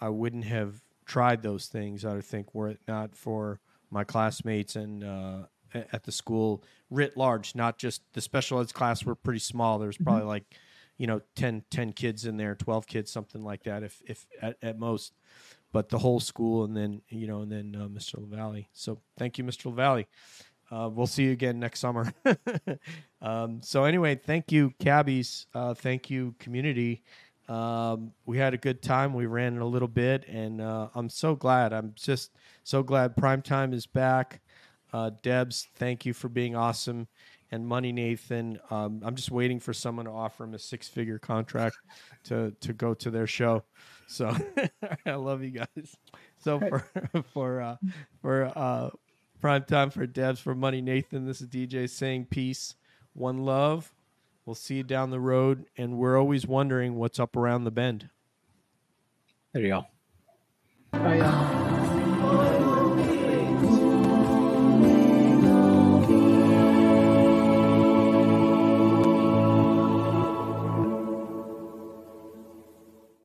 [0.00, 3.60] i wouldn't have tried those things i think were it not for
[3.90, 9.04] my classmates and uh, at the school writ large not just the special ed class
[9.04, 9.78] were pretty small.
[9.78, 10.44] There's probably like
[10.98, 14.56] you know 10 10 kids in there 12 kids something like that if if at,
[14.62, 15.12] at most
[15.72, 18.68] but the whole school and then you know and then uh, mr Valley.
[18.72, 20.06] so thank you mr Valley.
[20.70, 22.12] Uh, we'll see you again next summer.
[23.22, 25.46] um, so anyway, thank you, cabbies.
[25.52, 27.02] Uh, thank you, community.
[27.48, 29.12] Um, we had a good time.
[29.12, 31.72] We ran a little bit, and uh, I'm so glad.
[31.72, 34.40] I'm just so glad Primetime is back.
[34.92, 37.08] Uh, Debs, thank you for being awesome.
[37.50, 41.18] And Money Nathan, um, I'm just waiting for someone to offer him a six figure
[41.18, 41.76] contract
[42.24, 43.64] to to go to their show.
[44.10, 44.34] So
[45.06, 45.96] I love you guys.
[46.38, 46.84] So for
[47.32, 47.76] for uh,
[48.20, 48.90] for uh,
[49.40, 52.74] prime time for Debs for Money Nathan, this is DJ saying peace,
[53.12, 53.94] one love.
[54.44, 58.08] We'll see you down the road, and we're always wondering what's up around the bend.
[59.52, 59.86] There you go.
[60.94, 61.59] Oh, yeah.